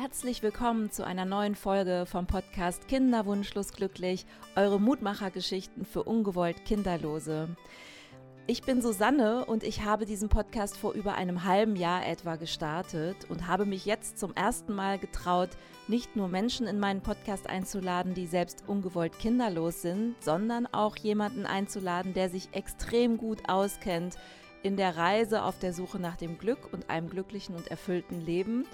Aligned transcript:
Herzlich 0.00 0.42
willkommen 0.42 0.90
zu 0.90 1.04
einer 1.04 1.26
neuen 1.26 1.54
Folge 1.54 2.06
vom 2.06 2.26
Podcast 2.26 2.88
Kinderwunschlos 2.88 3.74
glücklich, 3.74 4.24
eure 4.56 4.80
Mutmachergeschichten 4.80 5.84
für 5.84 6.04
ungewollt 6.04 6.64
Kinderlose. 6.64 7.50
Ich 8.46 8.62
bin 8.62 8.80
Susanne 8.80 9.44
und 9.44 9.62
ich 9.62 9.84
habe 9.84 10.06
diesen 10.06 10.30
Podcast 10.30 10.78
vor 10.78 10.94
über 10.94 11.16
einem 11.16 11.44
halben 11.44 11.76
Jahr 11.76 12.06
etwa 12.06 12.36
gestartet 12.36 13.28
und 13.28 13.46
habe 13.46 13.66
mich 13.66 13.84
jetzt 13.84 14.18
zum 14.18 14.34
ersten 14.34 14.74
Mal 14.74 14.98
getraut, 14.98 15.50
nicht 15.86 16.16
nur 16.16 16.28
Menschen 16.28 16.66
in 16.66 16.80
meinen 16.80 17.02
Podcast 17.02 17.46
einzuladen, 17.46 18.14
die 18.14 18.26
selbst 18.26 18.64
ungewollt 18.66 19.18
kinderlos 19.18 19.82
sind, 19.82 20.14
sondern 20.20 20.66
auch 20.66 20.96
jemanden 20.96 21.44
einzuladen, 21.44 22.14
der 22.14 22.30
sich 22.30 22.48
extrem 22.52 23.18
gut 23.18 23.50
auskennt 23.50 24.16
in 24.62 24.76
der 24.76 24.96
Reise 24.96 25.42
auf 25.42 25.58
der 25.58 25.72
Suche 25.72 25.98
nach 25.98 26.16
dem 26.16 26.38
Glück 26.38 26.72
und 26.72 26.88
einem 26.90 27.08
glücklichen 27.08 27.54
und 27.54 27.70
erfüllten 27.70 28.20
Leben 28.20 28.66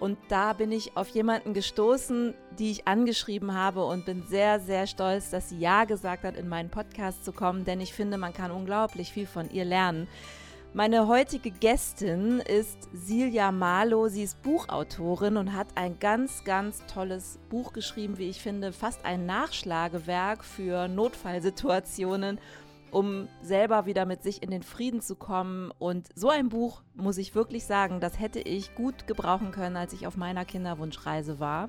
und 0.00 0.18
da 0.28 0.54
bin 0.54 0.72
ich 0.72 0.96
auf 0.96 1.08
jemanden 1.08 1.54
gestoßen, 1.54 2.34
die 2.58 2.70
ich 2.70 2.88
angeschrieben 2.88 3.54
habe 3.54 3.84
und 3.84 4.06
bin 4.06 4.24
sehr, 4.26 4.58
sehr 4.58 4.86
stolz, 4.86 5.30
dass 5.30 5.50
sie 5.50 5.58
Ja 5.58 5.84
gesagt 5.84 6.24
hat, 6.24 6.36
in 6.36 6.48
meinen 6.48 6.70
Podcast 6.70 7.24
zu 7.24 7.32
kommen, 7.32 7.64
denn 7.64 7.80
ich 7.80 7.92
finde, 7.92 8.18
man 8.18 8.32
kann 8.32 8.50
unglaublich 8.50 9.12
viel 9.12 9.26
von 9.26 9.50
ihr 9.50 9.64
lernen. 9.64 10.08
Meine 10.72 11.08
heutige 11.08 11.50
Gästin 11.50 12.38
ist 12.38 12.88
Silja 12.92 13.50
Malo. 13.50 14.06
Sie 14.06 14.22
ist 14.22 14.40
Buchautorin 14.40 15.36
und 15.36 15.52
hat 15.52 15.66
ein 15.74 15.98
ganz, 15.98 16.44
ganz 16.44 16.86
tolles 16.86 17.40
Buch 17.48 17.72
geschrieben, 17.72 18.18
wie 18.18 18.28
ich 18.28 18.40
finde, 18.40 18.72
fast 18.72 19.04
ein 19.04 19.26
Nachschlagewerk 19.26 20.44
für 20.44 20.86
Notfallsituationen 20.86 22.38
um 22.90 23.28
selber 23.42 23.86
wieder 23.86 24.06
mit 24.06 24.22
sich 24.22 24.42
in 24.42 24.50
den 24.50 24.62
Frieden 24.62 25.00
zu 25.00 25.16
kommen. 25.16 25.72
Und 25.78 26.08
so 26.14 26.28
ein 26.28 26.48
Buch, 26.48 26.82
muss 26.94 27.18
ich 27.18 27.34
wirklich 27.34 27.64
sagen, 27.64 28.00
das 28.00 28.18
hätte 28.18 28.40
ich 28.40 28.74
gut 28.74 29.06
gebrauchen 29.06 29.50
können, 29.52 29.76
als 29.76 29.92
ich 29.92 30.06
auf 30.06 30.16
meiner 30.16 30.44
Kinderwunschreise 30.44 31.40
war. 31.40 31.68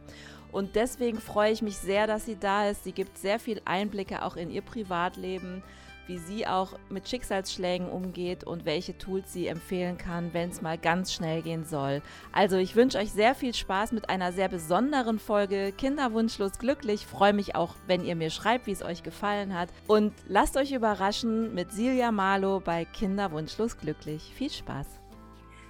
Und 0.52 0.76
deswegen 0.76 1.20
freue 1.20 1.52
ich 1.52 1.62
mich 1.62 1.78
sehr, 1.78 2.08
dass 2.08 2.26
sie 2.26 2.38
da 2.38 2.70
ist. 2.70 2.84
Sie 2.84 2.92
gibt 2.92 3.18
sehr 3.18 3.40
viel 3.40 3.62
Einblicke 3.66 4.24
auch 4.24 4.36
in 4.36 4.50
ihr 4.50 4.62
Privatleben 4.62 5.64
wie 6.12 6.18
sie 6.18 6.46
auch 6.46 6.78
mit 6.90 7.08
Schicksalsschlägen 7.08 7.88
umgeht 7.88 8.44
und 8.44 8.66
welche 8.66 8.98
Tools 8.98 9.32
sie 9.32 9.48
empfehlen 9.48 9.98
kann, 9.98 10.34
wenn 10.34 10.50
es 10.50 10.62
mal 10.62 10.78
ganz 10.78 11.14
schnell 11.14 11.42
gehen 11.42 11.64
soll. 11.64 12.02
Also 12.34 12.58
ich 12.58 12.76
wünsche 12.76 12.98
euch 12.98 13.14
sehr 13.14 13.34
viel 13.34 13.54
Spaß 13.54 13.94
mit 13.94 14.10
einer 14.10 14.34
sehr 14.34 14.50
besonderen 14.50 15.20
Folge 15.20 15.72
Kinderwunschlos 15.72 16.60
glücklich. 16.60 17.08
Freue 17.08 17.32
mich 17.32 17.56
auch, 17.56 17.76
wenn 17.88 18.04
ihr 18.04 18.18
mir 18.18 18.30
schreibt, 18.30 18.68
wie 18.68 18.72
es 18.72 18.84
euch 18.84 19.04
gefallen 19.04 19.58
hat. 19.58 19.70
Und 19.88 20.12
lasst 20.28 20.58
euch 20.58 20.74
überraschen 20.74 21.56
mit 21.56 21.72
Silja 21.72 22.12
Malo 22.12 22.60
bei 22.60 22.84
Kinderwunschlos 22.84 23.78
glücklich. 23.78 24.34
Viel 24.36 24.50
Spaß! 24.50 24.88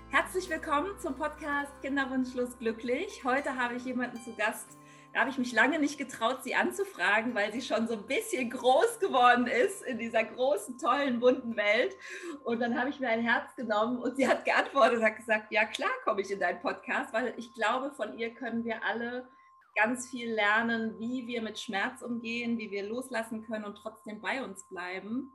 Herzlich 0.10 0.50
willkommen 0.50 0.90
zum 1.00 1.16
Podcast 1.16 1.72
Kinderwunschlos 1.84 2.58
glücklich. 2.58 3.24
Heute 3.24 3.56
habe 3.56 3.76
ich 3.76 3.86
jemanden 3.86 4.20
zu 4.24 4.34
Gast, 4.34 4.78
da 5.14 5.22
habe 5.22 5.30
ich 5.30 5.38
mich 5.38 5.52
lange 5.52 5.80
nicht 5.80 5.98
getraut, 5.98 6.44
sie 6.44 6.56
anzufragen, 6.56 7.36
weil 7.36 7.52
sie 7.52 7.62
schon 7.62 7.88
so 7.88 7.96
ein 7.96 8.06
bisschen 8.06 8.50
groß 8.50 9.00
geworden 9.00 9.46
ist 9.46 9.82
in 9.84 9.98
dieser 9.98 10.24
großen, 10.24 10.78
tollen, 10.78 11.20
bunten 11.20 11.58
Welt. 11.58 11.98
Und 12.44 12.62
dann 12.62 12.80
habe 12.80 12.90
ich 12.90 13.00
mir 13.00 13.10
ein 13.10 13.22
Herz 13.22 13.54
genommen 13.56 13.98
und 13.98 14.16
sie 14.16 14.28
hat 14.28 14.46
geantwortet 14.46 15.04
hat 15.04 15.18
gesagt, 15.18 15.52
ja 15.52 15.66
klar 15.66 15.92
komme 16.06 16.22
ich 16.22 16.32
in 16.32 16.40
deinen 16.40 16.62
Podcast, 16.62 17.14
weil 17.14 17.34
ich 17.38 17.54
glaube, 17.54 17.92
von 17.92 18.18
ihr 18.18 18.34
können 18.34 18.64
wir 18.64 18.84
alle 18.86 19.28
ganz 19.76 20.10
viel 20.10 20.32
lernen, 20.32 20.98
wie 21.00 21.28
wir 21.28 21.42
mit 21.42 21.60
Schmerz 21.60 22.02
umgehen, 22.02 22.58
wie 22.58 22.72
wir 22.72 22.88
loslassen 22.88 23.46
können 23.46 23.66
und 23.66 23.76
trotzdem 23.76 24.22
bei 24.22 24.44
uns 24.44 24.64
bleiben. 24.68 25.34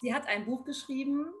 Sie 0.00 0.12
hat 0.12 0.26
ein 0.26 0.44
Buch 0.44 0.64
geschrieben, 0.64 1.32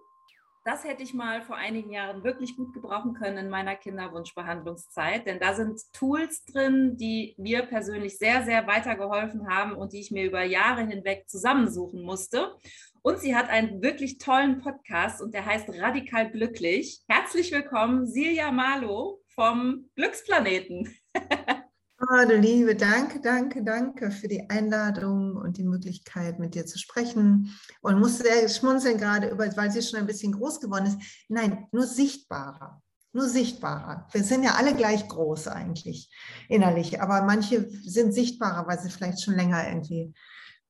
das 0.66 0.82
hätte 0.82 1.04
ich 1.04 1.14
mal 1.14 1.42
vor 1.42 1.54
einigen 1.54 1.92
Jahren 1.92 2.24
wirklich 2.24 2.56
gut 2.56 2.74
gebrauchen 2.74 3.14
können 3.14 3.38
in 3.38 3.48
meiner 3.48 3.76
Kinderwunschbehandlungszeit, 3.76 5.24
denn 5.24 5.38
da 5.38 5.54
sind 5.54 5.80
Tools 5.92 6.44
drin, 6.44 6.96
die 6.96 7.36
mir 7.38 7.62
persönlich 7.62 8.18
sehr, 8.18 8.44
sehr 8.44 8.66
weitergeholfen 8.66 9.48
haben 9.48 9.76
und 9.76 9.92
die 9.92 10.00
ich 10.00 10.10
mir 10.10 10.24
über 10.24 10.42
Jahre 10.42 10.84
hinweg 10.84 11.28
zusammensuchen 11.28 12.02
musste. 12.02 12.56
Und 13.02 13.20
sie 13.20 13.36
hat 13.36 13.48
einen 13.48 13.80
wirklich 13.80 14.18
tollen 14.18 14.58
Podcast 14.58 15.22
und 15.22 15.34
der 15.34 15.46
heißt 15.46 15.68
Radikal 15.80 16.32
Glücklich. 16.32 17.00
Herzlich 17.06 17.52
willkommen, 17.52 18.08
Silja 18.08 18.50
Malo 18.50 19.20
vom 19.36 19.88
Glücksplaneten. 19.94 20.92
Oh, 21.98 22.28
du 22.28 22.36
Liebe, 22.36 22.74
danke, 22.74 23.20
danke, 23.20 23.64
danke 23.64 24.10
für 24.10 24.28
die 24.28 24.50
Einladung 24.50 25.34
und 25.34 25.56
die 25.56 25.64
Möglichkeit, 25.64 26.38
mit 26.38 26.54
dir 26.54 26.66
zu 26.66 26.78
sprechen. 26.78 27.58
Und 27.80 27.98
musste 27.98 28.24
sehr 28.24 28.46
schmunzeln 28.50 28.98
gerade, 28.98 29.30
über, 29.30 29.44
weil 29.56 29.70
sie 29.70 29.80
schon 29.80 30.00
ein 30.00 30.06
bisschen 30.06 30.32
groß 30.32 30.60
geworden 30.60 30.86
ist. 30.88 30.98
Nein, 31.28 31.66
nur 31.72 31.86
sichtbarer. 31.86 32.82
Nur 33.14 33.26
sichtbarer. 33.30 34.08
Wir 34.12 34.22
sind 34.24 34.42
ja 34.42 34.56
alle 34.56 34.74
gleich 34.74 35.08
groß 35.08 35.48
eigentlich 35.48 36.14
innerlich, 36.50 37.00
aber 37.00 37.22
manche 37.22 37.66
sind 37.70 38.12
sichtbarer, 38.12 38.66
weil 38.66 38.78
sie 38.78 38.90
vielleicht 38.90 39.22
schon 39.22 39.34
länger 39.34 39.66
irgendwie 39.66 40.12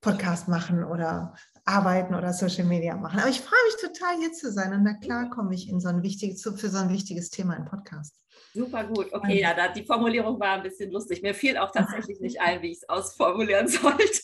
Podcast 0.01 0.47
machen 0.47 0.85
oder 0.85 1.35
arbeiten 1.65 2.15
oder 2.15 2.33
Social 2.33 2.67
Media 2.67 2.97
machen. 2.97 3.19
Aber 3.19 3.29
ich 3.29 3.41
freue 3.41 3.59
mich 3.67 3.83
total, 3.83 4.17
hier 4.19 4.33
zu 4.33 4.53
sein. 4.53 4.73
Und 4.73 4.85
na 4.85 4.95
klar 4.95 5.29
komme 5.29 5.57
ich 5.57 5.69
in 5.69 5.81
so 5.81 5.89
ein 5.89 6.05
wichtiges, 6.05 6.43
für 6.43 6.71
so 6.71 6.79
ein 6.79 6.91
wichtiges 6.91 7.31
Thema 7.31 7.57
im 7.57 7.65
Podcast. 7.65 8.15
Super 8.57 8.85
gut. 8.85 9.13
Okay, 9.13 9.41
ja, 9.41 9.53
da, 9.53 9.69
die 9.69 9.85
Formulierung 9.85 10.41
war 10.41 10.55
ein 10.55 10.63
bisschen 10.63 10.91
lustig. 10.91 11.21
Mir 11.23 11.35
fiel 11.35 11.59
auch 11.59 11.71
tatsächlich 11.71 12.21
nicht 12.21 12.41
ein, 12.41 12.63
wie 12.63 12.71
ich 12.71 12.79
es 12.79 12.89
ausformulieren 12.89 13.69
sollte. 13.69 14.23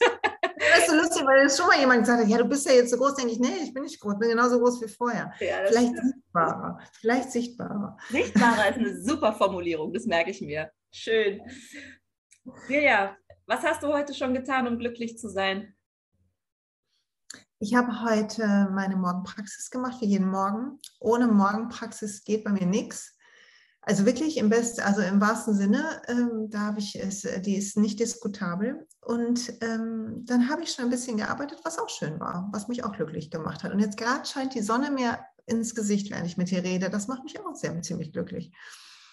Das 0.59 0.79
ist 0.79 0.89
so 0.89 0.97
lustig, 0.97 1.27
weil 1.27 1.43
jetzt 1.43 1.59
schon 1.59 1.67
mal 1.67 1.79
jemand 1.79 2.01
gesagt 2.01 2.23
hat, 2.23 2.29
ja, 2.29 2.39
du 2.39 2.47
bist 2.47 2.65
ja 2.65 2.73
jetzt 2.73 2.91
so 2.91 2.97
groß, 2.97 3.17
denke 3.17 3.33
ich, 3.33 3.39
nee, 3.39 3.63
ich 3.63 3.75
bin 3.75 3.83
nicht 3.83 4.01
groß, 4.01 4.15
ich 4.15 4.19
bin 4.21 4.31
genauso 4.31 4.59
groß 4.59 4.81
wie 4.81 4.89
vorher. 4.89 5.35
Ja, 5.39 5.57
vielleicht 5.67 5.93
stimmt. 5.93 6.15
sichtbarer, 6.15 6.81
vielleicht 6.99 7.33
sichtbarer. 7.33 7.99
Sichtbarer 8.09 8.71
ist 8.71 8.79
eine 8.79 9.03
super 9.03 9.35
Formulierung, 9.35 9.93
das 9.93 10.07
merke 10.07 10.31
ich 10.31 10.41
mir. 10.41 10.71
Schön. 10.91 11.43
Silja, 12.67 13.17
was 13.45 13.63
hast 13.63 13.83
du 13.83 13.89
heute 13.89 14.15
schon 14.15 14.33
getan, 14.33 14.67
um 14.67 14.79
glücklich 14.79 15.19
zu 15.19 15.29
sein? 15.29 15.75
Ich 17.59 17.75
habe 17.75 18.03
heute 18.03 18.71
meine 18.73 18.97
Morgenpraxis 18.97 19.71
gemacht, 19.71 20.01
wie 20.01 20.07
jeden 20.07 20.31
Morgen. 20.31 20.81
Ohne 21.01 21.27
Morgenpraxis 21.27 22.25
geht 22.25 22.45
bei 22.45 22.51
mir 22.51 22.67
nichts. 22.67 23.12
Also 23.85 24.07
wirklich 24.07 24.37
im 24.37 24.49
besten, 24.49 24.83
also 24.83 25.03
im 25.03 25.21
wahrsten 25.21 25.55
Sinne, 25.55 26.01
ähm, 26.07 26.49
da 26.51 26.61
habe 26.61 26.79
ich 26.79 26.95
es, 26.95 27.23
die 27.41 27.57
ist 27.57 27.77
nicht 27.77 27.99
diskutabel. 27.99 28.87
Und 29.01 29.55
ähm, 29.61 30.23
dann 30.25 30.49
habe 30.49 30.63
ich 30.63 30.71
schon 30.71 30.85
ein 30.85 30.91
bisschen 30.91 31.17
gearbeitet, 31.17 31.59
was 31.65 31.81
auch 31.81 31.89
schön 31.89 32.21
war, 32.21 32.49
was 32.53 32.69
mich 32.69 32.85
auch 32.85 32.93
glücklich 32.93 33.29
gemacht 33.31 33.65
hat. 33.65 33.73
Und 33.73 33.81
jetzt 33.81 33.97
gerade 33.97 34.25
scheint 34.25 34.55
die 34.55 34.63
Sonne 34.63 34.93
mir 34.93 35.19
ins 35.47 35.75
Gesicht, 35.75 36.13
wenn 36.13 36.25
ich 36.25 36.37
mit 36.37 36.53
dir 36.53 36.63
rede. 36.63 36.91
Das 36.91 37.09
macht 37.09 37.25
mich 37.25 37.41
auch 37.41 37.57
sehr 37.57 37.83
ziemlich 37.83 38.13
glücklich. 38.13 38.53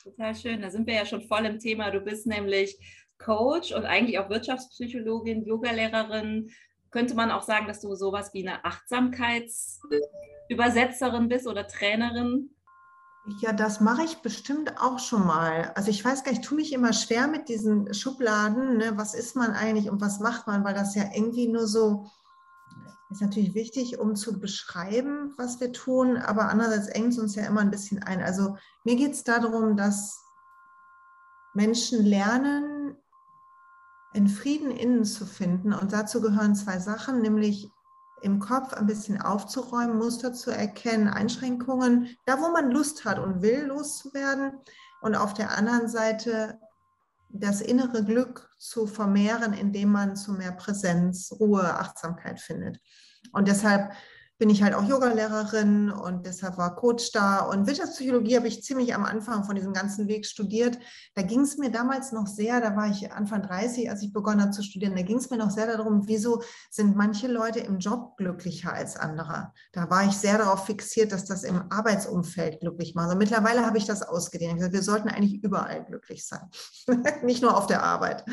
Total 0.03 0.35
schön. 0.35 0.61
Da 0.61 0.69
sind 0.69 0.85
wir 0.85 0.93
ja 0.93 1.05
schon 1.05 1.23
voll 1.23 1.47
im 1.47 1.57
Thema. 1.57 1.89
Du 1.89 2.01
bist 2.01 2.27
nämlich 2.27 2.77
Coach 3.17 3.73
und 3.73 3.85
eigentlich 3.85 4.19
auch 4.19 4.29
Wirtschaftspsychologin, 4.29 5.45
Yogalehrerin. 5.45 6.51
Könnte 6.91 7.15
man 7.15 7.31
auch 7.31 7.43
sagen, 7.43 7.67
dass 7.67 7.81
du 7.81 7.95
sowas 7.95 8.31
wie 8.33 8.47
eine 8.47 8.63
Achtsamkeitsübersetzerin 8.65 11.27
bist 11.27 11.47
oder 11.47 11.67
Trainerin? 11.67 12.51
Ja, 13.37 13.53
das 13.53 13.79
mache 13.79 14.03
ich 14.03 14.17
bestimmt 14.17 14.81
auch 14.81 14.99
schon 14.99 15.25
mal. 15.25 15.71
Also 15.75 15.89
ich 15.89 16.03
weiß 16.03 16.23
gar 16.23 16.31
nicht, 16.31 16.41
ich 16.41 16.47
tue 16.47 16.57
mich 16.57 16.73
immer 16.73 16.93
schwer 16.93 17.27
mit 17.27 17.47
diesen 17.47 17.93
Schubladen. 17.93 18.77
Ne? 18.77 18.93
Was 18.95 19.13
ist 19.13 19.35
man 19.35 19.51
eigentlich 19.51 19.89
und 19.89 20.01
was 20.01 20.19
macht 20.19 20.47
man? 20.47 20.63
Weil 20.63 20.73
das 20.73 20.95
ja 20.95 21.03
irgendwie 21.13 21.47
nur 21.47 21.67
so, 21.67 22.09
ist 23.09 23.21
natürlich 23.21 23.53
wichtig, 23.53 23.99
um 23.99 24.15
zu 24.15 24.39
beschreiben, 24.39 25.33
was 25.37 25.59
wir 25.59 25.71
tun, 25.71 26.17
aber 26.17 26.49
andererseits 26.49 26.87
engt 26.87 27.13
es 27.13 27.19
uns 27.19 27.35
ja 27.35 27.45
immer 27.45 27.61
ein 27.61 27.71
bisschen 27.71 28.03
ein. 28.03 28.21
Also 28.21 28.57
mir 28.83 28.95
geht 28.95 29.13
es 29.13 29.23
darum, 29.23 29.77
dass 29.77 30.19
Menschen 31.53 32.05
lernen, 32.05 32.95
in 34.13 34.27
Frieden 34.27 34.71
innen 34.71 35.05
zu 35.05 35.25
finden. 35.25 35.73
Und 35.73 35.93
dazu 35.93 36.21
gehören 36.21 36.55
zwei 36.55 36.79
Sachen, 36.79 37.21
nämlich 37.21 37.71
im 38.21 38.39
Kopf 38.39 38.73
ein 38.73 38.87
bisschen 38.87 39.21
aufzuräumen, 39.21 39.97
Muster 39.97 40.33
zu 40.33 40.51
erkennen, 40.51 41.07
Einschränkungen, 41.07 42.15
da 42.25 42.39
wo 42.39 42.49
man 42.49 42.71
Lust 42.71 43.05
hat 43.05 43.19
und 43.19 43.41
will, 43.41 43.65
loszuwerden. 43.65 44.53
Und 45.01 45.15
auf 45.15 45.33
der 45.33 45.57
anderen 45.57 45.87
Seite 45.87 46.59
das 47.31 47.61
innere 47.61 48.03
Glück 48.03 48.49
zu 48.57 48.87
vermehren, 48.87 49.53
indem 49.53 49.91
man 49.91 50.15
zu 50.15 50.33
mehr 50.33 50.51
Präsenz, 50.51 51.31
Ruhe, 51.39 51.63
Achtsamkeit 51.63 52.39
findet. 52.39 52.79
Und 53.31 53.47
deshalb 53.47 53.91
bin 54.39 54.49
ich 54.49 54.63
halt 54.63 54.73
auch 54.73 54.87
Yogalehrerin 54.87 55.91
und 55.91 56.25
deshalb 56.25 56.57
war 56.57 56.77
Coach 56.77 57.11
da. 57.11 57.41
Und 57.41 57.67
Wirtschaftspsychologie 57.67 58.37
habe 58.37 58.47
ich 58.47 58.63
ziemlich 58.63 58.95
am 58.95 59.03
Anfang 59.03 59.43
von 59.43 59.55
diesem 59.55 59.73
ganzen 59.73 60.07
Weg 60.07 60.25
studiert. 60.25 60.79
Da 61.13 61.23
ging 61.23 61.41
es 61.41 61.57
mir 61.57 61.69
damals 61.69 62.13
noch 62.13 62.25
sehr, 62.25 62.61
da 62.61 62.73
war 62.77 62.89
ich 62.89 63.11
Anfang 63.11 63.41
30, 63.41 63.89
als 63.89 64.01
ich 64.01 64.13
begonnen 64.13 64.41
habe 64.41 64.51
zu 64.51 64.63
studieren, 64.63 64.95
da 64.95 65.01
ging 65.01 65.17
es 65.17 65.29
mir 65.29 65.37
noch 65.37 65.49
sehr 65.49 65.67
darum, 65.67 66.07
wieso 66.07 66.41
sind 66.71 66.95
manche 66.95 67.27
Leute 67.27 67.59
im 67.59 67.79
Job 67.79 68.15
glücklicher 68.15 68.71
als 68.71 68.95
andere. 68.95 69.51
Da 69.73 69.89
war 69.89 70.05
ich 70.05 70.13
sehr 70.13 70.37
darauf 70.37 70.65
fixiert, 70.65 71.11
dass 71.11 71.25
das 71.25 71.43
im 71.43 71.69
Arbeitsumfeld 71.69 72.61
glücklich 72.61 72.95
macht. 72.95 73.07
Also 73.07 73.17
mittlerweile 73.17 73.65
habe 73.65 73.77
ich 73.77 73.85
das 73.85 74.03
ausgedehnt. 74.03 74.51
Ich 74.51 74.57
gesagt, 74.57 74.73
wir 74.73 74.83
sollten 74.83 75.09
eigentlich 75.09 75.43
überall 75.43 75.83
glücklich 75.83 76.25
sein, 76.25 76.49
nicht 77.23 77.41
nur 77.41 77.57
auf 77.57 77.67
der 77.67 77.83
Arbeit. 77.83 78.23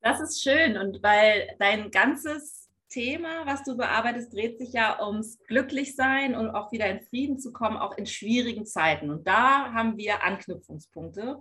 Das 0.00 0.20
ist 0.20 0.42
schön 0.42 0.76
und 0.78 1.00
weil 1.04 1.54
dein 1.60 1.92
ganzes 1.92 2.61
Thema, 2.92 3.46
was 3.46 3.64
du 3.64 3.76
bearbeitest, 3.76 4.32
dreht 4.32 4.58
sich 4.58 4.74
ja 4.74 5.04
ums 5.04 5.38
Glücklichsein 5.44 6.34
und 6.34 6.50
auch 6.50 6.70
wieder 6.72 6.86
in 6.88 7.00
Frieden 7.00 7.38
zu 7.38 7.52
kommen, 7.52 7.78
auch 7.78 7.96
in 7.96 8.06
schwierigen 8.06 8.66
Zeiten. 8.66 9.10
Und 9.10 9.26
da 9.26 9.72
haben 9.72 9.96
wir 9.96 10.22
Anknüpfungspunkte. 10.22 11.40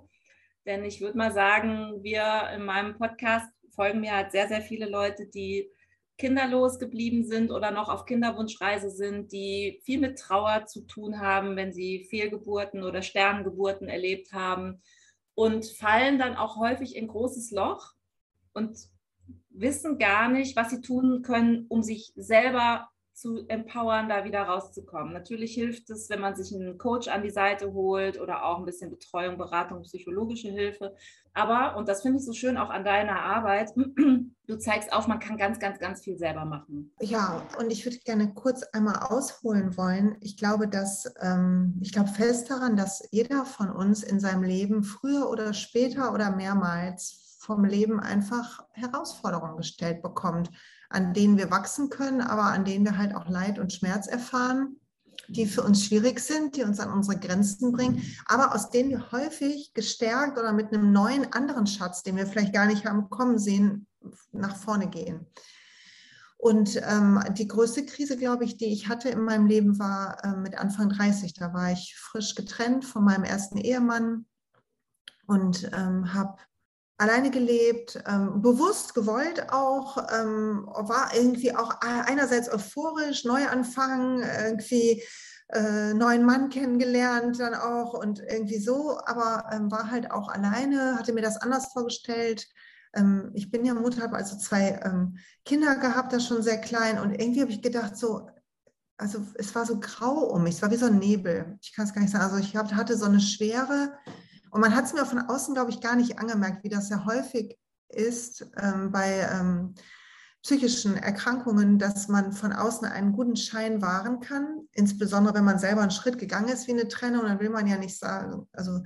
Denn 0.66 0.86
ich 0.86 1.02
würde 1.02 1.18
mal 1.18 1.34
sagen, 1.34 2.04
wir 2.04 2.50
in 2.56 2.64
meinem 2.64 2.98
Podcast 2.98 3.52
folgen 3.76 4.00
mir 4.00 4.16
halt 4.16 4.32
sehr, 4.32 4.48
sehr 4.48 4.62
viele 4.62 4.88
Leute, 4.88 5.28
die 5.28 5.70
kinderlos 6.18 6.80
geblieben 6.80 7.26
sind 7.26 7.52
oder 7.52 7.72
noch 7.72 7.90
auf 7.90 8.06
Kinderwunschreise 8.06 8.92
sind, 8.92 9.32
die 9.32 9.82
viel 9.84 10.00
mit 10.00 10.20
Trauer 10.20 10.68
zu 10.68 10.86
tun 10.86 11.20
haben, 11.20 11.56
wenn 11.56 11.74
sie 11.74 12.06
Fehlgeburten 12.10 12.84
oder 12.84 13.02
Sterngeburten 13.02 13.90
erlebt 13.90 14.32
haben 14.32 14.82
und 15.34 15.66
fallen 15.66 16.20
dann 16.20 16.36
auch 16.36 16.58
häufig 16.58 16.96
in 16.96 17.08
großes 17.08 17.52
Loch 17.52 17.94
und 18.54 18.78
wissen 19.62 19.98
gar 19.98 20.28
nicht, 20.30 20.56
was 20.56 20.72
sie 20.72 20.82
tun 20.82 21.22
können, 21.22 21.66
um 21.70 21.84
sich 21.84 22.12
selber 22.16 22.90
zu 23.14 23.46
empowern, 23.48 24.10
da 24.10 24.24
wieder 24.24 24.42
rauszukommen. 24.42 25.14
Natürlich 25.14 25.54
hilft 25.54 25.90
es, 25.92 26.10
wenn 26.10 26.22
man 26.22 26.36
sich 26.36 26.54
einen 26.54 26.78
Coach 26.78 27.08
an 27.08 27.22
die 27.22 27.30
Seite 27.30 27.72
holt 27.72 28.20
oder 28.20 28.44
auch 28.46 28.58
ein 28.58 28.66
bisschen 28.66 28.90
Betreuung, 28.90 29.38
Beratung, 29.38 29.84
psychologische 29.84 30.50
Hilfe. 30.50 30.96
Aber, 31.34 31.78
und 31.78 31.88
das 31.88 32.02
finde 32.02 32.18
ich 32.18 32.26
so 32.26 32.34
schön 32.34 32.58
auch 32.58 32.70
an 32.70 32.84
deiner 32.84 33.22
Arbeit, 33.22 33.74
du 34.48 34.58
zeigst 34.58 34.92
auf, 34.92 35.08
man 35.08 35.20
kann 35.20 35.38
ganz, 35.38 35.60
ganz, 35.60 35.78
ganz 35.78 36.04
viel 36.04 36.18
selber 36.18 36.46
machen. 36.46 36.92
Ja, 37.00 37.46
und 37.60 37.72
ich 37.72 37.86
würde 37.86 38.00
gerne 38.00 38.34
kurz 38.34 38.64
einmal 38.74 38.96
ausholen 38.96 39.78
wollen. 39.78 40.18
Ich 40.22 40.36
glaube, 40.36 40.68
dass, 40.68 41.14
ähm, 41.22 41.80
ich 41.82 41.92
glaube 41.92 42.10
fest 42.10 42.50
daran, 42.50 42.76
dass 42.76 43.08
jeder 43.12 43.46
von 43.46 43.70
uns 43.70 44.04
in 44.04 44.20
seinem 44.20 44.44
Leben 44.44 44.84
früher 44.84 45.30
oder 45.30 45.54
später 45.54 46.12
oder 46.14 46.36
mehrmals 46.36 47.31
vom 47.42 47.66
Leben 47.66 48.00
einfach 48.00 48.64
Herausforderungen 48.72 49.58
gestellt 49.58 50.02
bekommt 50.02 50.50
an 50.92 51.14
denen 51.14 51.38
wir 51.38 51.50
wachsen 51.50 51.90
können, 51.90 52.22
aber 52.22 52.44
an 52.44 52.66
denen 52.66 52.86
wir 52.86 52.98
halt 52.98 53.16
auch 53.16 53.28
Leid 53.28 53.60
und 53.60 53.74
Schmerz 53.74 54.08
erfahren, 54.08 54.78
die 55.28 55.46
für 55.46 55.64
uns 55.64 55.86
schwierig 55.86 56.20
sind, 56.20 56.56
die 56.56 56.64
uns 56.64 56.80
an 56.80 56.92
unsere 56.92 57.20
Grenzen 57.20 57.72
bringen, 57.72 58.04
aber 58.26 58.54
aus 58.54 58.70
denen 58.70 58.90
wir 58.90 59.12
häufig 59.12 59.74
gestärkt 59.74 60.38
oder 60.38 60.52
mit 60.52 60.74
einem 60.74 60.92
neuen 60.92 61.32
anderen 61.32 61.68
Schatz, 61.68 62.04
den 62.04 62.18
wir 62.18 62.28
vielleicht 62.28 62.54
gar 62.54 62.66
nicht 62.66 62.86
haben 62.86 63.10
kommen 63.10 63.40
sehen, 63.40 63.88
nach 64.32 64.56
vorne 64.56 64.90
gehen. 64.90 65.28
Und 66.38 66.82
ähm, 66.84 67.24
die 67.38 67.48
größte 67.48 67.86
Krise, 67.86 68.18
glaube 68.18 68.46
ich, 68.46 68.58
die 68.58 68.74
ich 68.74 68.90
hatte 68.90 69.10
in 69.10 69.22
meinem 69.22 69.46
Leben, 69.46 69.78
war 69.78 70.24
äh, 70.24 70.36
mit 70.36 70.58
Anfang 70.58 70.90
30. 70.90 71.36
Da 71.36 71.54
war 71.54 71.72
ich 71.72 71.96
frisch 71.96 72.34
getrennt 72.34 72.84
von 72.84 73.04
meinem 73.04 73.24
ersten 73.24 73.58
Ehemann 73.58 74.26
und 75.28 75.70
ähm, 75.72 76.16
habe 76.16 76.38
alleine 77.02 77.32
gelebt, 77.32 78.02
ähm, 78.08 78.44
bewusst 78.44 78.94
gewollt 78.94 79.52
auch, 79.52 79.98
ähm, 80.14 80.68
war 80.68 81.10
irgendwie 81.16 81.56
auch 81.56 81.80
einerseits 81.82 82.54
euphorisch, 82.54 83.26
Neuanfang, 83.26 84.22
irgendwie 84.22 85.02
äh, 85.52 85.96
neuen 85.96 86.24
Mann 86.24 86.50
kennengelernt 86.50 87.40
dann 87.40 87.56
auch 87.56 87.94
und 87.94 88.20
irgendwie 88.20 88.60
so, 88.60 89.00
aber 89.04 89.50
ähm, 89.52 89.72
war 89.72 89.90
halt 89.90 90.12
auch 90.12 90.30
alleine, 90.30 90.96
hatte 91.00 91.12
mir 91.12 91.24
das 91.24 91.38
anders 91.38 91.74
vorgestellt. 91.74 92.48
Ähm, 92.94 93.32
ich 93.34 93.50
bin 93.50 93.66
ja 93.66 93.74
Mutter, 93.74 94.04
habe 94.04 94.18
also 94.18 94.38
zwei 94.38 94.80
ähm, 94.86 95.18
Kinder 95.44 95.78
gehabt, 95.78 96.14
das 96.14 96.28
schon 96.28 96.44
sehr 96.44 96.62
klein 96.62 97.00
und 97.00 97.20
irgendwie 97.20 97.42
habe 97.42 97.52
ich 97.52 97.64
gedacht 97.64 97.98
so, 97.98 98.30
also 98.98 99.26
es 99.40 99.56
war 99.56 99.66
so 99.66 99.80
grau 99.80 100.20
um 100.26 100.44
mich, 100.44 100.54
es 100.54 100.62
war 100.62 100.70
wie 100.70 100.76
so 100.76 100.86
ein 100.86 101.00
Nebel. 101.00 101.58
Ich 101.64 101.74
kann 101.74 101.86
es 101.86 101.94
gar 101.96 102.02
nicht 102.02 102.12
sagen. 102.12 102.26
Also 102.26 102.38
ich 102.38 102.56
hab, 102.56 102.72
hatte 102.74 102.96
so 102.96 103.06
eine 103.06 103.20
Schwere, 103.20 103.94
und 104.52 104.62
man 104.62 104.76
hat 104.76 104.86
es 104.86 104.94
mir 104.94 105.06
von 105.06 105.20
außen, 105.20 105.54
glaube 105.54 105.72
ich, 105.72 105.82
gar 105.82 105.96
nicht 105.96 106.20
angemerkt, 106.20 106.64
wie 106.64 106.70
das 106.70 106.90
ja 106.90 107.06
häufig 107.06 107.58
ist 107.90 108.46
ähm, 108.58 108.92
bei 108.92 109.28
ähm, 109.32 109.74
psychischen 110.44 110.98
Erkrankungen, 110.98 111.78
dass 111.78 112.08
man 112.08 112.34
von 112.34 112.52
außen 112.52 112.88
einen 112.88 113.14
guten 113.14 113.36
Schein 113.36 113.82
wahren 113.82 114.20
kann, 114.20 114.68
insbesondere 114.72 115.36
wenn 115.36 115.46
man 115.46 115.60
selber 115.60 115.82
einen 115.82 115.92
Schritt 115.92 116.18
gegangen 116.18 116.50
ist 116.50 116.68
wie 116.68 116.72
eine 116.72 116.88
Trennung, 116.88 117.24
dann 117.24 117.40
will 117.40 117.50
man 117.50 117.68
ja 117.68 117.78
nicht 117.78 117.98
sagen, 117.98 118.48
also 118.52 118.82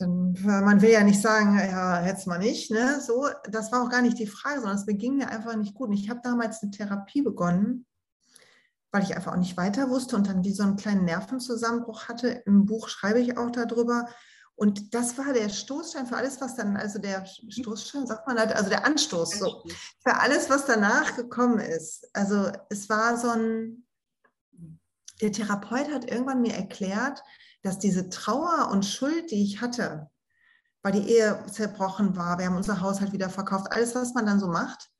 dann, 0.00 0.34
man 0.42 0.80
will 0.80 0.90
ja 0.90 1.02
nicht 1.02 1.20
sagen, 1.20 1.58
ja, 1.58 2.04
jetzt 2.06 2.26
mal 2.26 2.38
nicht, 2.38 2.70
ne? 2.70 3.00
So, 3.00 3.28
das 3.50 3.70
war 3.70 3.82
auch 3.82 3.90
gar 3.90 4.00
nicht 4.00 4.18
die 4.18 4.26
Frage, 4.26 4.60
sondern 4.60 4.78
es 4.78 4.86
beging 4.86 5.16
mir 5.16 5.28
einfach 5.28 5.54
nicht 5.56 5.74
gut. 5.74 5.88
Und 5.88 5.94
ich 5.94 6.08
habe 6.08 6.20
damals 6.22 6.62
eine 6.62 6.70
Therapie 6.70 7.20
begonnen, 7.20 7.84
weil 8.92 9.02
ich 9.02 9.14
einfach 9.14 9.32
auch 9.32 9.38
nicht 9.38 9.58
weiter 9.58 9.90
wusste 9.90 10.16
und 10.16 10.26
dann 10.26 10.42
wie 10.42 10.52
so 10.52 10.62
einen 10.62 10.76
kleinen 10.76 11.04
Nervenzusammenbruch 11.04 12.08
hatte. 12.08 12.28
Im 12.46 12.64
Buch 12.64 12.88
schreibe 12.88 13.20
ich 13.20 13.36
auch 13.36 13.50
darüber, 13.50 14.08
und 14.60 14.92
das 14.92 15.16
war 15.16 15.32
der 15.32 15.48
Stoßstein 15.48 16.06
für 16.06 16.18
alles, 16.18 16.38
was 16.42 16.54
dann, 16.54 16.76
also 16.76 16.98
der 16.98 17.24
Stoßstein, 17.24 18.06
sagt 18.06 18.26
man 18.26 18.38
halt, 18.38 18.52
also 18.52 18.68
der 18.68 18.84
Anstoß, 18.84 19.38
so, 19.38 19.64
für 20.06 20.20
alles, 20.20 20.50
was 20.50 20.66
danach 20.66 21.16
gekommen 21.16 21.60
ist. 21.60 22.06
Also 22.12 22.52
es 22.68 22.90
war 22.90 23.16
so 23.16 23.30
ein, 23.30 23.86
der 25.22 25.32
Therapeut 25.32 25.90
hat 25.90 26.10
irgendwann 26.10 26.42
mir 26.42 26.52
erklärt, 26.52 27.22
dass 27.62 27.78
diese 27.78 28.10
Trauer 28.10 28.68
und 28.70 28.84
Schuld, 28.84 29.30
die 29.30 29.42
ich 29.42 29.62
hatte, 29.62 30.10
weil 30.82 30.92
die 30.92 31.08
Ehe 31.08 31.42
zerbrochen 31.50 32.14
war, 32.14 32.38
wir 32.38 32.44
haben 32.44 32.56
unser 32.56 32.82
Haushalt 32.82 33.12
wieder 33.12 33.30
verkauft, 33.30 33.72
alles, 33.72 33.94
was 33.94 34.12
man 34.12 34.26
dann 34.26 34.40
so 34.40 34.48
macht, 34.48 34.90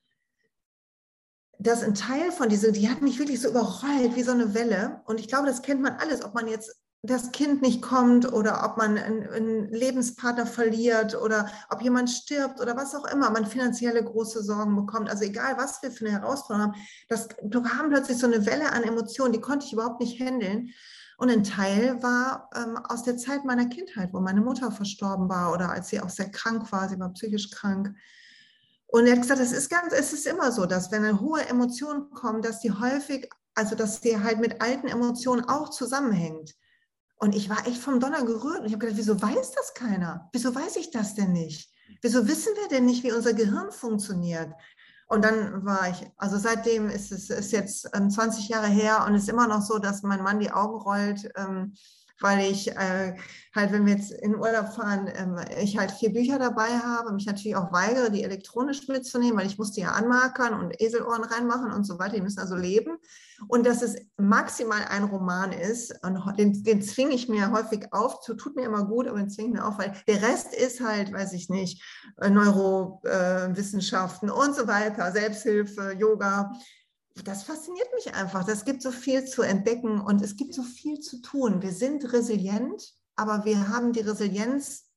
dass 1.58 1.82
ein 1.82 1.94
Teil 1.94 2.32
von 2.32 2.48
dieser, 2.48 2.72
die 2.72 2.88
hat 2.88 3.02
mich 3.02 3.18
wirklich 3.18 3.42
so 3.42 3.50
überrollt 3.50 4.16
wie 4.16 4.22
so 4.22 4.32
eine 4.32 4.54
Welle. 4.54 5.02
Und 5.04 5.20
ich 5.20 5.28
glaube, 5.28 5.48
das 5.48 5.60
kennt 5.60 5.82
man 5.82 5.96
alles, 5.96 6.24
ob 6.24 6.32
man 6.32 6.48
jetzt 6.48 6.80
das 7.02 7.32
Kind 7.32 7.62
nicht 7.62 7.80
kommt 7.80 8.30
oder 8.30 8.62
ob 8.64 8.76
man 8.76 8.98
einen, 8.98 9.68
Lebenspartner 9.72 10.46
verliert 10.46 11.14
oder 11.14 11.50
ob 11.70 11.80
jemand 11.80 12.10
stirbt 12.10 12.60
oder 12.60 12.76
was 12.76 12.94
auch 12.94 13.06
immer, 13.06 13.30
man 13.30 13.46
finanzielle 13.46 14.04
große 14.04 14.42
Sorgen 14.42 14.76
bekommt. 14.76 15.08
Also 15.08 15.24
egal, 15.24 15.56
was 15.56 15.82
wir 15.82 15.90
für 15.90 16.06
eine 16.06 16.20
Herausforderung 16.20 16.72
haben, 16.72 16.80
das 17.08 17.28
bekam 17.42 17.88
plötzlich 17.88 18.18
so 18.18 18.26
eine 18.26 18.44
Welle 18.44 18.72
an 18.72 18.82
Emotionen, 18.82 19.32
die 19.32 19.40
konnte 19.40 19.64
ich 19.66 19.72
überhaupt 19.72 20.00
nicht 20.00 20.20
handeln. 20.20 20.70
Und 21.16 21.30
ein 21.30 21.44
Teil 21.44 22.02
war 22.02 22.50
ähm, 22.54 22.78
aus 22.78 23.02
der 23.02 23.16
Zeit 23.16 23.44
meiner 23.44 23.66
Kindheit, 23.66 24.10
wo 24.12 24.20
meine 24.20 24.40
Mutter 24.40 24.70
verstorben 24.70 25.28
war 25.28 25.52
oder 25.52 25.70
als 25.70 25.88
sie 25.88 26.00
auch 26.00 26.08
sehr 26.08 26.30
krank 26.30 26.70
war, 26.72 26.88
sie 26.88 26.98
war 26.98 27.12
psychisch 27.12 27.50
krank. 27.50 27.94
Und 28.86 29.06
er 29.06 29.12
hat 29.12 29.22
gesagt, 29.22 29.40
es 29.40 29.52
ist 29.52 29.70
ganz, 29.70 29.92
es 29.92 30.12
ist 30.12 30.26
immer 30.26 30.50
so, 30.50 30.66
dass 30.66 30.90
wenn 30.90 31.04
eine 31.04 31.20
hohe 31.20 31.46
Emotion 31.48 32.10
kommt, 32.10 32.44
dass 32.44 32.60
die 32.60 32.72
häufig, 32.72 33.28
also 33.54 33.74
dass 33.74 34.00
die 34.00 34.18
halt 34.18 34.40
mit 34.40 34.60
alten 34.60 34.88
Emotionen 34.88 35.44
auch 35.44 35.70
zusammenhängt. 35.70 36.56
Und 37.20 37.34
ich 37.34 37.50
war 37.50 37.66
echt 37.66 37.78
vom 37.78 38.00
Donner 38.00 38.24
gerührt. 38.24 38.60
Und 38.60 38.66
ich 38.66 38.72
habe 38.72 38.78
gedacht, 38.78 38.98
wieso 38.98 39.20
weiß 39.20 39.52
das 39.52 39.74
keiner? 39.74 40.28
Wieso 40.32 40.54
weiß 40.54 40.76
ich 40.76 40.90
das 40.90 41.14
denn 41.14 41.32
nicht? 41.32 41.70
Wieso 42.02 42.26
wissen 42.26 42.54
wir 42.56 42.68
denn 42.68 42.86
nicht, 42.86 43.04
wie 43.04 43.12
unser 43.12 43.34
Gehirn 43.34 43.70
funktioniert? 43.70 44.50
Und 45.06 45.24
dann 45.24 45.64
war 45.64 45.90
ich, 45.90 46.08
also 46.16 46.38
seitdem 46.38 46.88
ist 46.88 47.10
es 47.10 47.30
ist 47.30 47.50
jetzt 47.50 47.90
20 47.92 48.22
ähm, 48.22 48.46
Jahre 48.48 48.68
her 48.68 49.04
und 49.06 49.14
es 49.16 49.24
ist 49.24 49.28
immer 49.28 49.48
noch 49.48 49.60
so, 49.60 49.78
dass 49.78 50.02
mein 50.02 50.22
Mann 50.22 50.38
die 50.38 50.52
Augen 50.52 50.80
rollt, 50.80 51.28
ähm, 51.36 51.74
weil 52.20 52.50
ich 52.50 52.70
äh, 52.76 53.14
halt, 53.54 53.72
wenn 53.72 53.86
wir 53.86 53.94
jetzt 53.94 54.12
in 54.12 54.36
Urlaub 54.36 54.68
fahren, 54.74 55.10
ähm, 55.14 55.36
ich 55.60 55.76
halt 55.76 55.90
vier 55.90 56.12
Bücher 56.12 56.38
dabei 56.38 56.68
habe, 56.68 57.12
mich 57.12 57.26
natürlich 57.26 57.56
auch 57.56 57.72
weigere, 57.72 58.10
die 58.10 58.22
elektronisch 58.22 58.86
mitzunehmen, 58.88 59.38
weil 59.38 59.46
ich 59.46 59.58
musste 59.58 59.80
ja 59.80 59.92
anmarkern 59.92 60.54
und 60.54 60.80
Eselohren 60.80 61.24
reinmachen 61.24 61.72
und 61.72 61.84
so 61.84 61.98
weiter. 61.98 62.14
Die 62.16 62.22
müssen 62.22 62.40
also 62.40 62.54
leben. 62.54 62.98
Und 63.48 63.66
dass 63.66 63.82
es 63.82 63.96
maximal 64.16 64.84
ein 64.88 65.04
Roman 65.04 65.52
ist, 65.52 65.94
und 66.04 66.20
den, 66.38 66.62
den 66.62 66.82
zwinge 66.82 67.14
ich 67.14 67.28
mir 67.28 67.50
häufig 67.50 67.92
auf, 67.92 68.20
tut 68.20 68.54
mir 68.54 68.66
immer 68.66 68.84
gut, 68.84 69.08
aber 69.08 69.18
den 69.18 69.30
zwinge 69.30 69.48
ich 69.48 69.54
mir 69.54 69.66
auf, 69.66 69.78
weil 69.78 69.94
der 70.06 70.22
Rest 70.22 70.54
ist 70.54 70.80
halt, 70.80 71.12
weiß 71.12 71.32
ich 71.32 71.48
nicht, 71.48 71.82
äh, 72.20 72.30
Neurowissenschaften 72.30 74.28
äh, 74.28 74.32
und 74.32 74.54
so 74.54 74.66
weiter, 74.68 75.10
Selbsthilfe, 75.12 75.96
Yoga 75.98 76.52
das 77.24 77.42
fasziniert 77.42 77.88
mich 77.94 78.14
einfach. 78.14 78.46
Es 78.48 78.64
gibt 78.64 78.82
so 78.82 78.90
viel 78.90 79.24
zu 79.24 79.42
entdecken 79.42 80.00
und 80.00 80.22
es 80.22 80.36
gibt 80.36 80.54
so 80.54 80.62
viel 80.62 81.00
zu 81.00 81.20
tun. 81.20 81.62
Wir 81.62 81.72
sind 81.72 82.12
resilient, 82.12 82.94
aber 83.16 83.44
wir 83.44 83.68
haben 83.68 83.92
die 83.92 84.00
Resilienz 84.00 84.90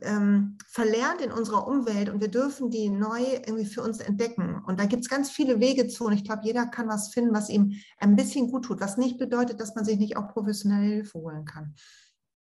ähm, 0.00 0.56
verlernt 0.66 1.20
in 1.20 1.30
unserer 1.30 1.66
Umwelt 1.66 2.08
und 2.08 2.20
wir 2.20 2.30
dürfen 2.30 2.70
die 2.70 2.88
neu 2.88 3.20
irgendwie 3.20 3.66
für 3.66 3.82
uns 3.82 3.98
entdecken. 3.98 4.62
Und 4.66 4.80
da 4.80 4.86
gibt 4.86 5.02
es 5.02 5.10
ganz 5.10 5.30
viele 5.30 5.60
Wege 5.60 5.88
zu 5.88 6.06
und 6.06 6.14
ich 6.14 6.24
glaube, 6.24 6.42
jeder 6.44 6.66
kann 6.66 6.88
was 6.88 7.12
finden, 7.12 7.34
was 7.34 7.50
ihm 7.50 7.74
ein 7.98 8.16
bisschen 8.16 8.50
gut 8.50 8.64
tut, 8.64 8.80
was 8.80 8.96
nicht 8.96 9.18
bedeutet, 9.18 9.60
dass 9.60 9.74
man 9.74 9.84
sich 9.84 9.98
nicht 9.98 10.16
auch 10.16 10.32
professionelle 10.32 10.86
Hilfe 10.86 11.18
holen 11.18 11.44
kann 11.44 11.74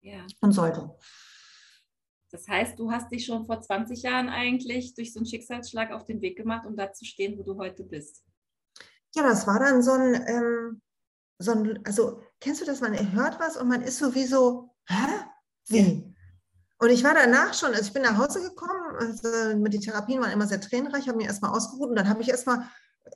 ja. 0.02 0.26
und 0.40 0.54
sollte. 0.54 0.96
Das 2.32 2.48
heißt, 2.48 2.80
du 2.80 2.90
hast 2.90 3.12
dich 3.12 3.26
schon 3.26 3.46
vor 3.46 3.60
20 3.60 4.04
Jahren 4.04 4.30
eigentlich 4.30 4.96
durch 4.96 5.12
so 5.12 5.20
einen 5.20 5.26
Schicksalsschlag 5.26 5.92
auf 5.92 6.06
den 6.06 6.22
Weg 6.22 6.38
gemacht, 6.38 6.66
um 6.66 6.78
da 6.78 6.94
zu 6.94 7.04
stehen, 7.04 7.38
wo 7.38 7.44
du 7.44 7.58
heute 7.58 7.84
bist. 7.84 8.24
Ja, 9.14 9.24
das 9.24 9.46
war 9.48 9.60
dann 9.60 9.82
so 9.82 9.92
ein, 9.92 10.14
ähm, 10.28 10.82
so 11.40 11.52
ein, 11.52 11.80
also 11.86 12.22
kennst 12.40 12.62
du 12.62 12.66
das, 12.66 12.82
man 12.82 12.94
hört 13.14 13.40
was 13.40 13.58
und 13.58 13.68
man 13.68 13.82
ist 13.82 13.98
sowieso, 13.98 14.74
hä? 14.88 15.08
Wie? 15.68 16.16
Und 16.80 16.90
ich 16.90 17.04
war 17.04 17.14
danach 17.14 17.54
schon, 17.54 17.70
also 17.70 17.82
ich 17.82 17.94
bin 17.94 18.02
nach 18.02 18.18
Hause 18.18 18.42
gekommen, 18.42 18.96
also 18.98 19.54
die 19.68 19.80
Therapien 19.80 20.20
waren 20.20 20.32
immer 20.32 20.48
sehr 20.48 20.62
tränenreich, 20.62 21.08
habe 21.08 21.18
mir 21.18 21.28
erstmal 21.28 21.52
ausgeruht 21.52 21.90
und 21.90 21.96
dann 21.96 22.10
habe 22.10 22.22
ich 22.22 22.30
erstmal 22.30 22.68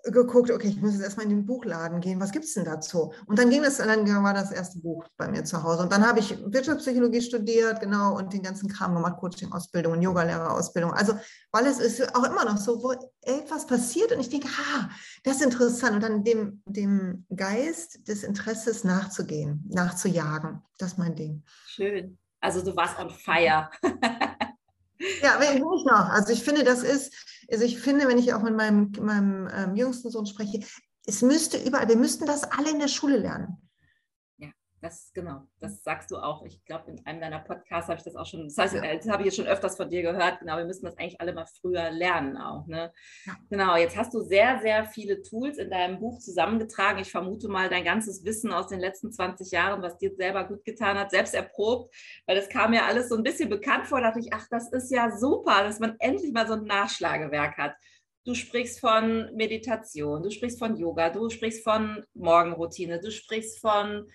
geguckt, 0.04 0.52
okay, 0.52 0.68
ich 0.68 0.82
muss 0.82 0.94
jetzt 0.94 1.04
erstmal 1.04 1.26
in 1.26 1.32
den 1.32 1.46
Buchladen 1.46 2.02
gehen, 2.02 2.20
was 2.20 2.32
gibt 2.32 2.46
es 2.46 2.54
denn 2.54 2.66
dazu? 2.66 3.14
Und 3.26 3.40
dann 3.40 3.50
ging 3.50 3.64
es, 3.64 3.78
dann 3.78 4.24
war 4.24 4.34
das 4.34 4.52
erste 4.52 4.80
Buch 4.80 5.06
bei 5.18 5.28
mir 5.28 5.44
zu 5.44 5.64
Hause. 5.64 5.84
Und 5.84 5.92
dann 5.92 6.06
habe 6.06 6.20
ich 6.20 6.38
Wirtschaftspsychologie 6.46 7.22
studiert, 7.22 7.80
genau, 7.80 8.18
und 8.18 8.34
den 8.34 8.44
ganzen 8.44 8.70
Kram 8.70 8.94
gemacht, 8.94 9.18
Coaching-Ausbildung 9.18 9.94
und 9.94 10.02
Yogalehrerausbildung. 10.02 10.94
Also, 10.94 11.18
weil 11.52 11.66
es 11.66 11.80
ist 11.80 12.16
auch 12.16 12.24
immer 12.24 12.46
noch 12.46 12.58
so, 12.58 12.82
wo 12.84 12.94
etwas 13.22 13.66
passiert 13.66 14.12
und 14.12 14.20
ich 14.20 14.30
denke, 14.30 14.48
ah, 14.48 14.90
das 15.24 15.38
ist 15.38 15.44
interessant. 15.44 15.96
Und 15.96 16.04
dann 16.04 16.24
dem, 16.24 16.62
dem 16.66 17.26
Geist 17.36 18.08
des 18.08 18.24
Interesses 18.24 18.84
nachzugehen, 18.84 19.64
nachzujagen. 19.70 20.62
Das 20.78 20.94
ist 20.94 20.98
mein 20.98 21.16
Ding. 21.16 21.44
Schön. 21.68 22.18
Also 22.40 22.64
du 22.64 22.76
warst 22.76 23.00
on 23.00 23.10
fire. 23.10 23.70
ja, 25.22 25.40
wenn 25.40 25.58
ich 25.58 25.62
noch. 25.62 26.10
Also 26.10 26.34
ich 26.34 26.44
finde, 26.44 26.64
das 26.64 26.84
ist, 26.84 27.14
also 27.52 27.64
ich 27.64 27.80
finde, 27.80 28.08
wenn 28.08 28.18
ich 28.18 28.34
auch 28.34 28.42
mit 28.42 28.56
meinem, 28.56 28.92
meinem 29.00 29.50
ähm, 29.54 29.76
jüngsten 29.76 30.10
Sohn 30.10 30.26
spreche, 30.26 30.60
es 31.06 31.22
müsste 31.22 31.58
überall, 31.58 31.88
wir 31.88 31.98
müssten 31.98 32.26
das 32.26 32.44
alle 32.44 32.72
in 32.72 32.80
der 32.80 32.88
Schule 32.88 33.18
lernen. 33.18 33.58
Das, 34.86 35.12
genau, 35.16 35.42
das 35.60 35.84
sagst 35.84 36.12
du 36.12 36.18
auch. 36.18 36.46
Ich 36.46 36.64
glaube, 36.64 36.92
in 36.92 37.04
einem 37.08 37.20
deiner 37.20 37.40
Podcasts 37.40 37.90
habe 37.90 37.98
ich 37.98 38.04
das 38.04 38.16
auch 38.16 38.28
schon, 38.28 38.44
das 38.44 38.56
heißt, 38.56 38.76
das 38.76 39.10
habe 39.10 39.24
ich 39.24 39.26
jetzt 39.26 39.38
schon 39.38 39.48
öfters 39.48 39.78
von 39.78 39.90
dir 39.90 40.04
gehört. 40.04 40.42
Genau, 40.42 40.58
wir 40.58 40.66
müssen 40.66 40.86
das 40.86 40.96
eigentlich 41.00 41.20
alle 41.20 41.34
mal 41.34 41.48
früher 41.48 41.90
lernen 41.90 42.38
auch. 42.38 42.68
Ne? 42.68 42.94
Genau, 43.50 43.76
jetzt 43.78 43.98
hast 43.98 44.14
du 44.14 44.22
sehr, 44.22 44.60
sehr 44.62 44.86
viele 44.86 45.24
Tools 45.24 45.58
in 45.58 45.72
deinem 45.72 46.00
Buch 46.00 46.20
zusammengetragen. 46.20 47.00
Ich 47.00 47.10
vermute 47.10 47.48
mal, 47.48 47.68
dein 47.68 47.84
ganzes 47.84 48.24
Wissen 48.26 48.54
aus 48.54 48.68
den 48.68 48.80
letzten 48.80 49.12
20 49.12 49.50
Jahren, 49.50 49.82
was 49.82 49.98
dir 49.98 50.14
selber 50.16 50.44
gut 50.44 50.64
getan 50.64 51.00
hat, 51.00 51.10
selbst 51.10 51.34
erprobt, 51.34 51.92
weil 52.28 52.36
das 52.36 52.48
kam 52.48 52.70
mir 52.70 52.86
alles 52.86 53.10
so 53.10 53.16
ein 53.16 53.24
bisschen 53.24 53.50
bekannt 53.50 53.88
vor. 53.88 54.02
Da 54.02 54.10
dachte 54.10 54.20
ich, 54.20 54.34
ach, 54.34 54.46
das 54.52 54.72
ist 54.72 54.92
ja 54.92 55.18
super, 55.18 55.64
dass 55.64 55.80
man 55.80 55.96
endlich 55.98 56.32
mal 56.32 56.46
so 56.46 56.54
ein 56.54 56.66
Nachschlagewerk 56.66 57.58
hat. 57.58 57.74
Du 58.24 58.36
sprichst 58.36 58.80
von 58.80 59.36
Meditation, 59.36 60.22
du 60.22 60.30
sprichst 60.30 60.60
von 60.60 60.78
Yoga, 60.78 61.10
du 61.10 61.28
sprichst 61.32 61.64
von 61.64 62.06
Morgenroutine, 62.14 63.00
du 63.00 63.10
sprichst 63.10 63.60
von 63.60 64.08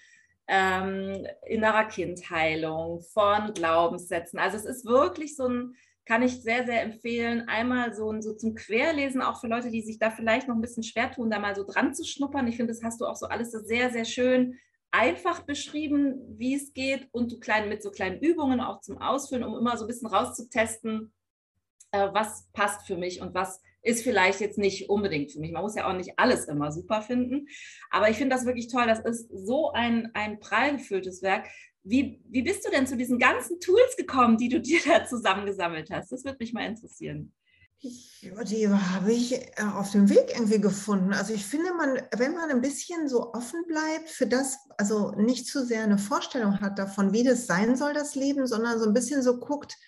ähm, 0.52 1.26
innerer 1.46 1.84
Kindheilung, 1.84 3.00
von 3.00 3.54
Glaubenssätzen. 3.54 4.40
Also 4.40 4.56
es 4.56 4.64
ist 4.64 4.84
wirklich 4.84 5.36
so 5.36 5.46
ein, 5.46 5.74
kann 6.04 6.22
ich 6.22 6.42
sehr, 6.42 6.66
sehr 6.66 6.82
empfehlen, 6.82 7.48
einmal 7.48 7.94
so, 7.94 8.12
so 8.20 8.34
zum 8.34 8.56
Querlesen, 8.56 9.22
auch 9.22 9.40
für 9.40 9.46
Leute, 9.46 9.70
die 9.70 9.82
sich 9.82 10.00
da 10.00 10.10
vielleicht 10.10 10.48
noch 10.48 10.56
ein 10.56 10.60
bisschen 10.60 10.82
schwer 10.82 11.12
tun, 11.12 11.30
da 11.30 11.38
mal 11.38 11.54
so 11.54 11.64
dran 11.64 11.94
zu 11.94 12.04
schnuppern. 12.04 12.48
Ich 12.48 12.56
finde, 12.56 12.72
das 12.72 12.82
hast 12.82 13.00
du 13.00 13.06
auch 13.06 13.14
so 13.14 13.26
alles 13.26 13.52
so 13.52 13.60
sehr, 13.60 13.90
sehr 13.90 14.04
schön 14.04 14.58
einfach 14.90 15.42
beschrieben, 15.42 16.20
wie 16.36 16.56
es 16.56 16.74
geht 16.74 17.08
und 17.12 17.30
du 17.30 17.38
klein, 17.38 17.68
mit 17.68 17.80
so 17.80 17.92
kleinen 17.92 18.18
Übungen 18.18 18.60
auch 18.60 18.80
zum 18.80 18.98
Ausfüllen, 18.98 19.44
um 19.44 19.56
immer 19.56 19.76
so 19.76 19.84
ein 19.84 19.86
bisschen 19.86 20.08
rauszutesten, 20.08 21.12
äh, 21.92 22.08
was 22.12 22.48
passt 22.52 22.88
für 22.88 22.96
mich 22.96 23.20
und 23.20 23.34
was 23.34 23.62
ist 23.82 24.02
vielleicht 24.02 24.40
jetzt 24.40 24.58
nicht 24.58 24.88
unbedingt 24.88 25.32
für 25.32 25.40
mich. 25.40 25.52
Man 25.52 25.62
muss 25.62 25.74
ja 25.74 25.88
auch 25.88 25.96
nicht 25.96 26.18
alles 26.18 26.46
immer 26.46 26.72
super 26.72 27.02
finden. 27.02 27.46
Aber 27.90 28.10
ich 28.10 28.16
finde 28.16 28.36
das 28.36 28.46
wirklich 28.46 28.68
toll. 28.68 28.86
Das 28.86 29.00
ist 29.00 29.28
so 29.32 29.72
ein, 29.72 30.10
ein 30.14 30.38
prall 30.40 30.76
gefülltes 30.76 31.22
Werk. 31.22 31.46
Wie, 31.82 32.20
wie 32.28 32.42
bist 32.42 32.66
du 32.66 32.70
denn 32.70 32.86
zu 32.86 32.96
diesen 32.96 33.18
ganzen 33.18 33.58
Tools 33.58 33.96
gekommen, 33.96 34.36
die 34.36 34.48
du 34.48 34.60
dir 34.60 34.80
da 34.86 35.06
zusammengesammelt 35.06 35.90
hast? 35.90 36.12
Das 36.12 36.24
würde 36.24 36.38
mich 36.40 36.52
mal 36.52 36.66
interessieren. 36.66 37.32
Die 37.82 38.68
habe 38.68 39.10
ich 39.10 39.32
äh, 39.32 39.48
auf 39.74 39.92
dem 39.92 40.10
Weg 40.10 40.32
irgendwie 40.34 40.60
gefunden. 40.60 41.14
Also 41.14 41.32
ich 41.32 41.46
finde, 41.46 41.72
man, 41.72 42.02
wenn 42.14 42.34
man 42.34 42.50
ein 42.50 42.60
bisschen 42.60 43.08
so 43.08 43.32
offen 43.32 43.64
bleibt 43.66 44.10
für 44.10 44.26
das, 44.26 44.58
also 44.76 45.12
nicht 45.12 45.46
zu 45.46 45.64
sehr 45.64 45.84
eine 45.84 45.96
Vorstellung 45.96 46.60
hat 46.60 46.78
davon, 46.78 47.14
wie 47.14 47.24
das 47.24 47.46
sein 47.46 47.76
soll, 47.76 47.94
das 47.94 48.14
Leben, 48.14 48.46
sondern 48.46 48.78
so 48.78 48.84
ein 48.84 48.92
bisschen 48.92 49.22
so 49.22 49.40
guckt, 49.40 49.78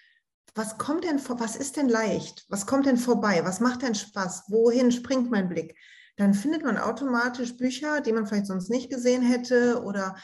was 0.55 0.79
kommt 0.79 1.05
denn 1.05 1.19
vor, 1.19 1.41
was 1.41 1.57
ist 1.57 1.77
denn 1.77 1.89
leicht? 1.89 2.45
Was 2.49 2.67
kommt 2.67 2.87
denn 2.87 2.99
vorbei? 2.99 3.41
Was 3.45 3.61
macht 3.61 3.83
denn 3.83 3.95
Spaß? 3.95 4.45
Wohin 4.49 4.93
springt 4.93 5.31
mein 5.31 5.49
Blick? 5.49 5.77
Dann 6.17 6.35
findet 6.35 6.63
man 6.63 6.77
automatisch 6.77 7.57
Bücher, 7.57 8.01
die 8.01 8.13
man 8.13 8.27
vielleicht 8.27 8.47
sonst 8.47 8.69
nicht 8.69 8.91
gesehen 8.91 9.23
hätte 9.23 9.83
oder 9.83 10.17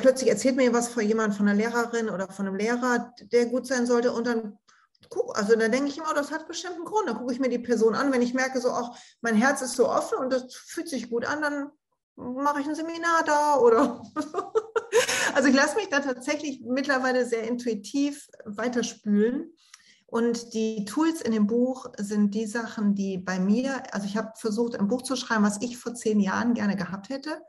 plötzlich 0.00 0.30
erzählt 0.30 0.56
mir 0.56 0.72
was 0.72 0.88
von 0.88 1.04
jemand, 1.04 1.34
von 1.34 1.48
einer 1.48 1.56
Lehrerin 1.56 2.08
oder 2.08 2.28
von 2.28 2.46
einem 2.46 2.56
Lehrer, 2.56 3.14
der 3.20 3.46
gut 3.46 3.66
sein 3.66 3.86
sollte 3.86 4.12
und 4.12 4.26
dann 4.26 4.58
guck, 5.10 5.36
also 5.38 5.54
dann 5.56 5.72
denke 5.72 5.88
ich 5.88 5.98
immer, 5.98 6.08
oh, 6.10 6.14
das 6.14 6.30
hat 6.30 6.48
bestimmt 6.48 6.74
einen 6.74 6.84
Grund. 6.84 7.08
Dann 7.08 7.16
gucke 7.16 7.32
ich 7.32 7.40
mir 7.40 7.48
die 7.48 7.58
Person 7.58 7.94
an, 7.94 8.12
wenn 8.12 8.22
ich 8.22 8.34
merke, 8.34 8.60
so, 8.60 8.70
auch 8.70 8.96
mein 9.20 9.34
Herz 9.34 9.62
ist 9.62 9.76
so 9.76 9.88
offen 9.88 10.18
und 10.18 10.32
das 10.32 10.54
fühlt 10.54 10.88
sich 10.88 11.10
gut 11.10 11.24
an, 11.24 11.40
dann 11.40 11.70
mache 12.16 12.60
ich 12.60 12.66
ein 12.66 12.74
Seminar 12.74 13.22
da 13.24 13.56
oder 13.56 14.02
also 15.34 15.48
ich 15.48 15.54
lasse 15.54 15.76
mich 15.76 15.88
da 15.88 16.00
tatsächlich 16.00 16.60
mittlerweile 16.64 17.26
sehr 17.26 17.42
intuitiv 17.44 18.28
weiterspülen. 18.44 19.52
Und 20.06 20.54
die 20.54 20.86
Tools 20.86 21.20
in 21.20 21.32
dem 21.32 21.46
Buch 21.46 21.86
sind 21.98 22.34
die 22.34 22.46
Sachen, 22.46 22.94
die 22.94 23.18
bei 23.18 23.38
mir, 23.38 23.82
also 23.92 24.06
ich 24.06 24.16
habe 24.16 24.32
versucht, 24.36 24.74
ein 24.74 24.88
Buch 24.88 25.02
zu 25.02 25.16
schreiben, 25.16 25.44
was 25.44 25.60
ich 25.60 25.76
vor 25.76 25.94
zehn 25.94 26.18
Jahren 26.18 26.54
gerne 26.54 26.76
gehabt 26.76 27.10
hätte 27.10 27.42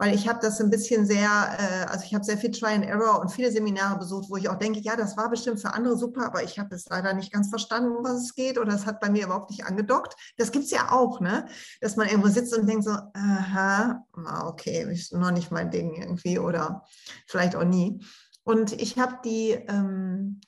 weil 0.00 0.14
ich 0.14 0.26
habe 0.26 0.38
das 0.40 0.58
ein 0.62 0.70
bisschen 0.70 1.04
sehr, 1.04 1.28
äh, 1.28 1.84
also 1.84 2.06
ich 2.06 2.14
habe 2.14 2.24
sehr 2.24 2.38
viel 2.38 2.50
Try 2.50 2.72
and 2.72 2.86
Error 2.86 3.20
und 3.20 3.30
viele 3.30 3.52
Seminare 3.52 3.98
besucht, 3.98 4.30
wo 4.30 4.36
ich 4.38 4.48
auch 4.48 4.56
denke, 4.56 4.80
ja, 4.80 4.96
das 4.96 5.14
war 5.18 5.28
bestimmt 5.28 5.60
für 5.60 5.74
andere 5.74 5.94
super, 5.98 6.24
aber 6.24 6.42
ich 6.42 6.58
habe 6.58 6.74
es 6.74 6.86
leider 6.88 7.12
nicht 7.12 7.30
ganz 7.30 7.50
verstanden, 7.50 7.94
um 7.94 8.02
was 8.02 8.22
es 8.22 8.34
geht 8.34 8.56
oder 8.56 8.72
es 8.72 8.86
hat 8.86 8.98
bei 8.98 9.10
mir 9.10 9.26
überhaupt 9.26 9.50
nicht 9.50 9.66
angedockt. 9.66 10.16
Das 10.38 10.52
gibt 10.52 10.64
es 10.64 10.70
ja 10.70 10.90
auch, 10.90 11.20
ne? 11.20 11.44
dass 11.82 11.96
man 11.96 12.08
irgendwo 12.08 12.28
sitzt 12.28 12.56
und 12.56 12.66
denkt 12.66 12.84
so, 12.84 12.92
aha, 12.92 14.06
okay, 14.46 14.90
ist 14.90 15.12
noch 15.12 15.32
nicht 15.32 15.50
mein 15.50 15.70
Ding 15.70 15.94
irgendwie 15.94 16.38
oder 16.38 16.86
vielleicht 17.26 17.54
auch 17.54 17.64
nie. 17.64 18.02
Und 18.42 18.72
ich 18.80 18.98
habe 18.98 19.18
die 19.22 19.50
ähm, 19.50 20.40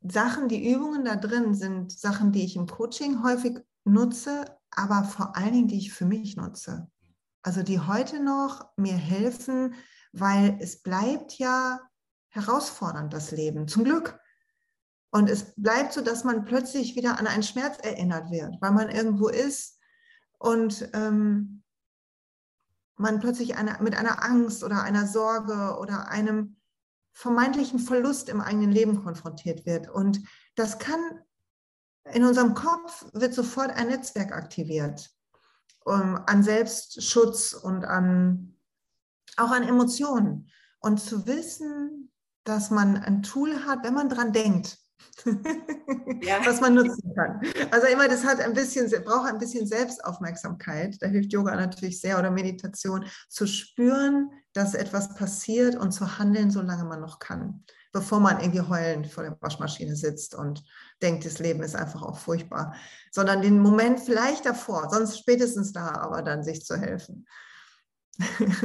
Sachen, 0.00 0.48
die 0.48 0.72
Übungen 0.72 1.04
da 1.04 1.16
drin 1.16 1.54
sind 1.54 1.92
Sachen, 1.92 2.32
die 2.32 2.46
ich 2.46 2.56
im 2.56 2.66
Coaching 2.66 3.22
häufig 3.22 3.58
nutze, 3.84 4.46
aber 4.70 5.04
vor 5.04 5.36
allen 5.36 5.52
Dingen, 5.52 5.68
die 5.68 5.76
ich 5.76 5.92
für 5.92 6.06
mich 6.06 6.38
nutze 6.38 6.88
also 7.42 7.62
die 7.62 7.80
heute 7.80 8.22
noch 8.22 8.68
mir 8.76 8.96
helfen, 8.96 9.74
weil 10.12 10.58
es 10.60 10.82
bleibt 10.82 11.38
ja 11.38 11.80
herausfordernd, 12.28 13.12
das 13.12 13.30
Leben, 13.30 13.68
zum 13.68 13.84
Glück. 13.84 14.18
Und 15.10 15.28
es 15.28 15.54
bleibt 15.56 15.92
so, 15.92 16.02
dass 16.02 16.22
man 16.24 16.44
plötzlich 16.44 16.94
wieder 16.94 17.18
an 17.18 17.26
einen 17.26 17.42
Schmerz 17.42 17.78
erinnert 17.78 18.30
wird, 18.30 18.60
weil 18.60 18.70
man 18.70 18.90
irgendwo 18.90 19.28
ist 19.28 19.78
und 20.38 20.88
ähm, 20.92 21.62
man 22.96 23.18
plötzlich 23.18 23.56
eine, 23.56 23.78
mit 23.80 23.96
einer 23.96 24.22
Angst 24.22 24.62
oder 24.62 24.82
einer 24.82 25.06
Sorge 25.06 25.78
oder 25.80 26.08
einem 26.08 26.56
vermeintlichen 27.12 27.80
Verlust 27.80 28.28
im 28.28 28.40
eigenen 28.40 28.70
Leben 28.70 29.02
konfrontiert 29.02 29.66
wird. 29.66 29.90
Und 29.90 30.20
das 30.54 30.78
kann, 30.78 31.00
in 32.12 32.24
unserem 32.24 32.54
Kopf 32.54 33.06
wird 33.12 33.34
sofort 33.34 33.70
ein 33.70 33.88
Netzwerk 33.88 34.32
aktiviert 34.32 35.10
um, 35.90 36.20
an 36.26 36.42
Selbstschutz 36.42 37.52
und 37.52 37.84
an, 37.84 38.54
auch 39.36 39.50
an 39.50 39.62
Emotionen. 39.62 40.48
Und 40.80 41.00
zu 41.00 41.26
wissen, 41.26 42.10
dass 42.44 42.70
man 42.70 42.96
ein 42.96 43.22
Tool 43.22 43.66
hat, 43.66 43.84
wenn 43.84 43.94
man 43.94 44.08
dran 44.08 44.32
denkt, 44.32 44.78
ja. 46.22 46.40
was 46.44 46.60
man 46.60 46.74
nutzen 46.74 47.12
kann. 47.14 47.40
Also 47.70 47.86
immer, 47.88 48.08
das 48.08 48.24
hat 48.24 48.40
ein 48.40 48.54
bisschen, 48.54 48.88
braucht 49.04 49.28
ein 49.28 49.38
bisschen 49.38 49.66
Selbstaufmerksamkeit. 49.66 50.96
Da 51.00 51.08
hilft 51.08 51.32
Yoga 51.32 51.54
natürlich 51.56 52.00
sehr 52.00 52.18
oder 52.18 52.30
Meditation, 52.30 53.04
zu 53.28 53.46
spüren, 53.46 54.30
dass 54.52 54.74
etwas 54.74 55.14
passiert 55.14 55.76
und 55.76 55.92
zu 55.92 56.18
handeln, 56.18 56.50
solange 56.50 56.84
man 56.84 57.00
noch 57.00 57.18
kann, 57.18 57.64
bevor 57.92 58.20
man 58.20 58.40
irgendwie 58.40 58.62
heulend 58.62 59.06
vor 59.06 59.22
der 59.22 59.36
Waschmaschine 59.40 59.96
sitzt 59.96 60.34
und 60.34 60.64
denkt, 61.02 61.24
das 61.24 61.38
Leben 61.38 61.62
ist 61.62 61.76
einfach 61.76 62.02
auch 62.02 62.18
furchtbar, 62.18 62.74
sondern 63.12 63.42
den 63.42 63.58
Moment 63.58 64.00
vielleicht 64.00 64.46
davor, 64.46 64.88
sonst 64.90 65.18
spätestens 65.18 65.72
da, 65.72 65.92
aber 65.94 66.22
dann 66.22 66.42
sich 66.42 66.64
zu 66.64 66.76
helfen. 66.76 67.26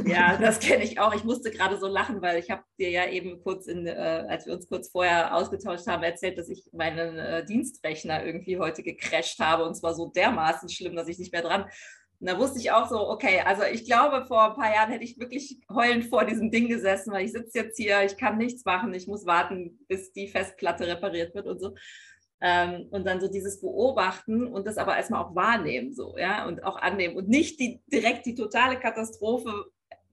Ja, 0.04 0.36
das 0.40 0.58
kenne 0.58 0.84
ich 0.84 1.00
auch. 1.00 1.14
Ich 1.14 1.24
musste 1.24 1.50
gerade 1.50 1.78
so 1.78 1.86
lachen, 1.86 2.20
weil 2.22 2.38
ich 2.38 2.50
habe 2.50 2.62
dir 2.78 2.90
ja 2.90 3.08
eben 3.08 3.40
kurz, 3.42 3.66
in, 3.66 3.86
äh, 3.86 4.24
als 4.28 4.46
wir 4.46 4.54
uns 4.54 4.68
kurz 4.68 4.90
vorher 4.90 5.34
ausgetauscht 5.34 5.86
haben, 5.86 6.02
erzählt, 6.02 6.38
dass 6.38 6.48
ich 6.48 6.68
meinen 6.72 7.18
äh, 7.18 7.44
Dienstrechner 7.44 8.24
irgendwie 8.24 8.58
heute 8.58 8.82
gecrashed 8.82 9.38
habe 9.38 9.64
und 9.64 9.74
zwar 9.74 9.94
so 9.94 10.10
dermaßen 10.10 10.68
schlimm, 10.68 10.96
dass 10.96 11.08
ich 11.08 11.18
nicht 11.18 11.32
mehr 11.32 11.42
dran. 11.42 11.66
Und 12.20 12.28
da 12.28 12.38
wusste 12.38 12.58
ich 12.58 12.72
auch 12.72 12.88
so, 12.88 13.08
okay, 13.08 13.40
also 13.44 13.62
ich 13.64 13.84
glaube, 13.84 14.24
vor 14.26 14.50
ein 14.50 14.54
paar 14.54 14.72
Jahren 14.72 14.90
hätte 14.90 15.04
ich 15.04 15.18
wirklich 15.18 15.58
heulend 15.72 16.06
vor 16.06 16.24
diesem 16.24 16.50
Ding 16.50 16.68
gesessen, 16.68 17.12
weil 17.12 17.26
ich 17.26 17.32
sitze 17.32 17.58
jetzt 17.58 17.76
hier, 17.76 18.02
ich 18.04 18.16
kann 18.16 18.38
nichts 18.38 18.64
machen, 18.64 18.94
ich 18.94 19.06
muss 19.06 19.26
warten, 19.26 19.78
bis 19.88 20.12
die 20.12 20.28
Festplatte 20.28 20.86
repariert 20.86 21.34
wird 21.34 21.46
und 21.46 21.60
so. 21.60 21.74
Ähm, 22.40 22.88
und 22.90 23.06
dann 23.06 23.20
so 23.20 23.28
dieses 23.28 23.60
Beobachten 23.60 24.46
und 24.46 24.66
das 24.66 24.76
aber 24.76 24.96
erstmal 24.96 25.24
auch 25.24 25.34
wahrnehmen, 25.34 25.94
so, 25.94 26.16
ja, 26.18 26.46
und 26.46 26.64
auch 26.64 26.76
annehmen 26.76 27.16
und 27.16 27.28
nicht 27.28 27.58
die, 27.60 27.80
direkt 27.86 28.26
die 28.26 28.34
totale 28.34 28.78
Katastrophe 28.78 29.66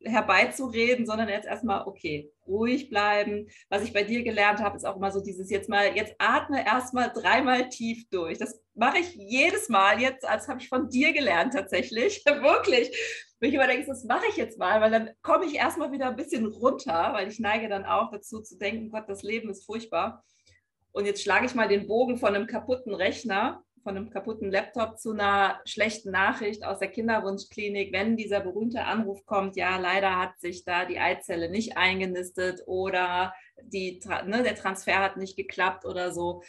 herbeizureden, 0.04 1.06
sondern 1.06 1.30
jetzt 1.30 1.48
erstmal, 1.48 1.86
okay, 1.88 2.32
ruhig 2.48 2.90
bleiben. 2.90 3.48
Was 3.70 3.84
ich 3.84 3.94
bei 3.94 4.04
dir 4.04 4.24
gelernt 4.24 4.60
habe, 4.60 4.76
ist 4.76 4.86
auch 4.86 4.98
immer 4.98 5.12
so 5.12 5.22
dieses 5.22 5.50
jetzt 5.50 5.70
mal, 5.70 5.96
jetzt 5.96 6.16
atme 6.20 6.66
erstmal 6.66 7.12
dreimal 7.12 7.70
tief 7.70 8.08
durch. 8.10 8.38
Das 8.38 8.60
mache 8.76 9.00
ich 9.00 9.14
jedes 9.16 9.70
Mal 9.70 10.02
jetzt, 10.02 10.28
als 10.28 10.48
habe 10.48 10.60
ich 10.60 10.70
von 10.70 10.90
dir 10.90 11.14
gelernt 11.14 11.54
tatsächlich, 11.54 12.24
wirklich. 12.26 12.92
Wenn 13.40 13.50
ich 13.50 13.56
immer 13.56 13.68
denke, 13.68 13.88
das 13.88 14.04
mache 14.06 14.26
ich 14.30 14.38
jetzt 14.38 14.58
mal, 14.58 14.80
weil 14.82 14.92
dann 14.92 15.10
komme 15.22 15.46
ich 15.46 15.56
erstmal 15.56 15.92
wieder 15.92 16.08
ein 16.08 16.16
bisschen 16.16 16.46
runter, 16.46 17.12
weil 17.14 17.28
ich 17.28 17.40
neige 17.40 17.68
dann 17.68 17.86
auch 17.86 18.10
dazu 18.12 18.42
zu 18.42 18.58
denken, 18.58 18.90
Gott, 18.90 19.06
das 19.08 19.24
Leben 19.24 19.50
ist 19.50 19.66
furchtbar. 19.66 20.24
Und 20.92 21.06
jetzt 21.06 21.24
schlage 21.24 21.48
ich 21.48 21.56
mal 21.56 21.68
den 21.68 21.88
Bogen 21.88 22.18
von 22.18 22.36
einem 22.36 22.48
kaputten 22.48 22.94
Rechner, 22.94 23.63
von 23.84 23.98
einem 23.98 24.10
kaputten 24.10 24.50
Laptop 24.50 24.98
zu 24.98 25.12
einer 25.12 25.60
schlechten 25.66 26.12
Nachricht 26.12 26.64
aus 26.64 26.80
der 26.80 26.88
Kinderwunschklinik, 26.88 27.92
wenn 27.92 28.16
dieser 28.16 28.40
berühmte 28.40 28.86
Anruf 28.86 29.26
kommt, 29.26 29.58
ja, 29.58 29.78
leider 29.78 30.18
hat 30.18 30.40
sich 30.40 30.64
da 30.64 30.86
die 30.86 31.00
Eizelle 31.00 31.50
nicht 31.50 31.78
eingenistet 31.78 32.64
oder 32.66 33.34
die, 33.62 34.00
ne, 34.26 34.42
der 34.44 34.56
Transfer 34.56 35.00
hat 35.00 35.18
nicht 35.18 35.36
geklappt 35.36 35.86
oder 35.86 36.12
so. 36.14 36.42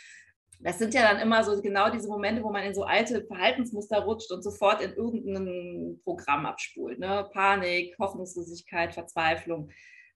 Das 0.60 0.78
sind 0.78 0.94
ja 0.94 1.02
dann 1.02 1.20
immer 1.20 1.42
so 1.44 1.60
genau 1.60 1.90
diese 1.90 2.08
Momente, 2.08 2.42
wo 2.42 2.50
man 2.50 2.62
in 2.62 2.74
so 2.74 2.84
alte 2.84 3.24
Verhaltensmuster 3.26 3.98
rutscht 3.98 4.30
und 4.30 4.42
sofort 4.42 4.80
in 4.80 4.92
irgendein 4.92 6.00
Programm 6.04 6.46
abspult. 6.46 6.98
Ne? 7.00 7.28
Panik, 7.32 7.96
Hoffnungslosigkeit, 7.98 8.94
Verzweiflung. 8.94 9.70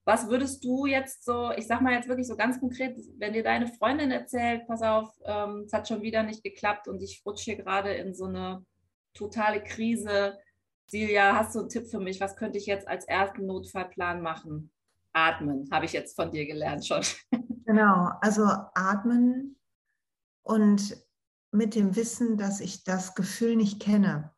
Was 0.08 0.26
würdest 0.30 0.64
du 0.64 0.86
jetzt 0.86 1.22
so, 1.22 1.50
ich 1.50 1.66
sag 1.66 1.82
mal 1.82 1.92
jetzt 1.92 2.08
wirklich 2.08 2.26
so 2.26 2.34
ganz 2.34 2.58
konkret, 2.58 2.98
wenn 3.18 3.34
dir 3.34 3.42
deine 3.42 3.66
Freundin 3.66 4.10
erzählt, 4.10 4.66
pass 4.66 4.80
auf, 4.80 5.10
ähm, 5.26 5.64
es 5.66 5.72
hat 5.74 5.86
schon 5.86 6.00
wieder 6.00 6.22
nicht 6.22 6.42
geklappt 6.42 6.88
und 6.88 7.02
ich 7.02 7.20
rutsche 7.26 7.44
hier 7.52 7.62
gerade 7.62 7.92
in 7.92 8.14
so 8.14 8.24
eine 8.24 8.64
totale 9.12 9.62
Krise. 9.62 10.38
Silja, 10.86 11.36
hast 11.36 11.54
du 11.54 11.58
einen 11.58 11.68
Tipp 11.68 11.88
für 11.88 12.00
mich? 12.00 12.22
Was 12.22 12.36
könnte 12.36 12.56
ich 12.56 12.64
jetzt 12.64 12.88
als 12.88 13.04
ersten 13.04 13.44
Notfallplan 13.44 14.22
machen? 14.22 14.72
Atmen, 15.12 15.68
habe 15.70 15.84
ich 15.84 15.92
jetzt 15.92 16.16
von 16.16 16.30
dir 16.30 16.46
gelernt 16.46 16.86
schon. 16.86 17.02
Genau, 17.66 18.12
also 18.22 18.44
atmen 18.44 19.58
und 20.42 20.96
mit 21.50 21.74
dem 21.74 21.96
Wissen, 21.96 22.38
dass 22.38 22.60
ich 22.60 22.82
das 22.82 23.14
Gefühl 23.14 23.56
nicht 23.56 23.78
kenne 23.78 24.32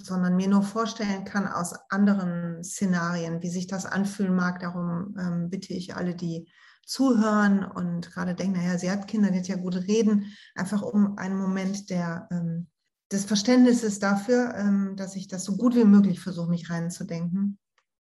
sondern 0.00 0.36
mir 0.36 0.48
nur 0.48 0.62
vorstellen 0.62 1.24
kann 1.24 1.46
aus 1.46 1.74
anderen 1.90 2.62
Szenarien, 2.62 3.42
wie 3.42 3.50
sich 3.50 3.66
das 3.66 3.84
anfühlen 3.84 4.34
mag. 4.34 4.60
Darum 4.60 5.16
ähm, 5.18 5.50
bitte 5.50 5.74
ich 5.74 5.96
alle, 5.96 6.14
die 6.14 6.48
zuhören 6.86 7.64
und 7.64 8.10
gerade 8.10 8.34
denken, 8.34 8.58
naja, 8.58 8.78
sie 8.78 8.90
hat 8.90 9.08
Kinder, 9.08 9.30
die 9.30 9.40
hat 9.40 9.48
ja 9.48 9.56
gut 9.56 9.76
reden, 9.76 10.32
einfach 10.54 10.82
um 10.82 11.18
einen 11.18 11.36
Moment 11.36 11.90
der, 11.90 12.28
ähm, 12.30 12.68
des 13.12 13.26
Verständnisses 13.26 13.98
dafür, 13.98 14.54
ähm, 14.54 14.96
dass 14.96 15.14
ich 15.14 15.28
das 15.28 15.44
so 15.44 15.56
gut 15.56 15.74
wie 15.74 15.84
möglich 15.84 16.20
versuche, 16.20 16.48
mich 16.48 16.70
reinzudenken. 16.70 17.58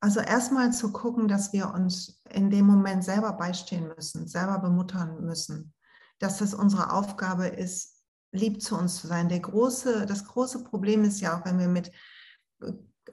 Also 0.01 0.19
erstmal 0.19 0.71
zu 0.71 0.93
gucken, 0.93 1.27
dass 1.27 1.51
wir 1.51 1.73
uns 1.73 2.21
in 2.29 2.49
dem 2.49 2.65
Moment 2.65 3.03
selber 3.03 3.33
beistehen 3.33 3.91
müssen, 3.95 4.27
selber 4.27 4.59
bemuttern 4.59 5.25
müssen, 5.25 5.73
dass 6.19 6.37
das 6.37 6.53
unsere 6.53 6.93
Aufgabe 6.93 7.47
ist, 7.47 7.98
lieb 8.31 8.61
zu 8.61 8.77
uns 8.77 8.97
zu 8.97 9.07
sein. 9.07 9.29
Der 9.29 9.39
große, 9.39 10.05
das 10.05 10.25
große 10.25 10.63
Problem 10.63 11.03
ist 11.03 11.21
ja 11.21 11.37
auch, 11.37 11.45
wenn 11.45 11.59
wir 11.59 11.67
mit 11.67 11.91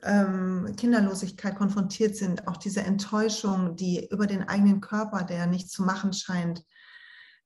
ähm, 0.02 0.74
Kinderlosigkeit 0.76 1.56
konfrontiert 1.56 2.16
sind, 2.16 2.46
auch 2.48 2.56
diese 2.56 2.82
Enttäuschung, 2.82 3.76
die 3.76 4.08
über 4.10 4.26
den 4.26 4.42
eigenen 4.48 4.80
Körper, 4.80 5.24
der 5.24 5.46
nicht 5.46 5.70
zu 5.70 5.82
machen 5.82 6.12
scheint, 6.12 6.64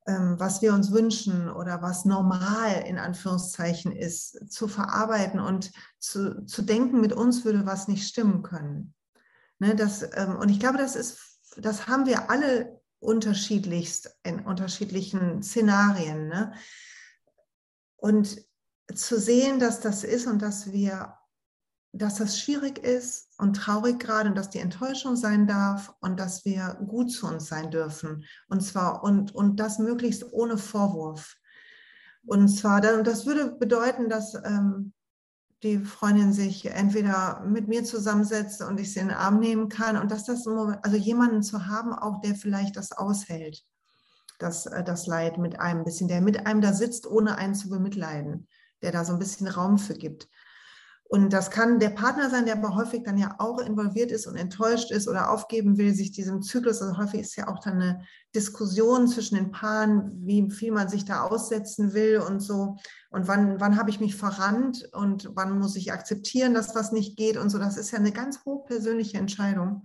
ähm, 0.06 0.36
was 0.38 0.62
wir 0.62 0.72
uns 0.72 0.92
wünschen 0.92 1.50
oder 1.50 1.82
was 1.82 2.04
normal 2.04 2.84
in 2.86 2.98
Anführungszeichen 2.98 3.92
ist, 3.92 4.50
zu 4.50 4.66
verarbeiten 4.66 5.40
und 5.40 5.70
zu, 5.98 6.44
zu 6.46 6.62
denken, 6.62 7.00
mit 7.00 7.12
uns 7.12 7.44
würde 7.44 7.66
was 7.66 7.86
nicht 7.86 8.08
stimmen 8.08 8.42
können. 8.42 8.94
Ne, 9.58 9.76
das, 9.76 10.02
ähm, 10.14 10.36
und 10.36 10.48
ich 10.48 10.58
glaube, 10.58 10.78
das 10.78 10.96
ist, 10.96 11.18
das 11.58 11.86
haben 11.86 12.06
wir 12.06 12.30
alle 12.30 12.80
unterschiedlichst 12.98 14.16
in 14.22 14.40
unterschiedlichen 14.40 15.42
Szenarien. 15.42 16.28
Ne? 16.28 16.52
Und 18.00 18.44
zu 18.94 19.20
sehen, 19.20 19.60
dass 19.60 19.80
das 19.80 20.04
ist 20.04 20.26
und 20.26 20.42
dass 20.42 20.72
wir, 20.72 21.14
dass 21.92 22.16
das 22.16 22.40
schwierig 22.40 22.78
ist 22.78 23.28
und 23.38 23.54
traurig 23.54 23.98
gerade 23.98 24.30
und 24.30 24.36
dass 24.36 24.50
die 24.50 24.58
Enttäuschung 24.58 25.16
sein 25.16 25.46
darf 25.46 25.94
und 26.00 26.18
dass 26.18 26.44
wir 26.44 26.78
gut 26.86 27.12
zu 27.12 27.26
uns 27.26 27.46
sein 27.46 27.70
dürfen. 27.70 28.24
Und 28.48 28.62
zwar 28.62 29.04
und, 29.04 29.34
und 29.34 29.60
das 29.60 29.78
möglichst 29.78 30.32
ohne 30.32 30.58
Vorwurf. 30.58 31.36
Und 32.26 32.48
zwar, 32.48 32.80
das 32.80 33.26
würde 33.26 33.52
bedeuten, 33.52 34.08
dass 34.08 34.34
ähm, 34.34 34.92
die 35.62 35.78
Freundin 35.78 36.32
sich 36.32 36.66
entweder 36.66 37.40
mit 37.40 37.68
mir 37.68 37.84
zusammensetzt 37.84 38.62
und 38.62 38.80
ich 38.80 38.92
sie 38.92 39.00
in 39.00 39.08
den 39.08 39.16
Arm 39.16 39.40
nehmen 39.40 39.68
kann 39.68 39.96
und 39.96 40.10
dass 40.10 40.24
das, 40.24 40.46
also 40.46 40.96
jemanden 40.96 41.42
zu 41.42 41.66
haben, 41.66 41.92
auch 41.92 42.20
der 42.22 42.34
vielleicht 42.34 42.76
das 42.76 42.92
aushält 42.92 43.64
das, 44.42 44.66
äh, 44.66 44.82
das 44.82 45.06
Leid 45.06 45.38
mit 45.38 45.60
einem 45.60 45.84
bisschen, 45.84 46.08
der 46.08 46.20
mit 46.20 46.46
einem 46.46 46.60
da 46.60 46.72
sitzt, 46.72 47.06
ohne 47.06 47.36
einen 47.38 47.54
zu 47.54 47.68
bemitleiden, 47.68 48.48
der 48.82 48.92
da 48.92 49.04
so 49.04 49.12
ein 49.12 49.18
bisschen 49.18 49.48
Raum 49.48 49.78
für 49.78 49.94
gibt. 49.94 50.28
Und 51.12 51.32
das 51.32 51.50
kann 51.50 51.80
der 51.80 51.90
Partner 51.90 52.30
sein, 52.30 52.46
der 52.46 52.56
aber 52.56 52.76
häufig 52.76 53.02
dann 53.02 53.18
ja 53.18 53.34
auch 53.38 53.58
involviert 53.58 54.12
ist 54.12 54.28
und 54.28 54.36
enttäuscht 54.36 54.92
ist 54.92 55.08
oder 55.08 55.32
aufgeben 55.32 55.76
will, 55.76 55.92
sich 55.92 56.12
diesem 56.12 56.40
Zyklus. 56.40 56.80
Also 56.80 56.98
häufig 56.98 57.22
ist 57.22 57.34
ja 57.34 57.48
auch 57.48 57.58
dann 57.58 57.82
eine 57.82 58.04
Diskussion 58.32 59.08
zwischen 59.08 59.34
den 59.34 59.50
Paaren, 59.50 60.12
wie 60.24 60.48
viel 60.52 60.70
man 60.70 60.88
sich 60.88 61.04
da 61.04 61.22
aussetzen 61.24 61.94
will 61.94 62.18
und 62.18 62.38
so. 62.38 62.76
Und 63.10 63.26
wann, 63.26 63.58
wann 63.58 63.76
habe 63.76 63.90
ich 63.90 63.98
mich 63.98 64.14
verrannt 64.14 64.88
und 64.92 65.32
wann 65.34 65.58
muss 65.58 65.74
ich 65.74 65.92
akzeptieren, 65.92 66.54
dass 66.54 66.76
was 66.76 66.92
nicht 66.92 67.16
geht 67.16 67.36
und 67.36 67.50
so. 67.50 67.58
Das 67.58 67.76
ist 67.76 67.90
ja 67.90 67.98
eine 67.98 68.12
ganz 68.12 68.44
hochpersönliche 68.44 69.18
Entscheidung. 69.18 69.82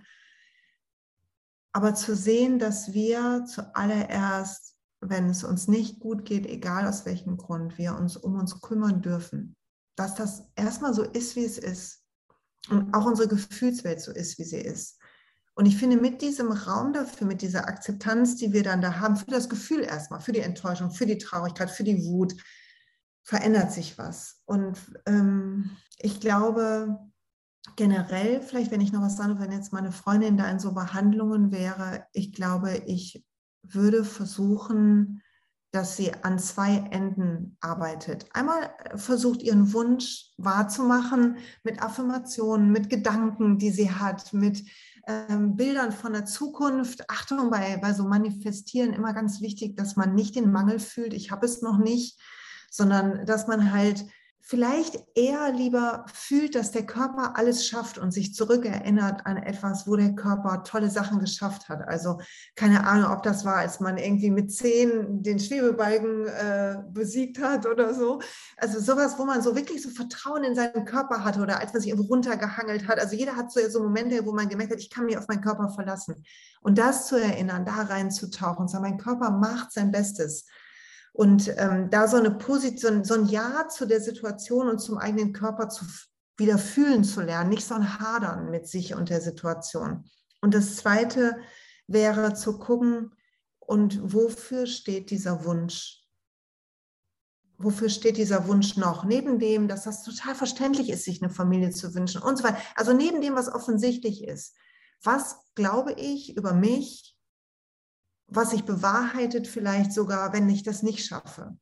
Aber 1.75 1.93
zu 1.93 2.15
sehen, 2.15 2.57
dass 2.57 2.93
wir 2.93 3.43
zuallererst, 3.53 4.77
wenn 5.01 5.29
es 5.29 5.43
uns 5.43 5.67
nicht 5.67 5.99
gut 5.99 6.23
geht, 6.23 6.45
egal 6.45 6.87
aus 6.87 7.05
welchem 7.05 7.35
Grund, 7.35 7.77
wir 7.77 7.97
uns 7.97 8.15
um 8.15 8.39
uns 8.39 8.61
kümmern 8.61 9.01
dürfen. 9.01 9.57
Dass 9.97 10.15
das 10.15 10.45
erstmal 10.55 10.93
so 10.93 11.03
ist, 11.03 11.35
wie 11.35 11.43
es 11.43 11.57
ist. 11.57 12.01
Und 12.69 12.93
auch 12.93 13.05
unsere 13.05 13.27
Gefühlswelt 13.27 13.99
so 13.99 14.13
ist, 14.13 14.39
wie 14.39 14.45
sie 14.45 14.61
ist. 14.61 15.01
Und 15.53 15.65
ich 15.65 15.75
finde, 15.75 15.97
mit 15.97 16.21
diesem 16.21 16.53
Raum 16.53 16.93
dafür, 16.93 17.27
mit 17.27 17.41
dieser 17.41 17.67
Akzeptanz, 17.67 18.37
die 18.37 18.53
wir 18.53 18.63
dann 18.63 18.79
da 18.79 19.01
haben, 19.01 19.17
für 19.17 19.31
das 19.31 19.49
Gefühl 19.49 19.81
erstmal, 19.81 20.21
für 20.21 20.31
die 20.31 20.39
Enttäuschung, 20.39 20.91
für 20.91 21.05
die 21.05 21.17
Traurigkeit, 21.17 21.69
für 21.69 21.83
die 21.83 22.05
Wut, 22.05 22.35
verändert 23.21 23.73
sich 23.73 23.97
was. 23.97 24.41
Und 24.45 24.77
ähm, 25.07 25.71
ich 25.97 26.21
glaube, 26.21 27.11
generell, 27.75 28.41
vielleicht 28.41 28.71
wenn 28.71 28.81
ich 28.81 28.91
noch 28.91 29.01
was 29.01 29.17
sage, 29.17 29.39
wenn 29.39 29.51
jetzt 29.51 29.73
meine 29.73 29.91
Freundin 29.91 30.37
da 30.37 30.49
in 30.49 30.59
so 30.59 30.73
Behandlungen 30.73 31.51
wäre, 31.51 32.05
ich 32.13 32.33
glaube, 32.33 32.83
ich 32.85 33.25
würde 33.63 34.03
versuchen, 34.03 35.21
dass 35.71 35.97
sie 35.97 36.13
an 36.23 36.39
zwei 36.39 36.77
Enden 36.91 37.57
arbeitet. 37.59 38.27
Einmal 38.33 38.73
versucht 38.95 39.41
ihren 39.43 39.73
Wunsch 39.73 40.31
wahrzumachen 40.37 41.37
mit 41.63 41.81
Affirmationen, 41.81 42.71
mit 42.71 42.89
Gedanken, 42.89 43.57
die 43.57 43.71
sie 43.71 43.91
hat, 43.91 44.31
mit 44.31 44.63
ähm, 45.05 45.57
Bildern 45.57 45.91
von 45.91 46.13
der 46.13 46.25
Zukunft. 46.25 47.09
Achtung, 47.09 47.49
bei, 47.49 47.77
bei 47.77 47.93
so 47.93 48.05
Manifestieren 48.05 48.93
immer 48.93 49.13
ganz 49.13 49.41
wichtig, 49.41 49.75
dass 49.75 49.97
man 49.97 50.15
nicht 50.15 50.35
den 50.35 50.51
Mangel 50.51 50.79
fühlt, 50.79 51.13
ich 51.13 51.31
habe 51.31 51.45
es 51.45 51.61
noch 51.61 51.77
nicht, 51.77 52.21
sondern 52.71 53.25
dass 53.25 53.47
man 53.47 53.73
halt 53.73 54.05
vielleicht 54.47 55.03
eher 55.15 55.51
lieber 55.51 56.05
fühlt, 56.13 56.53
dass 56.53 56.69
der 56.69 56.85
Körper 56.85 57.35
alles 57.35 57.65
schafft 57.65 57.97
und 57.97 58.11
sich 58.11 58.35
zurückerinnert 58.35 59.25
an 59.25 59.37
etwas, 59.37 59.87
wo 59.87 59.95
der 59.95 60.13
Körper 60.13 60.63
tolle 60.63 60.91
Sachen 60.91 61.19
geschafft 61.19 61.67
hat. 61.67 61.81
Also 61.87 62.19
keine 62.55 62.85
Ahnung, 62.85 63.11
ob 63.11 63.23
das 63.23 63.43
war, 63.43 63.55
als 63.55 63.79
man 63.79 63.97
irgendwie 63.97 64.29
mit 64.29 64.53
zehn 64.53 65.23
den 65.23 65.39
Schwebebalken 65.39 66.27
äh, 66.27 66.77
besiegt 66.91 67.41
hat 67.41 67.65
oder 67.65 67.95
so. 67.95 68.21
Also 68.55 68.79
sowas, 68.79 69.17
wo 69.17 69.25
man 69.25 69.41
so 69.41 69.55
wirklich 69.55 69.81
so 69.81 69.89
Vertrauen 69.89 70.43
in 70.43 70.53
seinen 70.53 70.85
Körper 70.85 71.23
hatte 71.23 71.41
oder 71.41 71.59
als 71.59 71.73
man 71.73 71.81
sich 71.81 71.97
runtergehangelt 71.97 72.87
hat. 72.87 72.99
Also 72.99 73.15
jeder 73.15 73.35
hat 73.35 73.51
so, 73.51 73.67
so 73.67 73.81
Momente, 73.81 74.27
wo 74.27 74.31
man 74.31 74.47
gemerkt 74.47 74.73
hat, 74.73 74.79
ich 74.79 74.91
kann 74.91 75.05
mich 75.05 75.17
auf 75.17 75.27
meinen 75.27 75.41
Körper 75.41 75.69
verlassen. 75.69 76.23
Und 76.61 76.77
das 76.77 77.07
zu 77.07 77.15
erinnern, 77.19 77.65
da 77.65 77.81
reinzutauchen 77.81 78.67
sagen, 78.67 78.83
mein 78.83 78.99
Körper 78.99 79.31
macht 79.31 79.71
sein 79.71 79.89
Bestes. 79.89 80.45
Und 81.15 81.49
ähm, 81.57 81.89
da 81.89 82.09
so 82.09 82.17
eine 82.17 82.31
Position, 82.31 83.05
so 83.05 83.13
ein 83.13 83.25
Ja 83.25 83.69
zu 83.69 83.85
der 83.85 84.01
Situation 84.01 84.67
und 84.67 84.79
zum 84.79 84.97
eigenen 84.97 85.31
Körper 85.31 85.69
zu 85.69 85.85
wieder 86.37 86.57
fühlen 86.57 87.05
zu 87.05 87.21
lernen, 87.21 87.49
nicht 87.49 87.65
so 87.65 87.75
ein 87.75 87.99
Hadern 87.99 88.51
mit 88.51 88.67
sich 88.67 88.93
und 88.93 89.09
der 89.09 89.21
Situation. 89.21 90.03
Und 90.41 90.53
das 90.53 90.75
Zweite 90.75 91.37
wäre 91.87 92.33
zu 92.33 92.59
gucken, 92.59 93.15
und 93.59 94.13
wofür 94.13 94.67
steht 94.67 95.09
dieser 95.09 95.45
Wunsch? 95.45 96.03
Wofür 97.57 97.89
steht 97.89 98.17
dieser 98.17 98.47
Wunsch 98.47 98.77
noch? 98.77 99.05
Neben 99.05 99.39
dem, 99.39 99.67
dass 99.67 99.85
das 99.85 100.03
total 100.03 100.35
verständlich 100.35 100.89
ist, 100.89 101.05
sich 101.05 101.23
eine 101.23 101.31
Familie 101.31 101.71
zu 101.71 101.95
wünschen 101.95 102.21
und 102.21 102.37
so 102.37 102.43
weiter. 102.43 102.59
Also 102.75 102.93
neben 102.93 103.21
dem, 103.21 103.33
was 103.35 103.51
offensichtlich 103.51 104.23
ist. 104.23 104.55
Was 105.01 105.37
glaube 105.55 105.93
ich 105.93 106.35
über 106.37 106.53
mich, 106.53 107.14
was 108.27 108.51
sich 108.51 108.63
bewahrheitet 108.63 109.47
vielleicht 109.47 109.93
sogar, 109.93 110.33
wenn 110.33 110.49
ich 110.49 110.63
das 110.63 110.83
nicht 110.83 111.05
schaffe? 111.05 111.57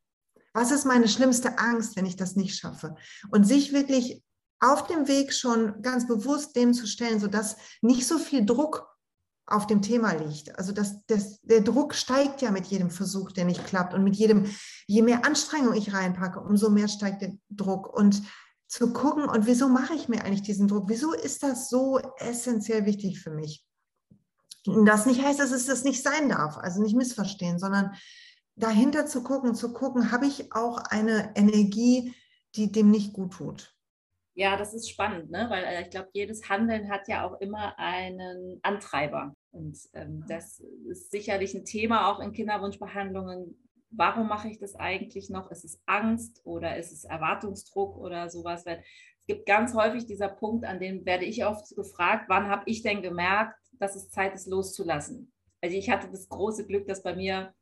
Was 0.53 0.71
ist 0.71 0.85
meine 0.85 1.07
schlimmste 1.07 1.57
Angst, 1.57 1.95
wenn 1.95 2.05
ich 2.05 2.15
das 2.15 2.35
nicht 2.35 2.57
schaffe? 2.57 2.95
Und 3.31 3.45
sich 3.45 3.73
wirklich 3.73 4.23
auf 4.59 4.87
dem 4.87 5.07
Weg 5.07 5.33
schon 5.33 5.81
ganz 5.81 6.07
bewusst 6.07 6.55
dem 6.55 6.73
zu 6.73 6.87
stellen, 6.87 7.19
sodass 7.19 7.57
nicht 7.81 8.07
so 8.07 8.17
viel 8.17 8.45
Druck 8.45 8.87
auf 9.45 9.67
dem 9.67 9.81
Thema 9.81 10.13
liegt. 10.13 10.57
Also 10.57 10.71
das, 10.71 11.05
das, 11.07 11.41
der 11.41 11.61
Druck 11.61 11.93
steigt 11.93 12.41
ja 12.41 12.49
mit 12.51 12.67
jedem 12.67 12.89
Versuch, 12.89 13.31
der 13.31 13.45
nicht 13.45 13.65
klappt. 13.65 13.93
Und 13.93 14.03
mit 14.03 14.15
jedem, 14.15 14.45
je 14.87 15.01
mehr 15.01 15.25
Anstrengung 15.25 15.73
ich 15.73 15.93
reinpacke, 15.93 16.39
umso 16.39 16.69
mehr 16.69 16.87
steigt 16.87 17.21
der 17.21 17.33
Druck. 17.49 17.93
Und 17.93 18.21
zu 18.67 18.93
gucken, 18.93 19.25
und 19.25 19.45
wieso 19.45 19.67
mache 19.67 19.93
ich 19.93 20.07
mir 20.07 20.23
eigentlich 20.23 20.41
diesen 20.43 20.67
Druck? 20.67 20.85
Wieso 20.87 21.13
ist 21.13 21.43
das 21.43 21.69
so 21.69 21.99
essentiell 22.17 22.85
wichtig 22.85 23.19
für 23.19 23.31
mich? 23.31 23.65
Das 24.65 25.05
nicht 25.05 25.21
heißt, 25.21 25.39
dass 25.39 25.51
es 25.51 25.65
das 25.65 25.83
nicht 25.83 26.01
sein 26.01 26.29
darf, 26.29 26.57
also 26.57 26.81
nicht 26.81 26.95
missverstehen, 26.95 27.59
sondern 27.59 27.93
dahinter 28.55 29.05
zu 29.05 29.23
gucken, 29.23 29.55
zu 29.55 29.73
gucken, 29.73 30.11
habe 30.11 30.25
ich 30.25 30.53
auch 30.53 30.77
eine 30.77 31.31
Energie, 31.35 32.13
die 32.55 32.71
dem 32.71 32.91
nicht 32.91 33.13
gut 33.13 33.33
tut. 33.33 33.75
Ja, 34.35 34.57
das 34.57 34.73
ist 34.73 34.89
spannend, 34.89 35.29
ne? 35.29 35.47
weil 35.49 35.63
äh, 35.63 35.83
ich 35.83 35.91
glaube, 35.91 36.09
jedes 36.13 36.49
Handeln 36.49 36.89
hat 36.89 37.07
ja 37.07 37.25
auch 37.25 37.39
immer 37.39 37.77
einen 37.77 38.59
Antreiber. 38.63 39.35
Und 39.51 39.77
ähm, 39.93 40.23
das 40.27 40.59
ist 40.89 41.11
sicherlich 41.11 41.53
ein 41.53 41.65
Thema 41.65 42.09
auch 42.09 42.19
in 42.19 42.31
Kinderwunschbehandlungen. 42.31 43.55
Warum 43.91 44.27
mache 44.27 44.47
ich 44.47 44.57
das 44.57 44.75
eigentlich 44.75 45.29
noch? 45.29 45.51
Ist 45.51 45.65
es 45.65 45.79
Angst 45.85 46.41
oder 46.45 46.77
ist 46.77 46.91
es 46.91 47.03
Erwartungsdruck 47.03 47.95
oder 47.95 48.29
sowas? 48.31 48.65
Weil 48.65 48.83
es 49.19 49.27
gibt 49.27 49.45
ganz 49.45 49.75
häufig 49.75 50.07
dieser 50.07 50.29
Punkt, 50.29 50.65
an 50.65 50.79
dem 50.79 51.05
werde 51.05 51.25
ich 51.25 51.45
oft 51.45 51.75
gefragt, 51.75 52.25
wann 52.27 52.47
habe 52.47 52.63
ich 52.65 52.81
denn 52.81 53.03
gemerkt, 53.03 53.55
dass 53.83 53.95
es 53.95 54.09
Zeit 54.09 54.33
ist, 54.33 54.47
loszulassen. 54.47 55.31
Also 55.61 55.75
ich 55.77 55.89
hatte 55.89 56.09
das 56.09 56.27
große 56.29 56.65
Glück, 56.65 56.87
dass 56.87 57.03
bei 57.03 57.15
mir 57.15 57.53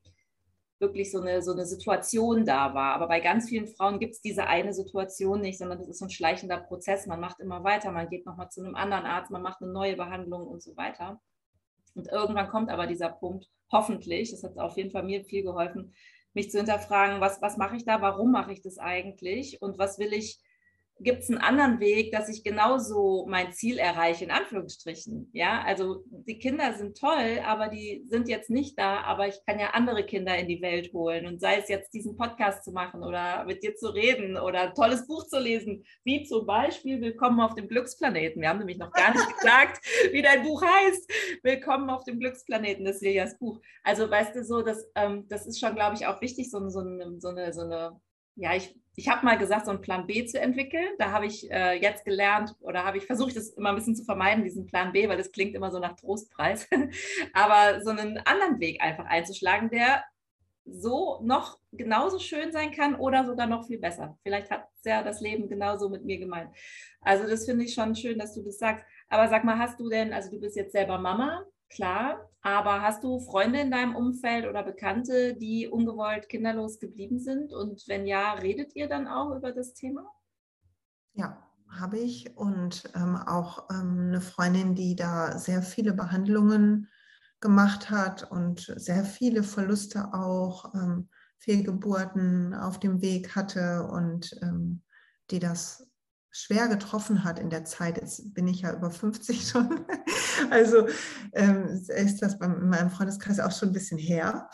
wirklich 0.80 1.12
so 1.12 1.22
eine, 1.22 1.42
so 1.42 1.52
eine 1.54 1.66
Situation 1.66 2.46
da 2.46 2.74
war. 2.74 2.96
Aber 2.96 3.08
bei 3.08 3.20
ganz 3.20 3.48
vielen 3.48 3.68
Frauen 3.68 4.00
gibt 4.00 4.16
es 4.16 4.22
diese 4.22 4.48
eine 4.48 4.74
Situation 4.74 5.40
nicht, 5.42 5.60
sondern 5.60 5.78
das 5.78 5.88
ist 5.88 6.00
so 6.00 6.06
ein 6.06 6.10
schleichender 6.10 6.58
Prozess. 6.58 7.06
Man 7.06 7.20
macht 7.20 7.40
immer 7.40 7.64
weiter, 7.64 7.92
man 7.92 8.10
geht 8.10 8.26
nochmal 8.26 8.50
zu 8.50 8.64
einem 8.64 8.76
anderen 8.76 9.06
Arzt, 9.06 9.32
man 9.32 9.44
macht 9.44 9.62
eine 9.62 9.72
neue 9.72 9.96
Behandlung 9.96 10.48
und 10.48 10.62
so 10.62 10.76
weiter. 10.76 11.22
Und 11.94 12.08
irgendwann 12.08 12.50
kommt 12.50 12.70
aber 12.70 12.88
dieser 12.88 13.10
Punkt, 13.10 13.48
hoffentlich, 13.72 14.32
das 14.32 14.44
hat 14.44 14.58
auf 14.58 14.76
jeden 14.78 14.92
Fall 14.92 15.04
mir 15.04 15.24
viel 15.24 15.44
geholfen, 15.44 15.94
mich 16.34 16.50
zu 16.50 16.58
hinterfragen, 16.58 17.22
was, 17.22 17.42
was 17.42 17.58
mache 17.58 17.76
ich 17.76 17.86
da, 17.86 18.02
warum 18.02 18.32
mache 18.32 18.52
ich 18.52 18.62
das 18.62 18.78
eigentlich 18.78 19.62
und 19.62 19.78
was 19.78 20.00
will 20.00 20.14
ich 20.14 20.40
gibt 21.04 21.24
es 21.24 21.30
einen 21.30 21.40
anderen 21.40 21.80
Weg, 21.80 22.12
dass 22.12 22.30
ich 22.30 22.44
genauso 22.44 23.26
mein 23.28 23.52
Ziel 23.52 23.78
erreiche, 23.78 24.24
in 24.24 24.32
Anführungsstrichen. 24.32 25.30
Ja, 25.34 25.64
also 25.64 26.04
die 26.10 26.38
Kinder 26.38 26.74
sind 26.74 26.98
toll, 26.98 27.42
aber 27.44 27.70
die 27.70 28.04
sind 28.08 28.28
jetzt 28.28 28.50
nicht 28.50 28.78
da, 28.78 29.02
aber 29.02 29.28
ich 29.28 29.40
kann 29.46 29.60
ja 29.60 29.72
andere 29.72 30.06
Kinder 30.06 30.38
in 30.38 30.48
die 30.48 30.62
Welt 30.62 30.94
holen 30.94 31.26
und 31.26 31.42
sei 31.42 31.58
es 31.58 31.70
jetzt 31.70 31.94
diesen 31.94 32.18
Podcast 32.18 32.64
zu 32.64 32.72
machen 32.72 33.04
oder 33.04 33.46
mit 33.46 33.64
dir 33.64 33.76
zu 33.76 33.90
reden 33.90 34.38
oder 34.38 34.62
ein 34.62 34.76
tolles 34.76 35.08
Buch 35.08 35.26
zu 35.28 35.40
lesen, 35.40 35.84
wie 36.04 36.24
zum 36.24 36.46
Beispiel 36.46 37.02
Willkommen 37.02 37.40
auf 37.40 37.56
dem 37.56 37.68
Glücksplaneten. 37.68 38.42
Wir 38.42 38.50
haben 38.50 38.60
nämlich 38.60 38.78
noch 38.78 38.92
gar 38.92 39.12
nicht 39.12 39.28
gesagt, 39.42 39.86
wie 40.12 40.22
dein 40.22 40.44
Buch 40.44 40.62
heißt. 40.62 41.12
Willkommen 41.44 41.90
auf 41.90 42.04
dem 42.04 42.20
Glücksplaneten, 42.20 42.86
das 42.86 42.96
ist 42.96 43.02
Siljas 43.02 43.38
Buch. 43.40 43.60
Also 43.84 44.10
weißt 44.10 44.36
du 44.36 44.44
so, 44.44 44.62
das, 44.62 44.88
ähm, 44.96 45.26
das 45.28 45.48
ist 45.48 45.60
schon, 45.60 45.76
glaube 45.76 45.96
ich, 45.96 46.06
auch 46.06 46.22
wichtig, 46.22 46.52
so, 46.52 46.60
so, 46.70 46.82
so 47.20 47.30
eine, 47.30 47.52
so 47.54 47.62
eine 47.62 48.00
ja, 48.36 48.56
ich, 48.56 48.76
ich 48.96 49.08
habe 49.08 49.26
mal 49.26 49.38
gesagt, 49.38 49.66
so 49.66 49.72
einen 49.72 49.82
Plan 49.82 50.06
B 50.06 50.26
zu 50.26 50.40
entwickeln. 50.40 50.90
Da 50.98 51.12
habe 51.12 51.26
ich 51.26 51.50
äh, 51.50 51.80
jetzt 51.82 52.04
gelernt 52.04 52.56
oder 52.60 52.84
habe 52.84 52.98
ich 52.98 53.06
versucht, 53.06 53.36
das 53.36 53.50
immer 53.50 53.70
ein 53.70 53.76
bisschen 53.76 53.96
zu 53.96 54.04
vermeiden, 54.04 54.44
diesen 54.44 54.66
Plan 54.66 54.92
B, 54.92 55.08
weil 55.08 55.18
das 55.18 55.32
klingt 55.32 55.56
immer 55.56 55.72
so 55.72 55.80
nach 55.80 55.96
Trostpreis. 55.96 56.68
Aber 57.34 57.82
so 57.84 57.92
einen 57.92 58.18
anderen 58.20 58.60
Weg 58.60 58.82
einfach 58.82 59.06
einzuschlagen, 59.06 59.70
der 59.70 60.04
so 60.66 61.20
noch 61.24 61.60
genauso 61.72 62.20
schön 62.20 62.52
sein 62.52 62.72
kann 62.72 62.96
oder 62.96 63.26
sogar 63.26 63.48
noch 63.48 63.66
viel 63.66 63.80
besser. 63.80 64.18
Vielleicht 64.24 64.52
hat 64.52 64.68
ja 64.86 65.04
das 65.04 65.22
Leben 65.22 65.50
genauso 65.50 65.90
mit 65.90 66.06
mir 66.06 66.20
gemeint. 66.20 66.52
Also 67.02 67.28
das 67.28 67.46
finde 67.46 67.66
ich 67.66 67.74
schon 67.74 67.96
schön, 67.96 68.20
dass 68.20 68.36
du 68.36 68.44
das 68.44 68.60
sagst. 68.60 68.86
Aber 69.10 69.28
sag 69.30 69.44
mal, 69.44 69.58
hast 69.58 69.80
du 69.80 69.90
denn, 69.90 70.14
also 70.14 70.30
du 70.30 70.40
bist 70.40 70.56
jetzt 70.56 70.74
selber 70.74 70.98
Mama, 70.98 71.46
klar. 71.70 72.30
Aber 72.44 72.82
hast 72.82 73.04
du 73.04 73.20
Freunde 73.20 73.60
in 73.60 73.72
deinem 73.72 73.96
Umfeld 73.96 74.48
oder 74.48 74.64
Bekannte, 74.64 75.36
die 75.36 75.68
ungewollt 75.68 76.28
kinderlos 76.28 76.80
geblieben 76.80 77.20
sind? 77.20 77.54
Und 77.54 77.84
wenn 77.88 78.08
ja, 78.08 78.34
redet 78.34 78.76
ihr 78.76 78.88
dann 78.88 79.08
auch 79.08 79.36
über 79.36 79.52
das 79.52 79.74
Thema? 79.74 80.12
Ja, 81.14 81.38
habe 81.70 82.00
ich. 82.00 82.36
Und 82.36 82.84
ähm, 82.96 83.16
auch 83.16 83.70
ähm, 83.70 84.08
eine 84.08 84.22
Freundin, 84.22 84.74
die 84.74 84.96
da 84.96 85.38
sehr 85.38 85.62
viele 85.62 85.94
Behandlungen 85.94 86.88
gemacht 87.42 87.90
hat 87.90 88.30
und 88.32 88.74
sehr 88.76 89.04
viele 89.04 89.44
Verluste 89.44 90.14
auch, 90.14 90.74
ähm, 90.74 91.10
Fehlgeburten 91.38 92.54
auf 92.54 92.80
dem 92.80 93.02
Weg 93.02 93.36
hatte 93.36 93.88
und 93.88 94.38
ähm, 94.44 94.84
die 95.32 95.40
das 95.40 95.91
schwer 96.32 96.68
getroffen 96.68 97.24
hat 97.24 97.40
in 97.40 97.50
der 97.50 97.66
Zeit. 97.66 97.98
Jetzt 97.98 98.34
bin 98.34 98.48
ich 98.48 98.62
ja 98.62 98.74
über 98.74 98.90
50 98.90 99.48
schon. 99.50 99.86
Also 100.50 100.88
ähm, 101.34 101.66
ist 101.68 102.22
das 102.22 102.36
in 102.36 102.70
meinem 102.70 102.90
Freundeskreis 102.90 103.40
auch 103.40 103.52
schon 103.52 103.70
ein 103.70 103.74
bisschen 103.74 104.00
her. 104.00 104.50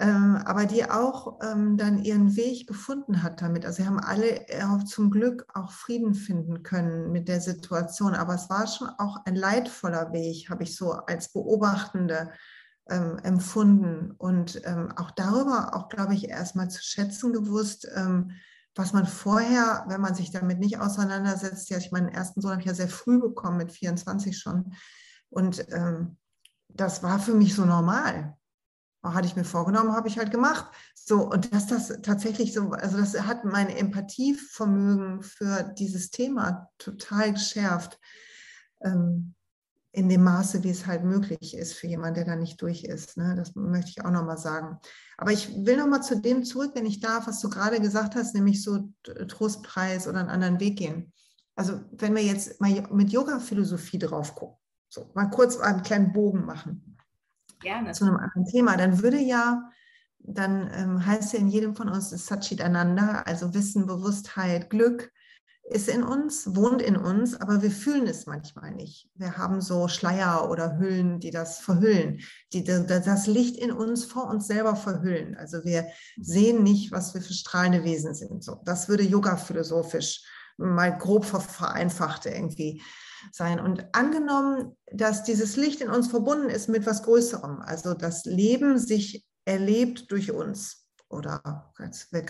Ähm, 0.00 0.36
aber 0.46 0.64
die 0.64 0.90
auch 0.90 1.38
ähm, 1.42 1.76
dann 1.76 2.02
ihren 2.02 2.34
Weg 2.34 2.66
gefunden 2.66 3.22
hat 3.22 3.42
damit. 3.42 3.66
Also 3.66 3.82
sie 3.82 3.88
haben 3.88 4.00
alle 4.00 4.48
äh, 4.48 4.84
zum 4.86 5.10
Glück 5.10 5.46
auch 5.54 5.70
Frieden 5.70 6.14
finden 6.14 6.62
können 6.62 7.12
mit 7.12 7.28
der 7.28 7.40
Situation. 7.40 8.14
Aber 8.14 8.34
es 8.34 8.48
war 8.48 8.66
schon 8.66 8.88
auch 8.98 9.18
ein 9.26 9.36
leidvoller 9.36 10.12
Weg, 10.12 10.48
habe 10.50 10.64
ich 10.64 10.76
so 10.76 10.92
als 10.92 11.32
Beobachtende 11.32 12.32
ähm, 12.88 13.18
empfunden. 13.22 14.12
Und 14.16 14.60
ähm, 14.64 14.92
auch 14.96 15.10
darüber 15.10 15.76
auch, 15.76 15.88
glaube 15.88 16.14
ich, 16.14 16.28
erstmal 16.28 16.68
zu 16.68 16.82
schätzen 16.82 17.32
gewusst, 17.32 17.86
ähm, 17.94 18.32
was 18.74 18.92
man 18.92 19.06
vorher, 19.06 19.84
wenn 19.88 20.00
man 20.00 20.14
sich 20.14 20.30
damit 20.30 20.58
nicht 20.58 20.78
auseinandersetzt, 20.78 21.68
ja, 21.70 21.78
ich 21.78 21.92
meinen 21.92 22.08
ersten 22.08 22.40
Sohn 22.40 22.52
habe 22.52 22.62
ich 22.62 22.66
ja 22.66 22.74
sehr 22.74 22.88
früh 22.88 23.20
bekommen, 23.20 23.58
mit 23.58 23.72
24 23.72 24.38
schon. 24.38 24.74
Und 25.28 25.66
ähm, 25.70 26.16
das 26.68 27.02
war 27.02 27.18
für 27.18 27.34
mich 27.34 27.54
so 27.54 27.64
normal. 27.64 28.36
Hatte 29.02 29.26
ich 29.26 29.36
mir 29.36 29.44
vorgenommen, 29.44 29.94
habe 29.94 30.08
ich 30.08 30.16
halt 30.18 30.30
gemacht. 30.30 30.66
So, 30.94 31.28
und 31.28 31.52
dass 31.52 31.66
das 31.66 31.88
tatsächlich 32.02 32.54
so, 32.54 32.70
also 32.70 32.98
das 32.98 33.20
hat 33.20 33.44
mein 33.44 33.68
Empathievermögen 33.68 35.22
für 35.22 35.64
dieses 35.76 36.10
Thema 36.10 36.70
total 36.78 37.32
geschärft. 37.32 37.98
Ähm, 38.80 39.34
in 39.92 40.08
dem 40.08 40.24
Maße, 40.24 40.64
wie 40.64 40.70
es 40.70 40.86
halt 40.86 41.04
möglich 41.04 41.54
ist 41.54 41.74
für 41.74 41.86
jemanden, 41.86 42.14
der 42.14 42.24
da 42.24 42.36
nicht 42.36 42.60
durch 42.62 42.84
ist. 42.84 43.18
Ne? 43.18 43.34
Das 43.36 43.54
möchte 43.54 43.90
ich 43.90 44.04
auch 44.04 44.10
nochmal 44.10 44.38
sagen. 44.38 44.78
Aber 45.18 45.32
ich 45.32 45.54
will 45.66 45.76
nochmal 45.76 46.02
zu 46.02 46.18
dem 46.18 46.44
zurück, 46.44 46.72
wenn 46.74 46.86
ich 46.86 47.00
darf, 47.00 47.26
was 47.26 47.40
du 47.40 47.50
gerade 47.50 47.78
gesagt 47.78 48.14
hast, 48.14 48.34
nämlich 48.34 48.62
so 48.62 48.88
Trostpreis 49.28 50.08
oder 50.08 50.20
einen 50.20 50.30
anderen 50.30 50.60
Weg 50.60 50.78
gehen. 50.78 51.12
Also 51.54 51.80
wenn 51.92 52.14
wir 52.14 52.22
jetzt 52.22 52.58
mal 52.60 52.88
mit 52.90 53.10
Yoga-Philosophie 53.10 53.98
drauf 53.98 54.34
gucken, 54.34 54.56
so 54.88 55.10
mal 55.14 55.26
kurz 55.26 55.58
einen 55.58 55.82
kleinen 55.82 56.12
Bogen 56.12 56.46
machen 56.46 56.96
Gerne. 57.60 57.92
zu 57.92 58.06
einem 58.06 58.16
anderen 58.16 58.46
Thema, 58.46 58.78
dann 58.78 59.02
würde 59.02 59.18
ja, 59.18 59.70
dann 60.18 60.70
ähm, 60.74 61.04
heißt 61.04 61.34
ja 61.34 61.38
in 61.38 61.48
jedem 61.48 61.74
von 61.74 61.90
uns 61.90 62.08
Satchit 62.10 62.62
Ananda, 62.62 63.22
also 63.26 63.52
Wissen, 63.52 63.86
Bewusstheit, 63.86 64.70
Glück, 64.70 65.12
ist 65.72 65.88
in 65.88 66.02
uns, 66.02 66.54
wohnt 66.54 66.82
in 66.82 66.96
uns, 66.96 67.40
aber 67.40 67.62
wir 67.62 67.70
fühlen 67.70 68.06
es 68.06 68.26
manchmal 68.26 68.72
nicht. 68.72 69.08
Wir 69.14 69.36
haben 69.36 69.60
so 69.60 69.88
Schleier 69.88 70.50
oder 70.50 70.78
Hüllen, 70.78 71.18
die 71.20 71.30
das 71.30 71.58
verhüllen, 71.58 72.20
die 72.52 72.62
das 72.62 73.26
Licht 73.26 73.56
in 73.56 73.72
uns 73.72 74.04
vor 74.04 74.28
uns 74.28 74.46
selber 74.46 74.76
verhüllen. 74.76 75.34
Also 75.36 75.64
wir 75.64 75.86
sehen 76.20 76.62
nicht, 76.62 76.92
was 76.92 77.14
wir 77.14 77.22
für 77.22 77.32
strahlende 77.32 77.84
Wesen 77.84 78.14
sind. 78.14 78.44
So, 78.44 78.60
das 78.64 78.88
würde 78.88 79.02
Yoga 79.02 79.36
philosophisch 79.36 80.24
mal 80.58 80.96
grob 80.96 81.24
vereinfacht 81.24 82.26
irgendwie 82.26 82.82
sein. 83.30 83.60
Und 83.60 83.94
angenommen, 83.94 84.76
dass 84.92 85.24
dieses 85.24 85.56
Licht 85.56 85.80
in 85.80 85.90
uns 85.90 86.08
verbunden 86.08 86.50
ist 86.50 86.68
mit 86.68 86.86
was 86.86 87.02
Größerem, 87.02 87.60
also 87.60 87.94
das 87.94 88.24
Leben 88.24 88.78
sich 88.78 89.24
erlebt 89.44 90.10
durch 90.10 90.32
uns, 90.32 90.81
oder 91.12 91.72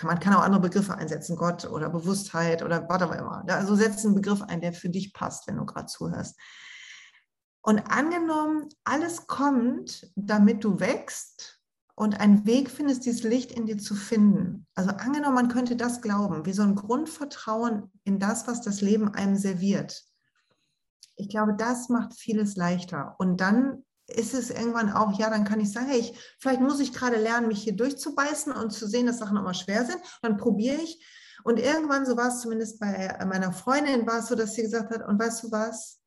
man 0.03 0.21
kann 0.21 0.35
auch 0.35 0.42
andere 0.42 0.61
Begriffe 0.61 0.95
einsetzen, 0.95 1.37
Gott 1.37 1.64
oder 1.64 1.88
Bewusstheit 1.88 2.62
oder 2.62 2.88
was 2.88 3.03
auch 3.03 3.12
immer. 3.12 3.45
Also 3.49 3.77
setz 3.77 4.05
einen 4.05 4.14
Begriff 4.14 4.42
ein, 4.42 4.61
der 4.61 4.73
für 4.73 4.88
dich 4.88 5.12
passt, 5.12 5.47
wenn 5.47 5.57
du 5.57 5.64
gerade 5.64 5.87
zuhörst. 5.87 6.38
Und 7.62 7.79
angenommen, 7.90 8.68
alles 8.85 9.29
kommt, 9.29 10.11
damit 10.16 10.64
du 10.64 10.81
wächst 10.81 11.61
und 11.95 12.18
einen 12.21 12.45
Weg 12.45 12.71
findest, 12.71 13.07
dieses 13.07 13.23
Licht 13.23 13.53
in 13.53 13.66
dir 13.66 13.79
zu 13.79 13.95
finden. 13.95 14.66
Also 14.75 14.90
angenommen, 14.90 15.37
man 15.37 15.49
könnte 15.49 15.77
das 15.77 16.03
glauben, 16.03 16.45
wie 16.45 16.53
so 16.53 16.62
ein 16.62 16.75
Grundvertrauen 16.75 17.92
in 18.03 18.18
das, 18.18 18.49
was 18.49 18.62
das 18.62 18.81
Leben 18.81 19.14
einem 19.14 19.37
serviert. 19.37 20.03
Ich 21.14 21.29
glaube, 21.29 21.55
das 21.55 21.88
macht 21.88 22.14
vieles 22.14 22.57
leichter. 22.57 23.14
Und 23.18 23.40
dann 23.40 23.85
ist 24.09 24.35
es 24.35 24.51
irgendwann 24.51 24.93
auch, 24.93 25.19
ja, 25.19 25.31
dann 25.31 25.45
kann 25.45 25.61
ich 25.61 25.73
sagen, 25.73 25.87
hey, 25.87 26.01
ich, 26.01 26.37
vielleicht 26.38 26.61
muss 26.61 26.81
ich 26.81 26.93
gerade 26.93 27.17
lernen, 27.17 27.49
mich 27.49 27.62
hier 27.62 27.77
durchzubeißen 27.77 28.53
und 28.53 28.73
zu 28.73 28.87
sehen, 28.87 29.07
dass 29.07 29.19
Sachen 29.19 29.37
immer 29.37 29.55
schwer 29.55 29.85
sind. 29.85 29.99
Dann 30.23 30.37
probiere 30.37 30.77
ich. 30.83 31.05
Und 31.45 31.59
irgendwann, 31.59 32.07
so 32.07 32.17
war 32.17 32.29
es 32.29 32.41
zumindest 32.41 32.79
bei 32.79 33.19
meiner 33.27 33.53
Freundin, 33.53 34.07
war 34.07 34.21
es 34.21 34.29
so, 34.29 34.35
dass 34.35 34.55
sie 34.55 34.62
gesagt 34.62 34.91
hat, 34.91 35.07
und 35.07 35.19
weißt 35.19 35.45
du 35.45 35.51
was, 35.51 36.01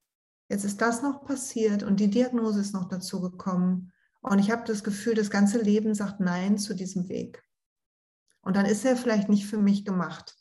jetzt 0.49 0.63
ist 0.63 0.81
das 0.81 1.01
noch 1.01 1.25
passiert 1.25 1.83
und 1.83 1.99
die 1.99 2.09
Diagnose 2.09 2.61
ist 2.61 2.73
noch 2.73 2.87
dazu 2.87 3.21
gekommen. 3.21 3.91
Und 4.21 4.39
ich 4.39 4.51
habe 4.51 4.63
das 4.65 4.83
Gefühl, 4.83 5.13
das 5.13 5.29
ganze 5.29 5.59
Leben 5.59 5.93
sagt 5.93 6.19
Nein 6.19 6.57
zu 6.57 6.73
diesem 6.73 7.09
Weg. 7.09 7.43
Und 8.41 8.55
dann 8.55 8.65
ist 8.65 8.85
er 8.85 8.95
vielleicht 8.95 9.29
nicht 9.29 9.45
für 9.45 9.57
mich 9.57 9.85
gemacht. 9.85 10.35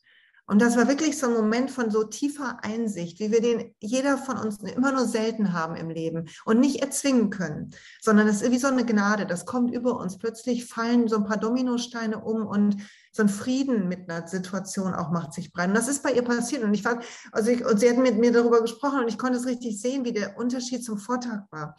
Und 0.46 0.60
das 0.60 0.76
war 0.76 0.88
wirklich 0.88 1.18
so 1.18 1.26
ein 1.26 1.32
Moment 1.32 1.70
von 1.70 1.90
so 1.90 2.04
tiefer 2.04 2.58
Einsicht, 2.62 3.18
wie 3.18 3.30
wir 3.30 3.40
den 3.40 3.74
jeder 3.80 4.18
von 4.18 4.36
uns 4.36 4.58
immer 4.58 4.92
nur 4.92 5.06
selten 5.06 5.54
haben 5.54 5.74
im 5.74 5.88
Leben 5.88 6.28
und 6.44 6.60
nicht 6.60 6.82
erzwingen 6.82 7.30
können, 7.30 7.70
sondern 8.02 8.28
es 8.28 8.42
ist 8.42 8.50
wie 8.50 8.58
so 8.58 8.66
eine 8.66 8.84
Gnade, 8.84 9.24
das 9.24 9.46
kommt 9.46 9.74
über 9.74 9.98
uns. 9.98 10.18
Plötzlich 10.18 10.66
fallen 10.66 11.08
so 11.08 11.16
ein 11.16 11.24
paar 11.24 11.38
Dominosteine 11.38 12.22
um 12.22 12.46
und 12.46 12.76
so 13.10 13.22
ein 13.22 13.30
Frieden 13.30 13.88
mit 13.88 14.10
einer 14.10 14.26
Situation 14.26 14.92
auch 14.92 15.10
macht 15.10 15.32
sich 15.32 15.50
breit. 15.50 15.68
Und 15.68 15.74
das 15.74 15.88
ist 15.88 16.02
bei 16.02 16.12
ihr 16.12 16.22
passiert. 16.22 16.62
Und 16.62 16.74
ich 16.74 16.84
war, 16.84 17.00
also 17.32 17.50
ich, 17.50 17.64
und 17.64 17.80
sie 17.80 17.88
hat 17.88 17.96
mit 17.96 18.18
mir 18.18 18.32
darüber 18.32 18.60
gesprochen 18.60 19.00
und 19.00 19.08
ich 19.08 19.18
konnte 19.18 19.38
es 19.38 19.46
richtig 19.46 19.80
sehen, 19.80 20.04
wie 20.04 20.12
der 20.12 20.36
Unterschied 20.36 20.84
zum 20.84 20.98
Vortag 20.98 21.44
war. 21.50 21.76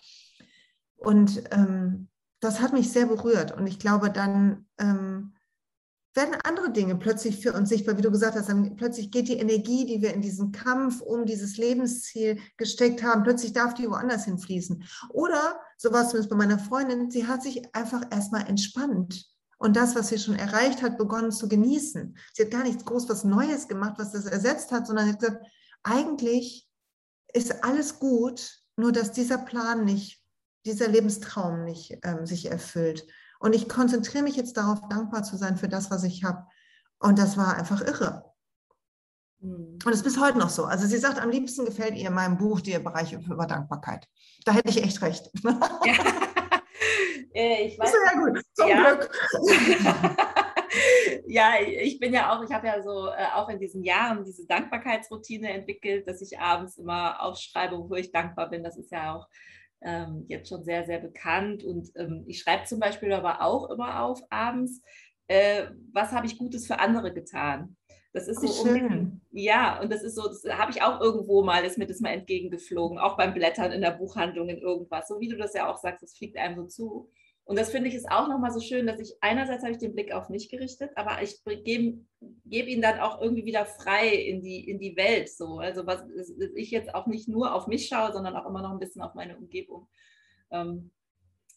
Und 0.95 1.43
ähm, 1.51 2.07
das 2.39 2.61
hat 2.61 2.73
mich 2.73 2.91
sehr 2.91 3.05
berührt. 3.05 3.51
Und 3.51 3.67
ich 3.67 3.77
glaube, 3.77 4.09
dann 4.09 4.65
ähm, 4.79 5.34
werden 6.15 6.37
andere 6.43 6.71
Dinge 6.71 6.95
plötzlich 6.95 7.41
für 7.41 7.53
uns 7.53 7.69
sichtbar, 7.69 7.97
wie 7.97 8.01
du 8.01 8.11
gesagt 8.11 8.35
hast. 8.35 8.49
Dann 8.49 8.75
plötzlich 8.75 9.11
geht 9.11 9.27
die 9.27 9.37
Energie, 9.37 9.85
die 9.85 10.01
wir 10.01 10.13
in 10.13 10.21
diesen 10.21 10.51
Kampf 10.51 11.01
um 11.01 11.25
dieses 11.25 11.57
Lebensziel 11.57 12.39
gesteckt 12.57 13.03
haben, 13.03 13.23
plötzlich 13.23 13.53
darf 13.53 13.73
die 13.73 13.89
woanders 13.89 14.25
hinfließen. 14.25 14.83
Oder, 15.09 15.59
so 15.77 15.91
war 15.91 16.03
es 16.03 16.09
zumindest 16.09 16.29
bei 16.29 16.37
meiner 16.37 16.59
Freundin, 16.59 17.11
sie 17.11 17.27
hat 17.27 17.43
sich 17.43 17.75
einfach 17.75 18.03
erstmal 18.11 18.47
entspannt 18.47 19.29
und 19.57 19.75
das, 19.75 19.95
was 19.95 20.09
sie 20.09 20.19
schon 20.19 20.35
erreicht 20.35 20.81
hat, 20.81 20.97
begonnen 20.97 21.31
zu 21.31 21.49
genießen. 21.49 22.17
Sie 22.33 22.43
hat 22.43 22.51
gar 22.51 22.63
nichts 22.63 22.85
groß 22.85 23.09
was 23.09 23.23
Neues 23.23 23.67
gemacht, 23.67 23.95
was 23.97 24.11
das 24.11 24.25
ersetzt 24.25 24.71
hat, 24.71 24.87
sondern 24.87 25.09
hat 25.09 25.19
gesagt, 25.19 25.45
eigentlich 25.83 26.67
ist 27.33 27.63
alles 27.63 27.99
gut, 27.99 28.59
nur 28.77 28.91
dass 28.91 29.11
dieser 29.11 29.37
Plan 29.37 29.85
nicht 29.85 30.21
dieser 30.65 30.87
Lebenstraum 30.87 31.63
nicht 31.63 31.99
ähm, 32.03 32.25
sich 32.25 32.51
erfüllt. 32.51 33.05
Und 33.39 33.53
ich 33.53 33.69
konzentriere 33.69 34.23
mich 34.23 34.35
jetzt 34.35 34.57
darauf, 34.57 34.87
dankbar 34.89 35.23
zu 35.23 35.37
sein 35.37 35.57
für 35.57 35.67
das, 35.67 35.91
was 35.91 36.03
ich 36.03 36.23
habe. 36.23 36.45
Und 36.99 37.19
das 37.19 37.37
war 37.37 37.55
einfach 37.55 37.81
irre. 37.81 38.31
Mhm. 39.39 39.79
Und 39.85 39.87
es 39.87 39.97
ist 39.97 40.03
bis 40.03 40.19
heute 40.19 40.37
noch 40.37 40.49
so. 40.49 40.65
Also 40.65 40.87
sie 40.87 40.97
sagt, 40.97 41.19
am 41.19 41.29
liebsten 41.29 41.65
gefällt 41.65 41.95
ihr 41.95 42.07
in 42.07 42.13
meinem 42.13 42.37
Buch 42.37 42.61
der 42.61 42.79
Bereich 42.79 43.13
über 43.13 43.45
Dankbarkeit. 43.45 44.07
Da 44.45 44.53
hätte 44.53 44.69
ich 44.69 44.83
echt 44.83 45.01
recht. 45.01 45.29
Ja. 45.85 45.93
Ich 47.37 47.77
weiß, 47.77 47.91
ja 47.91 48.17
gut, 48.17 48.41
zum 48.53 48.69
ja. 48.69 48.95
Glück. 48.95 49.11
ja, 51.27 51.55
ich 51.59 51.99
bin 51.99 52.13
ja 52.13 52.33
auch, 52.33 52.41
ich 52.43 52.51
habe 52.51 52.67
ja 52.67 52.81
so 52.81 53.09
äh, 53.09 53.25
auch 53.33 53.49
in 53.49 53.59
diesen 53.59 53.83
Jahren 53.83 54.23
diese 54.23 54.47
Dankbarkeitsroutine 54.47 55.51
entwickelt, 55.51 56.07
dass 56.07 56.21
ich 56.21 56.39
abends 56.39 56.77
immer 56.77 57.21
aufschreibe, 57.21 57.77
wofür 57.77 57.97
ich 57.97 58.13
dankbar 58.13 58.49
bin. 58.49 58.63
Das 58.63 58.77
ist 58.77 58.89
ja 58.89 59.15
auch 59.15 59.27
ähm, 59.81 60.25
jetzt 60.27 60.49
schon 60.49 60.63
sehr, 60.63 60.85
sehr 60.85 60.99
bekannt. 60.99 61.63
Und 61.63 61.91
ähm, 61.95 62.23
ich 62.27 62.39
schreibe 62.39 62.65
zum 62.65 62.79
Beispiel 62.79 63.13
aber 63.13 63.41
auch 63.41 63.69
immer 63.69 64.01
auf 64.01 64.21
abends, 64.29 64.81
äh, 65.27 65.65
was 65.93 66.11
habe 66.11 66.27
ich 66.27 66.37
Gutes 66.37 66.67
für 66.67 66.79
andere 66.79 67.13
getan. 67.13 67.75
Das 68.13 68.29
ist 68.29 68.39
so 68.39 68.63
um, 68.63 69.19
ja, 69.31 69.81
und 69.81 69.91
das 69.91 70.01
ist 70.01 70.15
so, 70.15 70.25
das 70.25 70.45
habe 70.45 70.71
ich 70.71 70.81
auch 70.81 71.01
irgendwo 71.01 71.43
mal, 71.43 71.65
ist 71.65 71.77
mir 71.77 71.85
das 71.85 71.99
mal 71.99 72.11
entgegengeflogen, 72.11 72.97
auch 72.97 73.17
beim 73.17 73.33
Blättern 73.33 73.73
in 73.73 73.81
der 73.81 73.91
Buchhandlung 73.91 74.47
in 74.47 74.59
irgendwas. 74.59 75.09
So 75.09 75.19
wie 75.19 75.27
du 75.27 75.35
das 75.35 75.53
ja 75.53 75.69
auch 75.69 75.75
sagst, 75.75 76.01
das 76.01 76.15
fliegt 76.15 76.37
einem 76.37 76.55
so 76.55 76.63
zu. 76.67 77.11
Und 77.45 77.59
das 77.59 77.69
finde 77.69 77.89
ich 77.89 77.95
ist 77.95 78.11
auch 78.11 78.27
nochmal 78.27 78.51
so 78.51 78.59
schön, 78.59 78.87
dass 78.87 78.99
ich 78.99 79.15
einerseits 79.21 79.61
habe 79.61 79.71
ich 79.71 79.77
den 79.77 79.93
Blick 79.93 80.11
auf 80.11 80.29
mich 80.29 80.49
gerichtet, 80.49 80.91
aber 80.95 81.21
ich 81.21 81.43
gebe 81.63 81.99
geb 82.45 82.67
ihn 82.67 82.81
dann 82.81 82.99
auch 82.99 83.21
irgendwie 83.21 83.45
wieder 83.45 83.65
frei 83.65 84.09
in 84.09 84.41
die, 84.41 84.67
in 84.67 84.79
die 84.79 84.97
Welt. 84.97 85.29
So. 85.29 85.59
Also 85.59 85.85
was 85.85 86.03
ich 86.55 86.71
jetzt 86.71 86.93
auch 86.95 87.05
nicht 87.05 87.27
nur 87.27 87.53
auf 87.53 87.67
mich 87.67 87.87
schaue, 87.87 88.13
sondern 88.13 88.35
auch 88.35 88.47
immer 88.47 88.63
noch 88.63 88.71
ein 88.71 88.79
bisschen 88.79 89.03
auf 89.03 89.13
meine 89.13 89.37
Umgebung. 89.37 89.87
Ähm, 90.49 90.91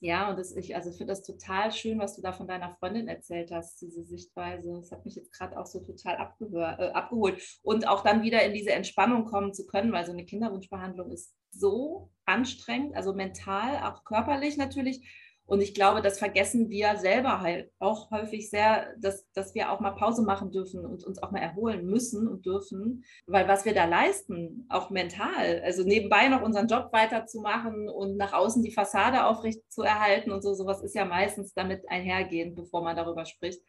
ja, 0.01 0.31
und 0.31 0.39
das, 0.39 0.55
ich 0.55 0.77
also 0.77 0.91
finde 0.91 1.13
das 1.13 1.25
total 1.25 1.73
schön, 1.73 1.99
was 1.99 2.15
du 2.15 2.23
da 2.23 2.33
von 2.33 2.47
deiner 2.47 2.71
Freundin 2.77 3.09
erzählt 3.09 3.51
hast, 3.51 3.81
diese 3.81 4.05
Sichtweise. 4.05 4.75
Das 4.75 4.93
hat 4.93 5.05
mich 5.05 5.17
jetzt 5.17 5.33
gerade 5.33 5.59
auch 5.59 5.67
so 5.67 5.81
total 5.81 6.15
äh, 6.15 6.91
abgeholt. 6.91 7.43
Und 7.63 7.89
auch 7.89 8.05
dann 8.05 8.23
wieder 8.23 8.43
in 8.45 8.53
diese 8.53 8.73
Entspannung 8.73 9.25
kommen 9.25 9.55
zu 9.55 9.67
können, 9.67 9.91
weil 9.93 10.07
so 10.07 10.13
eine 10.13 10.25
Kinderwunschbehandlung 10.25 11.11
ist 11.11 11.35
so 11.51 12.11
anstrengend, 12.27 12.95
also 12.95 13.15
mental, 13.15 13.83
auch 13.83 14.05
körperlich 14.05 14.57
natürlich 14.57 15.01
und 15.49 15.63
ich 15.63 15.73
glaube, 15.73 16.03
das 16.03 16.19
vergessen 16.19 16.69
wir 16.69 16.99
selber 16.99 17.41
halt 17.41 17.73
auch 17.79 18.11
häufig 18.11 18.51
sehr, 18.51 18.95
dass, 18.99 19.27
dass 19.33 19.55
wir 19.55 19.73
auch 19.73 19.81
mal 19.81 19.93
Pause 19.93 20.23
machen 20.23 20.51
dürfen 20.51 20.85
und 20.85 21.05
uns 21.05 21.23
auch 21.23 21.31
mal 21.31 21.41
erholen 21.41 21.87
müssen 21.87 22.29
und 22.29 22.45
dürfen, 22.45 23.03
weil 23.27 23.49
was 23.49 23.65
wir 23.65 23.73
da 23.73 23.87
leisten, 23.87 24.67
auch 24.69 24.91
mental, 24.91 25.63
also 25.65 25.85
nebenbei 25.85 26.29
noch 26.29 26.43
unseren 26.43 26.69
Job 26.69 26.91
weiterzumachen 26.93 27.89
und 27.89 28.19
nach 28.19 28.35
außen 28.35 28.63
die 28.63 28.73
Fassade 28.73 29.25
aufrecht 29.25 29.63
zu 29.73 29.81
erhalten 29.81 30.33
und 30.33 30.43
so, 30.43 30.53
sowas 30.53 30.83
ist 30.83 30.95
ja 30.95 31.07
meistens 31.07 31.55
damit 31.55 31.89
einhergehend, 31.89 32.55
bevor 32.55 32.85
man 32.85 32.95
darüber 32.95 33.25
spricht. 33.25 33.63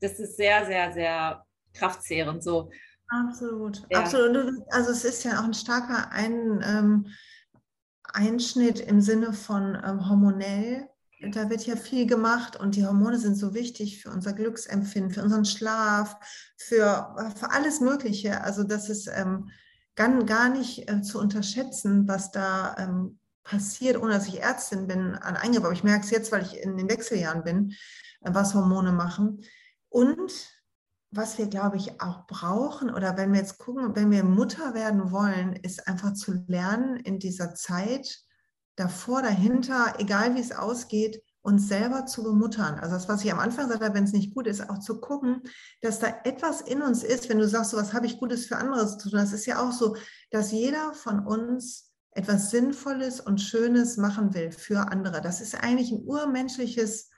Das 0.00 0.18
ist 0.18 0.38
sehr, 0.38 0.64
sehr, 0.64 0.90
sehr 0.92 1.44
kraftzehrend 1.74 2.42
so. 2.42 2.70
Absolut, 3.08 3.82
ja. 3.90 3.98
absolut. 3.98 4.54
Also 4.70 4.92
es 4.92 5.04
ist 5.04 5.24
ja 5.24 5.40
auch 5.40 5.44
ein 5.44 5.52
starker 5.52 6.10
ein, 6.12 6.64
ähm, 6.66 7.06
Einschnitt 8.14 8.80
im 8.80 9.02
Sinne 9.02 9.34
von 9.34 9.78
ähm, 9.84 10.08
hormonell 10.08 10.88
da 11.20 11.50
wird 11.50 11.66
ja 11.66 11.76
viel 11.76 12.06
gemacht 12.06 12.56
und 12.56 12.76
die 12.76 12.86
Hormone 12.86 13.18
sind 13.18 13.36
so 13.36 13.52
wichtig 13.52 14.02
für 14.02 14.10
unser 14.10 14.32
Glücksempfinden, 14.32 15.12
für 15.12 15.22
unseren 15.22 15.44
Schlaf, 15.44 16.16
für, 16.56 17.14
für 17.36 17.50
alles 17.50 17.80
Mögliche. 17.80 18.42
Also 18.42 18.64
das 18.64 18.88
ist 18.88 19.06
ähm, 19.14 19.50
gar, 19.96 20.24
gar 20.24 20.48
nicht 20.48 20.90
äh, 20.90 21.02
zu 21.02 21.18
unterschätzen, 21.18 22.08
was 22.08 22.30
da 22.30 22.74
ähm, 22.78 23.18
passiert, 23.42 23.98
ohne 23.98 24.14
dass 24.14 24.28
ich 24.28 24.40
Ärztin 24.40 24.86
bin, 24.86 25.14
an 25.14 25.36
Eingriff. 25.36 25.64
Aber 25.64 25.74
ich 25.74 25.84
merke 25.84 26.04
es 26.04 26.10
jetzt, 26.10 26.32
weil 26.32 26.42
ich 26.42 26.56
in 26.56 26.76
den 26.76 26.88
Wechseljahren 26.88 27.44
bin, 27.44 27.72
äh, 28.22 28.30
was 28.32 28.54
Hormone 28.54 28.92
machen. 28.92 29.44
Und 29.90 30.32
was 31.10 31.36
wir, 31.38 31.48
glaube 31.48 31.76
ich, 31.76 32.00
auch 32.00 32.26
brauchen, 32.28 32.88
oder 32.88 33.16
wenn 33.16 33.32
wir 33.32 33.40
jetzt 33.40 33.58
gucken, 33.58 33.94
wenn 33.96 34.10
wir 34.10 34.22
Mutter 34.22 34.74
werden 34.74 35.10
wollen, 35.10 35.54
ist 35.54 35.86
einfach 35.88 36.14
zu 36.14 36.32
lernen 36.46 36.96
in 36.96 37.18
dieser 37.18 37.54
Zeit, 37.54 38.24
davor, 38.80 39.22
dahinter, 39.22 39.94
egal 39.98 40.34
wie 40.34 40.40
es 40.40 40.52
ausgeht, 40.52 41.22
uns 41.42 41.68
selber 41.68 42.06
zu 42.06 42.22
bemuttern. 42.22 42.78
Also 42.78 42.94
das, 42.94 43.08
was 43.08 43.24
ich 43.24 43.32
am 43.32 43.38
Anfang 43.38 43.68
sagte, 43.68 43.94
wenn 43.94 44.04
es 44.04 44.12
nicht 44.12 44.34
gut 44.34 44.46
ist, 44.46 44.68
auch 44.68 44.78
zu 44.78 45.00
gucken, 45.00 45.42
dass 45.80 45.98
da 45.98 46.08
etwas 46.24 46.60
in 46.60 46.82
uns 46.82 47.02
ist, 47.02 47.28
wenn 47.28 47.38
du 47.38 47.48
sagst, 47.48 47.70
so 47.70 47.76
was 47.76 47.92
habe 47.92 48.06
ich 48.06 48.18
Gutes 48.18 48.46
für 48.46 48.56
andere 48.56 48.86
zu 48.86 49.08
tun. 49.08 49.18
Das 49.18 49.32
ist 49.32 49.46
ja 49.46 49.62
auch 49.62 49.72
so, 49.72 49.96
dass 50.30 50.52
jeder 50.52 50.92
von 50.92 51.26
uns 51.26 51.92
etwas 52.12 52.50
Sinnvolles 52.50 53.20
und 53.20 53.40
Schönes 53.40 53.96
machen 53.96 54.34
will 54.34 54.50
für 54.50 54.90
andere. 54.90 55.20
Das 55.20 55.40
ist 55.40 55.54
eigentlich 55.54 55.92
ein 55.92 56.02
urmenschliches, 56.04 57.10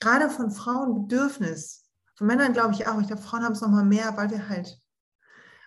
gerade 0.00 0.30
von 0.30 0.50
Frauen 0.50 0.94
Bedürfnis. 0.94 1.86
Von 2.14 2.28
Männern 2.28 2.52
glaube 2.52 2.74
ich 2.74 2.86
auch. 2.86 3.00
Ich 3.00 3.08
glaube, 3.08 3.22
Frauen 3.22 3.44
haben 3.44 3.52
es 3.52 3.60
nochmal 3.60 3.84
mehr, 3.84 4.16
weil 4.16 4.30
wir 4.30 4.48
halt 4.48 4.78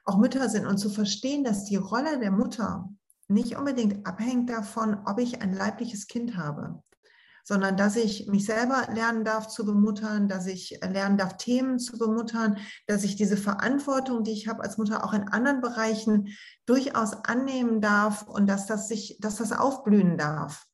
auch 0.06 0.18
Mütter 0.18 0.50
sind. 0.50 0.66
Und 0.66 0.78
zu 0.78 0.90
verstehen, 0.90 1.44
dass 1.44 1.66
die 1.66 1.76
Rolle 1.76 2.20
der 2.20 2.32
Mutter 2.32 2.90
nicht 3.32 3.56
unbedingt 3.56 4.06
abhängt 4.06 4.50
davon, 4.50 4.98
ob 5.06 5.20
ich 5.20 5.42
ein 5.42 5.54
leibliches 5.54 6.08
Kind 6.08 6.38
habe, 6.38 6.84
sondern 7.44 7.78
dass 7.78 7.96
ich 7.96 8.28
mich 8.28 8.46
selber 8.46 8.88
lernen 8.94 9.24
darf 9.24 9.48
zu 9.48 9.66
bemuttern, 9.66 10.28
dass 10.28 10.48
ich 10.48 10.80
lernen 10.82 11.18
darf, 11.18 11.38
Themen 11.38 11.80
zu 11.80 11.98
bemuttern, 11.98 12.58
dass 12.88 13.04
ich 13.04 13.16
diese 13.16 13.38
Verantwortung, 13.38 14.24
die 14.24 14.32
ich 14.32 14.48
habe 14.48 14.64
als 14.64 14.78
Mutter, 14.78 15.04
auch 15.04 15.14
in 15.14 15.28
anderen 15.28 15.62
Bereichen 15.62 16.30
durchaus 16.66 17.14
annehmen 17.26 17.82
darf 17.82 18.24
und 18.24 18.48
dass 18.48 18.68
das 18.68 18.88
sich, 18.88 19.18
dass 19.20 19.38
das 19.38 19.52
aufblühen 19.52 20.18
darf. 20.18 20.68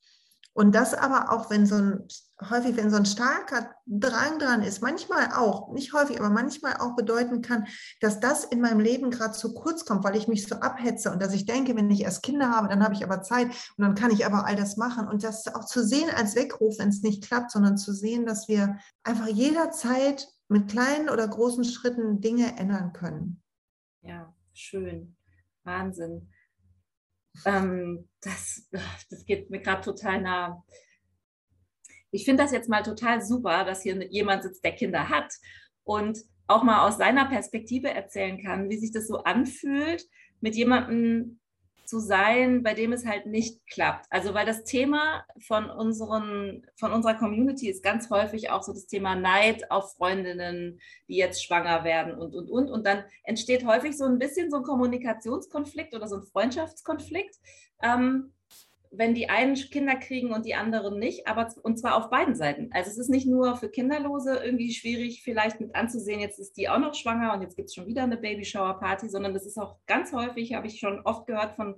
Und 0.57 0.73
das 0.73 0.95
aber 0.95 1.31
auch, 1.31 1.51
wenn 1.51 1.67
so 1.67 1.75
ein, 1.75 2.07
häufig, 2.49 2.75
wenn 2.77 2.89
so 2.89 2.97
ein 2.97 3.05
starker 3.05 3.75
Drang 3.85 4.39
dran 4.39 4.63
ist, 4.63 4.81
manchmal 4.81 5.31
auch, 5.33 5.71
nicht 5.71 5.93
häufig, 5.93 6.19
aber 6.19 6.31
manchmal 6.31 6.77
auch 6.77 6.95
bedeuten 6.95 7.43
kann, 7.43 7.67
dass 8.01 8.19
das 8.19 8.43
in 8.43 8.61
meinem 8.61 8.79
Leben 8.79 9.11
gerade 9.11 9.33
zu 9.33 9.53
kurz 9.53 9.85
kommt, 9.85 10.03
weil 10.03 10.15
ich 10.15 10.27
mich 10.27 10.47
so 10.47 10.55
abhetze 10.55 11.11
und 11.11 11.21
dass 11.21 11.35
ich 11.35 11.45
denke, 11.45 11.75
wenn 11.75 11.91
ich 11.91 12.01
erst 12.01 12.23
Kinder 12.23 12.49
habe, 12.49 12.69
dann 12.69 12.83
habe 12.83 12.95
ich 12.95 13.03
aber 13.03 13.21
Zeit 13.21 13.49
und 13.77 13.83
dann 13.83 13.93
kann 13.93 14.09
ich 14.09 14.25
aber 14.25 14.47
all 14.47 14.55
das 14.55 14.77
machen. 14.77 15.07
Und 15.07 15.23
das 15.23 15.47
auch 15.53 15.65
zu 15.65 15.85
sehen 15.85 16.09
als 16.09 16.35
Weckruf, 16.35 16.79
wenn 16.79 16.89
es 16.89 17.03
nicht 17.03 17.23
klappt, 17.23 17.51
sondern 17.51 17.77
zu 17.77 17.93
sehen, 17.93 18.25
dass 18.25 18.47
wir 18.47 18.79
einfach 19.03 19.27
jederzeit 19.27 20.27
mit 20.47 20.71
kleinen 20.71 21.09
oder 21.09 21.27
großen 21.27 21.65
Schritten 21.65 22.19
Dinge 22.19 22.57
ändern 22.57 22.93
können. 22.93 23.43
Ja, 24.01 24.33
schön. 24.53 25.15
Wahnsinn. 25.65 26.31
Ähm, 27.45 28.08
das, 28.21 28.67
das 29.10 29.26
geht 29.26 29.50
mir 29.50 29.62
gerade 29.62 29.82
total 29.82 30.21
nah. 30.21 30.63
Ich 32.12 32.26
finde 32.26 32.43
das 32.43 32.52
jetzt 32.52 32.69
mal 32.69 32.84
total 32.84 33.21
super, 33.21 33.65
dass 33.65 33.84
hier 33.84 34.02
jemand 34.12 34.43
sitzt, 34.43 34.63
der 34.63 34.73
Kinder 34.73 35.10
hat 35.10 35.32
und 35.84 36.19
auch 36.47 36.63
mal 36.63 36.88
aus 36.88 36.97
seiner 36.97 37.26
Perspektive 37.26 37.89
erzählen 37.89 38.41
kann, 38.41 38.69
wie 38.69 38.78
sich 38.78 38.91
das 38.91 39.08
so 39.08 39.23
anfühlt, 39.23 40.06
mit 40.39 40.56
jemandem 40.56 41.39
zu 41.88 42.00
sein, 42.00 42.63
bei 42.63 42.73
dem 42.73 42.91
es 42.91 43.06
halt 43.06 43.26
nicht 43.26 43.65
klappt. 43.67 44.06
Also 44.10 44.34
weil 44.34 44.45
das 44.45 44.65
Thema 44.65 45.26
von, 45.39 45.69
unseren, 45.69 46.65
von 46.76 46.91
unserer 46.91 47.15
Community 47.15 47.69
ist 47.69 47.82
ganz 47.82 48.10
häufig 48.10 48.52
auch 48.52 48.62
so 48.62 48.73
das 48.73 48.88
Thema 48.88 49.15
Neid 49.15 49.71
auf 49.71 49.93
Freundinnen, 49.95 50.80
die 51.08 51.15
jetzt 51.15 51.43
schwanger 51.43 51.84
werden 51.86 52.13
und, 52.15 52.36
und, 52.36 52.50
und. 52.50 52.69
Und 52.69 52.86
dann 52.86 53.06
entsteht 53.23 53.65
häufig 53.65 53.97
so 53.97 54.04
ein 54.04 54.19
bisschen 54.19 54.52
so 54.52 54.58
ein 54.58 54.63
Kommunikationskonflikt 54.63 55.95
oder 55.95 56.08
so 56.08 56.17
ein 56.17 56.23
Freundschaftskonflikt. 56.23 57.36
Ähm, 57.82 58.34
wenn 58.91 59.13
die 59.13 59.30
einen 59.30 59.56
Kinder 59.56 59.95
kriegen 59.95 60.32
und 60.32 60.45
die 60.45 60.56
anderen 60.56 61.00
nicht, 61.00 61.28
aber 61.28 61.54
und 61.63 61.78
zwar 61.78 61.95
auf 61.95 62.10
beiden 62.10 62.36
Seiten. 62.36 62.69
Also 62.71 62.89
es 62.89 62.97
ist 62.97 63.10
nicht 63.10 63.28
nur 63.28 63.56
für 63.56 63.69
Kinderlose 63.69 64.38
irgendwie 64.43 64.73
schwierig, 64.73 65.21
vielleicht 65.23 65.60
mit 65.60 65.76
anzusehen, 65.76 66.19
jetzt 66.19 66.39
ist 66.39 66.58
die 66.58 66.69
auch 66.69 66.80
noch 66.80 66.93
schwanger 66.93 67.34
und 67.34 67.41
jetzt 67.41 67.56
gibt 67.56 67.69
es 67.69 67.76
schon 67.76 67.88
wieder 67.88 68.04
eine 68.04 68.17
Babyshower-Party, 68.17 69.10
sondern 69.10 69.34
das 69.34 69.45
ist 69.45 69.58
auch 69.58 69.78
ganz 69.88 70.13
häufig, 70.13 70.54
habe 70.54 70.67
ich 70.67 70.80
schon 70.80 71.02
oft 71.02 71.28
gehört 71.28 71.56
von 71.56 71.76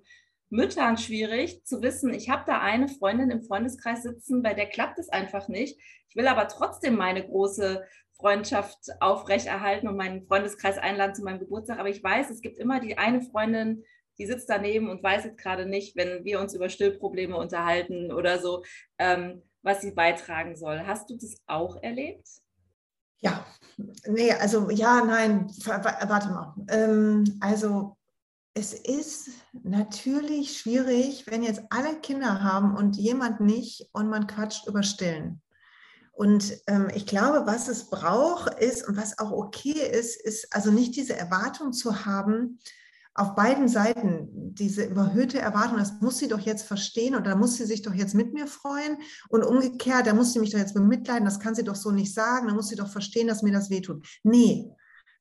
Müttern 0.49 0.97
schwierig 0.97 1.63
zu 1.63 1.81
wissen, 1.81 2.13
ich 2.13 2.29
habe 2.29 2.43
da 2.47 2.59
eine 2.59 2.87
Freundin 2.87 3.29
im 3.29 3.43
Freundeskreis 3.43 4.03
sitzen, 4.03 4.41
bei 4.41 4.53
der 4.53 4.65
klappt 4.65 4.97
es 4.97 5.09
einfach 5.09 5.47
nicht. 5.47 5.79
Ich 6.09 6.15
will 6.15 6.27
aber 6.27 6.47
trotzdem 6.47 6.95
meine 6.95 7.23
große 7.23 7.85
Freundschaft 8.19 8.77
aufrechterhalten 8.99 9.87
und 9.87 9.95
meinen 9.95 10.25
Freundeskreis 10.25 10.77
einladen 10.77 11.15
zu 11.15 11.23
meinem 11.23 11.39
Geburtstag. 11.39 11.79
Aber 11.79 11.89
ich 11.89 12.03
weiß, 12.03 12.29
es 12.29 12.41
gibt 12.41 12.57
immer 12.57 12.79
die 12.79 12.97
eine 12.97 13.21
Freundin, 13.21 13.83
die 14.19 14.27
sitzt 14.27 14.49
daneben 14.49 14.89
und 14.89 15.01
weiß 15.01 15.23
jetzt 15.23 15.37
gerade 15.37 15.65
nicht, 15.65 15.95
wenn 15.95 16.23
wir 16.25 16.39
uns 16.39 16.53
über 16.53 16.69
Stillprobleme 16.69 17.35
unterhalten 17.35 18.11
oder 18.11 18.39
so, 18.39 18.63
ähm, 18.97 19.41
was 19.61 19.81
sie 19.81 19.91
beitragen 19.91 20.55
soll. 20.55 20.81
Hast 20.85 21.09
du 21.09 21.15
das 21.15 21.37
auch 21.47 21.81
erlebt? 21.81 22.27
Ja, 23.21 23.45
nee, 24.05 24.31
also 24.31 24.69
ja, 24.69 25.03
nein, 25.03 25.49
warte 25.65 26.29
mal. 26.29 26.55
Ähm, 26.69 27.37
also 27.41 27.97
es 28.53 28.73
ist 28.73 29.29
natürlich 29.63 30.57
schwierig, 30.57 31.25
wenn 31.27 31.43
jetzt 31.43 31.61
alle 31.69 31.99
Kinder 32.01 32.43
haben 32.43 32.75
und 32.75 32.97
jemand 32.97 33.39
nicht 33.39 33.89
und 33.93 34.09
man 34.09 34.27
quatscht 34.27 34.67
über 34.67 34.83
Stillen. 34.83 35.41
Und 36.11 36.57
ähm, 36.67 36.89
ich 36.93 37.05
glaube, 37.05 37.45
was 37.45 37.69
es 37.69 37.89
braucht 37.89 38.59
ist 38.59 38.85
und 38.85 38.97
was 38.97 39.19
auch 39.19 39.31
okay 39.31 39.71
ist, 39.71 40.21
ist 40.21 40.53
also 40.53 40.71
nicht 40.71 40.97
diese 40.97 41.15
Erwartung 41.15 41.71
zu 41.71 42.05
haben, 42.05 42.59
auf 43.15 43.35
beiden 43.35 43.67
Seiten 43.67 44.53
diese 44.53 44.85
überhöhte 44.85 45.39
Erwartung, 45.39 45.77
das 45.77 45.99
muss 45.99 46.19
sie 46.19 46.27
doch 46.27 46.39
jetzt 46.39 46.63
verstehen 46.63 47.15
und 47.15 47.25
da 47.27 47.35
muss 47.35 47.55
sie 47.55 47.65
sich 47.65 47.81
doch 47.81 47.93
jetzt 47.93 48.13
mit 48.13 48.33
mir 48.33 48.47
freuen 48.47 48.97
und 49.29 49.43
umgekehrt, 49.43 50.07
da 50.07 50.13
muss 50.13 50.33
sie 50.33 50.39
mich 50.39 50.51
doch 50.51 50.59
jetzt 50.59 50.73
bemitleiden, 50.73 51.25
das 51.25 51.39
kann 51.39 51.55
sie 51.55 51.63
doch 51.63 51.75
so 51.75 51.91
nicht 51.91 52.13
sagen, 52.13 52.47
da 52.47 52.53
muss 52.53 52.69
sie 52.69 52.75
doch 52.75 52.89
verstehen, 52.89 53.27
dass 53.27 53.43
mir 53.43 53.51
das 53.51 53.69
wehtut. 53.69 54.05
Nee, 54.23 54.71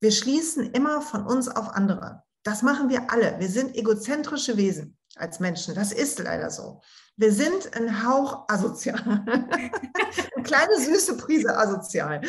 wir 0.01 0.13
schließen 0.13 0.71
immer 0.73 1.03
von 1.03 1.25
uns 1.25 1.49
auf 1.49 1.71
andere. 1.71 2.23
Das 2.45 2.63
machen 2.63 2.89
wir 2.89 3.11
alle. 3.11 3.39
Wir 3.41 3.49
sind 3.49 3.77
egozentrische 3.77 4.57
Wesen 4.57 4.97
als 5.17 5.41
Menschen. 5.41 5.75
Das 5.75 5.93
ist 5.93 6.19
leider 6.19 6.51
so. 6.51 6.81
Wir 7.17 7.33
sind 7.33 7.77
ein 7.77 8.07
Hauch 8.07 8.45
asozial. 8.49 9.03
Eine 9.27 10.45
kleine 10.45 10.79
süße 10.79 11.17
Prise 11.17 11.59
asozial. 11.59 12.21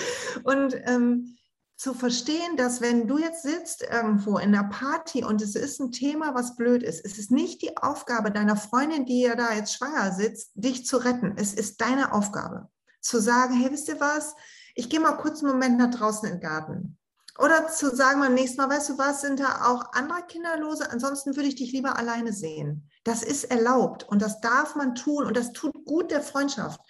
Und 0.44 0.76
ähm, 0.86 1.38
zu 1.80 1.94
verstehen, 1.94 2.58
dass 2.58 2.82
wenn 2.82 3.08
du 3.08 3.18
jetzt 3.18 3.42
sitzt 3.42 3.84
irgendwo 3.84 4.38
in 4.38 4.52
der 4.52 4.66
Party 4.66 5.24
und 5.24 5.42
es 5.42 5.56
ist 5.56 5.80
ein 5.80 5.94
Thema, 5.94 6.36
was 6.36 6.58
blöd 6.58 6.84
ist, 6.84 7.06
es 7.06 7.18
ist 7.18 7.32
nicht 7.32 7.62
die 7.62 7.78
Aufgabe 7.78 8.32
deiner 8.32 8.58
Freundin, 8.58 9.06
die 9.06 9.22
ja 9.22 9.36
da 9.36 9.54
jetzt 9.54 9.76
schwanger 9.76 10.12
sitzt, 10.12 10.52
dich 10.56 10.86
zu 10.86 10.98
retten. 10.98 11.36
Es 11.38 11.54
ist 11.54 11.80
deine 11.80 12.12
Aufgabe, 12.12 12.68
zu 13.00 13.22
sagen, 13.22 13.54
hey, 13.54 13.72
wisst 13.72 13.88
ihr 13.88 14.00
was? 14.02 14.36
Ich 14.76 14.90
gehe 14.90 15.00
mal 15.00 15.14
kurz 15.14 15.42
einen 15.42 15.54
Moment 15.54 15.78
nach 15.78 15.90
draußen 15.90 16.28
in 16.28 16.36
den 16.36 16.42
Garten. 16.42 16.98
Oder 17.40 17.70
zu 17.70 17.96
sagen 17.96 18.20
beim 18.20 18.34
nächsten 18.34 18.58
Mal, 18.58 18.70
weißt 18.70 18.90
du 18.90 18.98
was, 18.98 19.22
sind 19.22 19.40
da 19.40 19.66
auch 19.68 19.94
andere 19.94 20.24
Kinderlose? 20.28 20.92
Ansonsten 20.92 21.38
würde 21.38 21.48
ich 21.48 21.56
dich 21.56 21.72
lieber 21.72 21.98
alleine 21.98 22.34
sehen. 22.34 22.90
Das 23.06 23.24
ist 23.24 23.46
erlaubt 23.46 24.04
und 24.04 24.22
das 24.22 24.42
darf 24.42 24.76
man 24.76 24.96
tun 24.96 25.26
und 25.26 25.38
das 25.38 25.54
tut 25.54 25.86
gut 25.86 26.12
der 26.12 26.22
Freundschaft, 26.22 26.82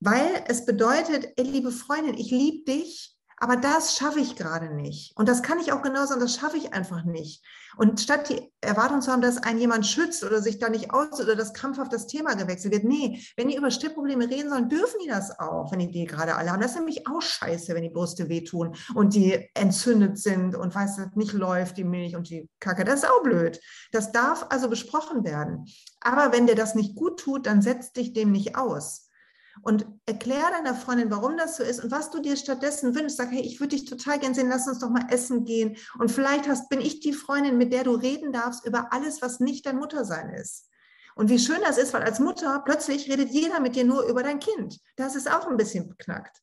weil 0.00 0.44
es 0.48 0.64
bedeutet, 0.64 1.28
ey, 1.36 1.44
liebe 1.44 1.70
Freundin, 1.70 2.14
ich 2.14 2.30
liebe 2.30 2.64
dich 2.64 3.19
aber 3.42 3.56
das 3.56 3.96
schaffe 3.96 4.20
ich 4.20 4.36
gerade 4.36 4.68
nicht. 4.68 5.16
Und 5.16 5.26
das 5.26 5.42
kann 5.42 5.58
ich 5.58 5.72
auch 5.72 5.80
genau 5.80 6.04
sagen, 6.04 6.20
das 6.20 6.36
schaffe 6.36 6.58
ich 6.58 6.74
einfach 6.74 7.04
nicht. 7.04 7.42
Und 7.78 7.98
statt 7.98 8.28
die 8.28 8.52
Erwartung 8.60 9.00
zu 9.00 9.10
haben, 9.10 9.22
dass 9.22 9.38
ein 9.38 9.58
jemand 9.58 9.86
schützt 9.86 10.22
oder 10.22 10.42
sich 10.42 10.58
da 10.58 10.68
nicht 10.68 10.92
aus 10.92 11.18
oder 11.18 11.34
das 11.34 11.54
krampfhaft 11.54 11.90
das 11.90 12.06
Thema 12.06 12.34
gewechselt 12.34 12.74
wird, 12.74 12.84
nee, 12.84 13.22
wenn 13.36 13.48
die 13.48 13.56
über 13.56 13.70
Stillprobleme 13.70 14.28
reden 14.28 14.50
sollen, 14.50 14.68
dürfen 14.68 15.00
die 15.02 15.08
das 15.08 15.38
auch, 15.40 15.72
wenn 15.72 15.78
die 15.78 15.90
die 15.90 16.04
gerade 16.04 16.36
alle 16.36 16.50
haben. 16.50 16.60
Das 16.60 16.72
ist 16.72 16.76
nämlich 16.76 17.08
auch 17.08 17.22
scheiße, 17.22 17.74
wenn 17.74 17.82
die 17.82 17.88
Brüste 17.88 18.28
wehtun 18.28 18.76
und 18.94 19.14
die 19.14 19.48
entzündet 19.54 20.18
sind 20.18 20.54
und 20.54 20.74
weiß, 20.74 20.96
dass 20.96 21.16
nicht 21.16 21.32
läuft, 21.32 21.78
die 21.78 21.84
Milch 21.84 22.16
und 22.16 22.28
die 22.28 22.46
Kacke. 22.60 22.84
Das 22.84 23.02
ist 23.02 23.10
auch 23.10 23.22
blöd. 23.22 23.58
Das 23.90 24.12
darf 24.12 24.46
also 24.50 24.68
besprochen 24.68 25.24
werden. 25.24 25.64
Aber 26.00 26.32
wenn 26.32 26.46
dir 26.46 26.56
das 26.56 26.74
nicht 26.74 26.94
gut 26.94 27.18
tut, 27.18 27.46
dann 27.46 27.62
setz 27.62 27.92
dich 27.92 28.12
dem 28.12 28.32
nicht 28.32 28.56
aus 28.56 29.09
und 29.62 29.86
erklär 30.06 30.50
deiner 30.50 30.74
Freundin, 30.74 31.10
warum 31.10 31.36
das 31.36 31.56
so 31.56 31.62
ist 31.62 31.82
und 31.82 31.90
was 31.90 32.10
du 32.10 32.20
dir 32.20 32.36
stattdessen 32.36 32.94
wünschst. 32.94 33.16
Sag, 33.16 33.30
hey, 33.30 33.40
ich 33.40 33.60
würde 33.60 33.76
dich 33.76 33.84
total 33.84 34.18
gern 34.18 34.34
sehen, 34.34 34.48
lass 34.48 34.66
uns 34.66 34.78
doch 34.78 34.90
mal 34.90 35.06
essen 35.10 35.44
gehen. 35.44 35.76
Und 35.98 36.10
vielleicht 36.10 36.48
hast, 36.48 36.68
bin 36.68 36.80
ich 36.80 37.00
die 37.00 37.12
Freundin, 37.12 37.58
mit 37.58 37.72
der 37.72 37.84
du 37.84 37.92
reden 37.92 38.32
darfst 38.32 38.66
über 38.66 38.92
alles, 38.92 39.22
was 39.22 39.40
nicht 39.40 39.66
dein 39.66 39.76
Muttersein 39.76 40.30
ist. 40.30 40.68
Und 41.14 41.28
wie 41.28 41.38
schön 41.38 41.60
das 41.62 41.76
ist, 41.76 41.92
weil 41.92 42.02
als 42.02 42.20
Mutter 42.20 42.62
plötzlich 42.64 43.10
redet 43.10 43.30
jeder 43.30 43.60
mit 43.60 43.76
dir 43.76 43.84
nur 43.84 44.04
über 44.04 44.22
dein 44.22 44.38
Kind. 44.38 44.78
Das 44.96 45.16
ist 45.16 45.30
auch 45.30 45.46
ein 45.46 45.56
bisschen 45.56 45.88
beknackt. 45.88 46.40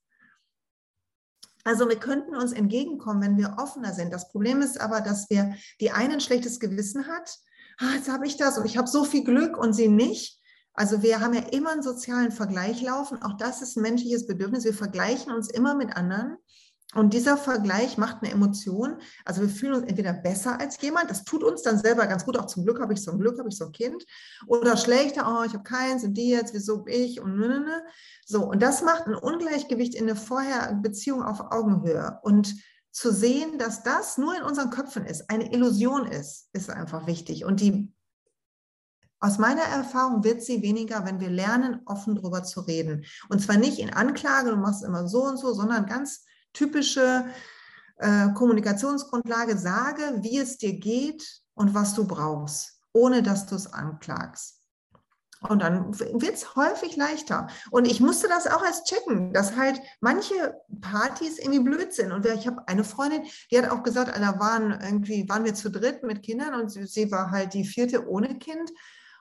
Also 1.64 1.90
wir 1.90 2.00
könnten 2.00 2.36
uns 2.36 2.54
entgegenkommen, 2.54 3.22
wenn 3.22 3.38
wir 3.38 3.58
offener 3.58 3.94
sind. 3.94 4.14
Das 4.14 4.30
Problem 4.30 4.62
ist 4.62 4.80
aber, 4.80 5.02
dass 5.02 5.30
wir 5.30 5.56
die 5.82 5.92
einen 5.92 6.14
ein 6.14 6.22
schlechtes 6.22 6.60
Gewissen 6.60 7.08
hat. 7.08 7.40
Ah, 7.80 7.96
jetzt 7.96 8.10
habe 8.10 8.26
ich 8.26 8.38
das 8.38 8.58
und 8.58 8.66
ich 8.66 8.78
habe 8.78 8.88
so 8.88 9.04
viel 9.04 9.24
Glück 9.24 9.58
und 9.58 9.74
sie 9.74 9.88
nicht. 9.88 10.37
Also 10.78 11.02
wir 11.02 11.20
haben 11.20 11.34
ja 11.34 11.42
immer 11.42 11.72
einen 11.72 11.82
sozialen 11.82 12.32
Vergleich 12.32 12.82
laufen. 12.84 13.22
Auch 13.24 13.36
das 13.36 13.64
ist 13.64 13.76
ein 13.76 13.82
menschliches 13.82 14.28
Bedürfnis. 14.28 14.64
Wir 14.64 14.76
vergleichen 14.76 15.34
uns 15.34 15.50
immer 15.50 15.76
mit 15.76 15.98
anderen. 15.98 16.38
Und 16.94 17.14
dieser 17.14 17.36
Vergleich 17.36 17.98
macht 17.98 18.22
eine 18.22 18.32
Emotion. 18.32 19.02
Also 19.26 19.42
wir 19.42 19.50
fühlen 19.50 19.74
uns 19.74 19.88
entweder 19.88 20.14
besser 20.14 20.60
als 20.60 20.80
jemand, 20.80 21.10
das 21.10 21.24
tut 21.24 21.44
uns 21.44 21.64
dann 21.64 21.80
selber 21.80 22.06
ganz 22.06 22.26
gut, 22.26 22.38
auch 22.38 22.46
zum 22.46 22.64
Glück 22.64 22.80
habe 22.80 22.94
ich 22.94 23.02
so 23.02 23.12
ein 23.12 23.20
Glück, 23.20 23.38
habe 23.40 23.50
ich 23.50 23.58
so 23.58 23.66
ein 23.66 23.72
Kind. 23.72 24.06
Oder 24.46 24.78
schlechter, 24.78 25.28
oh, 25.28 25.44
ich 25.44 25.54
habe 25.54 25.64
keins 25.64 26.04
und 26.04 26.14
die 26.14 26.30
jetzt, 26.30 26.54
wieso 26.54 26.86
ich 26.88 27.20
und 27.20 27.38
ne, 27.38 27.50
ne, 27.50 27.60
ne. 27.60 27.84
So, 28.26 28.46
und 28.46 28.62
das 28.62 28.84
macht 28.84 29.08
ein 29.08 29.16
Ungleichgewicht 29.16 29.96
in 29.96 30.06
der 30.06 30.16
vorher 30.16 30.74
Beziehung 30.76 31.24
auf 31.24 31.52
Augenhöhe. 31.52 32.20
Und 32.22 32.56
zu 32.92 33.12
sehen, 33.12 33.58
dass 33.58 33.84
das 33.84 34.18
nur 34.18 34.36
in 34.36 34.44
unseren 34.44 34.70
Köpfen 34.70 35.06
ist, 35.06 35.30
eine 35.30 35.52
Illusion 35.52 36.06
ist, 36.06 36.50
ist 36.54 36.70
einfach 36.70 37.06
wichtig. 37.06 37.46
Und 37.46 37.62
die 37.62 37.92
aus 39.20 39.38
meiner 39.38 39.64
Erfahrung 39.64 40.24
wird 40.24 40.44
sie 40.44 40.62
weniger, 40.62 41.06
wenn 41.06 41.20
wir 41.20 41.30
lernen, 41.30 41.82
offen 41.86 42.16
darüber 42.16 42.44
zu 42.44 42.62
reden. 42.62 43.06
Und 43.30 43.42
zwar 43.42 43.58
nicht 43.58 43.80
in 43.80 43.94
Anklage, 43.94 44.52
du 44.52 44.58
machst 44.58 44.84
immer 44.84 45.08
so 45.08 45.24
und 45.24 45.38
so, 45.38 45.54
sondern 45.54 45.86
ganz 45.86 46.26
typische 46.54 47.26
äh, 47.98 48.30
Kommunikationsgrundlage, 48.34 49.58
sage, 49.58 50.20
wie 50.22 50.38
es 50.38 50.58
dir 50.58 50.80
geht 50.80 51.42
und 51.56 51.74
was 51.74 51.96
du 51.96 52.06
brauchst, 52.06 52.80
ohne 52.94 53.24
dass 53.24 53.48
du 53.48 53.56
es 53.56 53.72
anklagst. 53.74 54.58
Und 55.42 55.62
dann 55.62 55.98
wird 56.00 56.34
es 56.34 56.56
häufig 56.56 56.96
leichter. 56.96 57.48
Und 57.70 57.86
ich 57.86 58.00
musste 58.00 58.28
das 58.28 58.48
auch 58.48 58.64
erst 58.64 58.88
checken, 58.88 59.34
dass 59.34 59.56
halt 59.56 59.80
manche 60.02 60.56
Partys 60.82 61.38
irgendwie 61.38 61.60
blöd 61.60 61.94
sind. 61.94 62.12
Und 62.12 62.26
ich 62.26 62.48
habe 62.48 62.68
eine 62.68 62.84
Freundin, 62.84 63.22
die 63.52 63.58
hat 63.58 63.70
auch 63.70 63.84
gesagt, 63.84 64.16
da 64.16 64.40
waren 64.40 64.72
irgendwie, 64.82 65.30
waren 65.30 65.46
wir 65.46 65.54
zu 65.54 65.70
dritt 65.70 66.02
mit 66.04 66.24
Kindern 66.24 66.56
und 66.60 66.70
sie, 66.70 66.88
sie 66.88 67.12
war 67.12 67.30
halt 67.30 67.54
die 67.54 67.66
vierte 67.66 68.08
ohne 68.10 68.40
Kind 68.40 68.72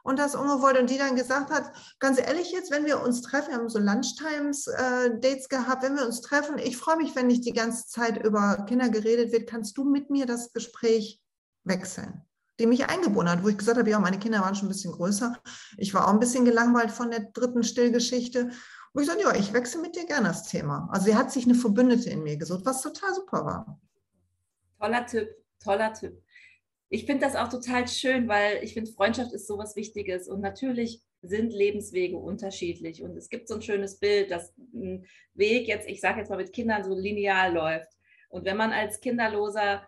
und 0.07 0.21
das 0.21 0.37
ungewollt 0.37 0.79
und 0.79 0.89
die 0.89 0.99
dann 0.99 1.17
gesagt 1.17 1.51
hat, 1.51 1.73
ganz 1.99 2.21
ehrlich 2.21 2.53
jetzt, 2.53 2.71
wenn 2.71 2.87
wir 2.87 3.03
uns 3.03 3.23
treffen, 3.23 3.51
wir 3.51 3.57
haben 3.57 3.69
so 3.69 3.81
Lunchtimes-Dates 3.81 5.47
äh, 5.47 5.49
gehabt, 5.49 5.83
wenn 5.83 5.97
wir 5.97 6.07
uns 6.07 6.21
treffen, 6.21 6.59
ich 6.59 6.77
freue 6.77 6.97
mich, 6.97 7.17
wenn 7.17 7.27
nicht 7.27 7.45
die 7.45 7.53
ganze 7.53 7.89
Zeit 7.89 8.25
über 8.25 8.65
Kinder 8.69 8.89
geredet 8.89 9.33
wird, 9.33 9.49
kannst 9.49 9.77
du 9.77 9.85
mit 9.85 10.09
mir 10.09 10.25
das 10.25 10.53
Gespräch 10.53 11.21
wechseln? 11.65 12.23
Die 12.61 12.67
mich 12.67 12.89
eingebunden 12.89 13.31
hat, 13.31 13.43
wo 13.43 13.49
ich 13.49 13.59
gesagt 13.59 13.79
habe, 13.79 13.91
ja, 13.91 13.99
meine 13.99 14.21
Kinder 14.21 14.41
waren 14.41 14.55
schon 14.55 14.67
ein 14.67 14.73
bisschen 14.73 14.93
größer. 14.93 15.37
Ich 15.77 15.93
war 15.93 16.07
auch 16.07 16.13
ein 16.13 16.21
bisschen 16.21 16.45
gelangweilt 16.45 16.93
von 16.93 17.11
der 17.11 17.29
dritten 17.35 17.65
Stillgeschichte. 17.65 18.51
Wo 18.95 19.01
ich 19.01 19.09
sagte, 19.09 19.25
ja, 19.25 19.35
ich 19.35 19.53
wechsle 19.53 19.83
mit 19.83 19.97
dir 19.97 20.07
gerne 20.07 20.29
das 20.29 20.45
Thema. 20.45 20.89
Also 20.91 21.07
sie 21.07 21.17
hat 21.17 21.33
sich 21.33 21.45
eine 21.45 21.55
Verbündete 21.55 22.09
in 22.11 22.23
mir 22.23 22.39
gesucht, 22.39 22.65
was 22.65 22.81
total 22.81 23.13
super 23.13 23.45
war. 23.45 23.81
Toller 24.79 25.05
Tipp, 25.05 25.29
toller 25.63 25.93
Tipp 25.93 26.23
ich 26.89 27.07
finde 27.07 27.27
das 27.27 27.37
auch 27.37 27.49
total 27.49 27.89
schön, 27.89 28.29
weil 28.29 28.63
ich 28.63 28.75
finde, 28.75 28.93
Freundschaft 28.93 29.33
ist 29.33 29.47
so 29.47 29.59
was 29.59 29.77
Wichtiges. 29.77 30.29
Und 30.29 30.41
natürlich 30.41 31.03
sind 31.23 31.53
Lebenswege 31.53 32.17
unterschiedlich. 32.17 33.03
Und 33.03 33.17
es 33.17 33.29
gibt 33.29 33.49
so 33.49 33.55
ein 33.55 33.63
schönes 33.63 33.99
Bild, 33.99 34.31
dass 34.31 34.55
ein 34.75 35.05
Weg 35.35 35.67
jetzt, 35.67 35.89
ich 35.89 36.01
sage 36.01 36.21
jetzt 36.21 36.31
mal 36.31 36.37
mit 36.37 36.53
Kindern, 36.53 36.85
so 36.85 36.95
lineal 36.95 37.53
läuft. 37.53 37.91
Und 38.29 38.45
wenn 38.45 38.57
man 38.57 38.73
als 38.73 39.01
Kinderloser 39.01 39.87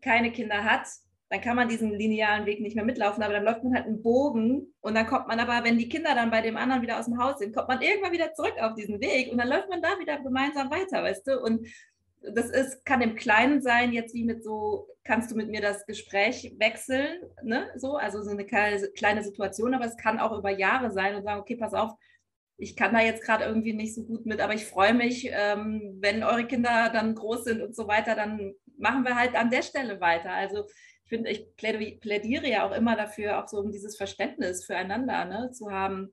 keine 0.00 0.30
Kinder 0.30 0.64
hat, 0.64 0.86
dann 1.30 1.40
kann 1.40 1.56
man 1.56 1.68
diesen 1.68 1.92
linearen 1.92 2.46
Weg 2.46 2.60
nicht 2.60 2.74
mehr 2.74 2.84
mitlaufen, 2.84 3.22
aber 3.22 3.34
dann 3.34 3.44
läuft 3.44 3.62
man 3.62 3.74
halt 3.74 3.84
einen 3.84 4.02
Bogen 4.02 4.74
und 4.80 4.94
dann 4.94 5.06
kommt 5.06 5.28
man 5.28 5.38
aber, 5.40 5.62
wenn 5.62 5.76
die 5.76 5.88
Kinder 5.88 6.14
dann 6.14 6.30
bei 6.30 6.40
dem 6.40 6.56
anderen 6.56 6.80
wieder 6.80 6.98
aus 6.98 7.04
dem 7.04 7.18
Haus 7.18 7.38
sind, 7.38 7.54
kommt 7.54 7.68
man 7.68 7.82
irgendwann 7.82 8.12
wieder 8.12 8.32
zurück 8.32 8.54
auf 8.60 8.74
diesen 8.74 8.98
Weg 9.00 9.30
und 9.30 9.36
dann 9.36 9.48
läuft 9.48 9.68
man 9.68 9.82
da 9.82 9.98
wieder 9.98 10.18
gemeinsam 10.20 10.70
weiter, 10.70 11.02
weißt 11.02 11.26
du? 11.26 11.38
Und 11.40 11.66
das 12.22 12.50
ist, 12.50 12.84
kann 12.84 13.00
im 13.00 13.14
Kleinen 13.14 13.62
sein, 13.62 13.92
jetzt 13.92 14.14
wie 14.14 14.24
mit 14.24 14.42
so, 14.42 14.88
kannst 15.04 15.30
du 15.30 15.36
mit 15.36 15.48
mir 15.48 15.60
das 15.60 15.86
Gespräch 15.86 16.54
wechseln, 16.58 17.22
ne? 17.42 17.68
So, 17.76 17.96
also 17.96 18.22
so 18.22 18.30
eine 18.30 18.44
kleine 18.44 19.22
Situation, 19.22 19.74
aber 19.74 19.84
es 19.84 19.96
kann 19.96 20.18
auch 20.18 20.36
über 20.36 20.50
Jahre 20.50 20.90
sein 20.90 21.14
und 21.14 21.24
sagen, 21.24 21.40
okay, 21.40 21.56
pass 21.56 21.74
auf, 21.74 21.92
ich 22.58 22.74
kann 22.74 22.92
da 22.92 23.00
jetzt 23.00 23.22
gerade 23.22 23.44
irgendwie 23.44 23.72
nicht 23.72 23.94
so 23.94 24.04
gut 24.04 24.26
mit, 24.26 24.40
aber 24.40 24.52
ich 24.52 24.66
freue 24.66 24.92
mich, 24.92 25.30
ähm, 25.32 25.98
wenn 26.00 26.24
eure 26.24 26.44
Kinder 26.44 26.90
dann 26.92 27.14
groß 27.14 27.44
sind 27.44 27.62
und 27.62 27.74
so 27.74 27.86
weiter, 27.86 28.16
dann 28.16 28.54
machen 28.76 29.04
wir 29.04 29.16
halt 29.16 29.36
an 29.36 29.50
der 29.50 29.62
Stelle 29.62 30.00
weiter. 30.00 30.32
Also 30.32 30.64
ich 31.04 31.08
finde, 31.08 31.30
ich 31.30 31.54
plädiere 31.56 32.48
ja 32.48 32.68
auch 32.68 32.72
immer 32.72 32.96
dafür, 32.96 33.42
auch 33.42 33.48
so 33.48 33.58
um 33.58 33.70
dieses 33.70 33.96
Verständnis 33.96 34.64
füreinander 34.64 35.24
ne, 35.24 35.50
zu 35.52 35.70
haben. 35.70 36.12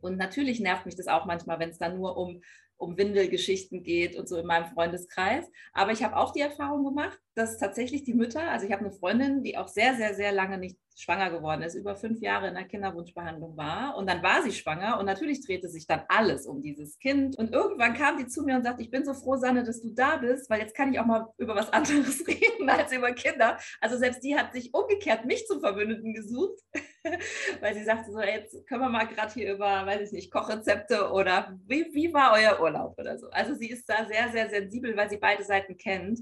Und 0.00 0.16
natürlich 0.16 0.58
nervt 0.58 0.86
mich 0.86 0.96
das 0.96 1.06
auch 1.06 1.26
manchmal, 1.26 1.58
wenn 1.58 1.70
es 1.70 1.78
dann 1.78 1.96
nur 1.96 2.16
um 2.16 2.42
um 2.76 2.96
Windelgeschichten 2.96 3.82
geht 3.82 4.16
und 4.16 4.28
so 4.28 4.36
in 4.36 4.46
meinem 4.46 4.66
Freundeskreis. 4.66 5.46
Aber 5.72 5.92
ich 5.92 6.02
habe 6.02 6.16
auch 6.16 6.32
die 6.32 6.40
Erfahrung 6.40 6.84
gemacht, 6.84 7.18
dass 7.34 7.58
tatsächlich 7.58 8.04
die 8.04 8.14
Mütter, 8.14 8.50
also 8.50 8.66
ich 8.66 8.72
habe 8.72 8.84
eine 8.84 8.92
Freundin, 8.92 9.42
die 9.42 9.58
auch 9.58 9.68
sehr, 9.68 9.94
sehr, 9.94 10.14
sehr 10.14 10.32
lange 10.32 10.58
nicht 10.58 10.78
schwanger 10.96 11.30
geworden 11.30 11.62
ist, 11.62 11.74
über 11.74 11.96
fünf 11.96 12.20
Jahre 12.20 12.48
in 12.48 12.54
der 12.54 12.64
Kinderwunschbehandlung 12.64 13.56
war 13.56 13.96
und 13.96 14.08
dann 14.08 14.22
war 14.22 14.42
sie 14.42 14.52
schwanger 14.52 14.98
und 15.00 15.06
natürlich 15.06 15.44
drehte 15.44 15.68
sich 15.68 15.86
dann 15.86 16.02
alles 16.08 16.46
um 16.46 16.62
dieses 16.62 16.98
Kind 17.00 17.36
und 17.36 17.52
irgendwann 17.52 17.94
kam 17.94 18.16
die 18.16 18.28
zu 18.28 18.44
mir 18.44 18.54
und 18.54 18.62
sagte, 18.62 18.82
ich 18.82 18.90
bin 18.90 19.04
so 19.04 19.12
froh, 19.12 19.36
Sanne, 19.36 19.64
dass 19.64 19.82
du 19.82 19.90
da 19.90 20.16
bist, 20.18 20.48
weil 20.48 20.60
jetzt 20.60 20.76
kann 20.76 20.92
ich 20.92 21.00
auch 21.00 21.06
mal 21.06 21.26
über 21.36 21.56
was 21.56 21.72
anderes 21.72 22.24
reden 22.28 22.68
als 22.68 22.92
über 22.92 23.12
Kinder. 23.12 23.58
Also 23.80 23.98
selbst 23.98 24.22
die 24.22 24.36
hat 24.36 24.52
sich 24.52 24.72
umgekehrt 24.72 25.24
mich 25.24 25.46
zum 25.46 25.60
Verbündeten 25.60 26.14
gesucht, 26.14 26.60
weil 27.60 27.74
sie 27.74 27.84
sagte 27.84 28.12
so, 28.12 28.20
jetzt 28.20 28.64
können 28.68 28.82
wir 28.82 28.88
mal 28.88 29.08
gerade 29.08 29.32
hier 29.32 29.52
über, 29.52 29.84
weiß 29.86 30.00
ich 30.02 30.12
nicht, 30.12 30.30
Kochrezepte 30.30 31.10
oder 31.10 31.58
wie, 31.66 31.92
wie 31.92 32.14
war 32.14 32.34
euer 32.34 32.60
Urlaub 32.60 32.96
oder 32.98 33.18
so. 33.18 33.28
Also 33.30 33.54
sie 33.54 33.70
ist 33.70 33.88
da 33.88 34.06
sehr, 34.06 34.30
sehr 34.30 34.48
sensibel, 34.48 34.96
weil 34.96 35.10
sie 35.10 35.16
beide 35.16 35.42
Seiten 35.42 35.76
kennt. 35.76 36.20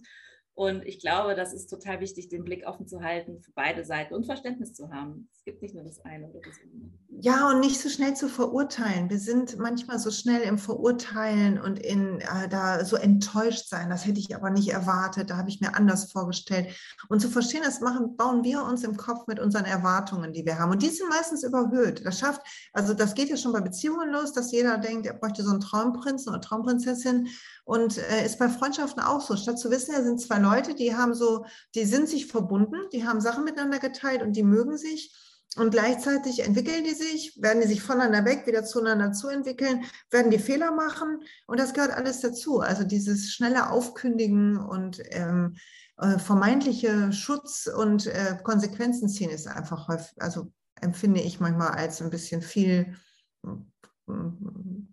Und 0.54 0.84
ich 0.84 1.00
glaube, 1.00 1.34
das 1.34 1.54
ist 1.54 1.68
total 1.68 2.00
wichtig, 2.00 2.28
den 2.28 2.44
Blick 2.44 2.66
offen 2.66 2.86
zu 2.86 3.00
halten 3.00 3.40
für 3.40 3.52
beide 3.52 3.84
Seiten 3.84 4.14
und 4.14 4.26
Verständnis 4.26 4.74
zu 4.74 4.90
haben. 4.90 5.28
Es 5.32 5.44
gibt 5.44 5.62
nicht 5.62 5.74
nur 5.74 5.82
das 5.82 6.04
eine 6.04 6.28
oder 6.28 6.40
das 6.40 6.56
andere. 6.62 6.90
Ja, 7.20 7.48
und 7.48 7.60
nicht 7.60 7.80
so 7.80 7.88
schnell 7.88 8.14
zu 8.14 8.28
verurteilen. 8.28 9.08
Wir 9.08 9.18
sind 9.18 9.58
manchmal 9.58 9.98
so 9.98 10.10
schnell 10.10 10.42
im 10.42 10.58
Verurteilen 10.58 11.58
und 11.58 11.78
in 11.78 12.20
äh, 12.20 12.48
da 12.50 12.84
so 12.84 12.96
enttäuscht 12.96 13.68
sein. 13.68 13.88
Das 13.88 14.06
hätte 14.06 14.20
ich 14.20 14.36
aber 14.36 14.50
nicht 14.50 14.68
erwartet. 14.68 15.30
Da 15.30 15.38
habe 15.38 15.48
ich 15.48 15.60
mir 15.62 15.74
anders 15.74 16.12
vorgestellt. 16.12 16.68
Und 17.08 17.20
zu 17.20 17.30
verstehen, 17.30 17.62
das 17.64 17.80
machen, 17.80 18.16
bauen 18.18 18.44
wir 18.44 18.62
uns 18.62 18.84
im 18.84 18.98
Kopf 18.98 19.26
mit 19.28 19.40
unseren 19.40 19.64
Erwartungen, 19.64 20.34
die 20.34 20.44
wir 20.44 20.58
haben. 20.58 20.72
Und 20.72 20.82
die 20.82 20.90
sind 20.90 21.08
meistens 21.08 21.44
überhöht. 21.44 22.04
Das 22.04 22.18
schafft, 22.18 22.42
also 22.74 22.92
das 22.92 23.14
geht 23.14 23.30
ja 23.30 23.38
schon 23.38 23.52
bei 23.52 23.60
Beziehungen 23.60 24.10
los, 24.10 24.32
dass 24.34 24.52
jeder 24.52 24.76
denkt, 24.76 25.06
er 25.06 25.14
bräuchte 25.14 25.42
so 25.44 25.50
einen 25.50 25.60
Traumprinzen 25.60 26.30
oder 26.30 26.42
Traumprinzessin. 26.42 27.28
Und 27.64 27.98
äh, 27.98 28.24
ist 28.24 28.38
bei 28.38 28.48
Freundschaften 28.48 29.02
auch 29.02 29.20
so. 29.20 29.36
Statt 29.36 29.58
zu 29.58 29.70
wissen, 29.70 29.94
er 29.94 30.02
sind 30.02 30.20
zwei 30.20 30.38
Leute, 30.38 30.74
die 30.74 30.96
haben 30.96 31.14
so, 31.14 31.46
die 31.74 31.84
sind 31.84 32.08
sich 32.08 32.26
verbunden, 32.26 32.76
die 32.92 33.06
haben 33.06 33.20
Sachen 33.20 33.44
miteinander 33.44 33.78
geteilt 33.78 34.22
und 34.22 34.34
die 34.34 34.42
mögen 34.42 34.76
sich. 34.76 35.14
Und 35.56 35.70
gleichzeitig 35.70 36.40
entwickeln 36.40 36.84
die 36.84 36.94
sich, 36.94 37.40
werden 37.40 37.60
die 37.60 37.68
sich 37.68 37.82
voneinander 37.82 38.24
weg, 38.24 38.46
wieder 38.46 38.64
zueinander 38.64 39.12
zu 39.12 39.28
entwickeln, 39.28 39.84
werden 40.10 40.30
die 40.30 40.38
Fehler 40.38 40.72
machen. 40.72 41.20
Und 41.46 41.60
das 41.60 41.74
gehört 41.74 41.92
alles 41.92 42.20
dazu. 42.20 42.60
Also 42.60 42.84
dieses 42.84 43.32
schnelle 43.32 43.70
Aufkündigen 43.70 44.56
und 44.56 45.02
ähm, 45.10 45.56
äh, 45.98 46.18
vermeintliche 46.18 47.12
Schutz 47.12 47.66
und 47.66 48.06
äh, 48.06 48.38
Konsequenzen 48.42 49.08
ziehen 49.08 49.30
ist 49.30 49.46
einfach 49.46 49.88
häufig, 49.88 50.20
also 50.20 50.50
empfinde 50.80 51.20
ich 51.20 51.38
manchmal 51.38 51.72
als 51.72 52.00
ein 52.00 52.10
bisschen 52.10 52.40
viel 52.40 52.96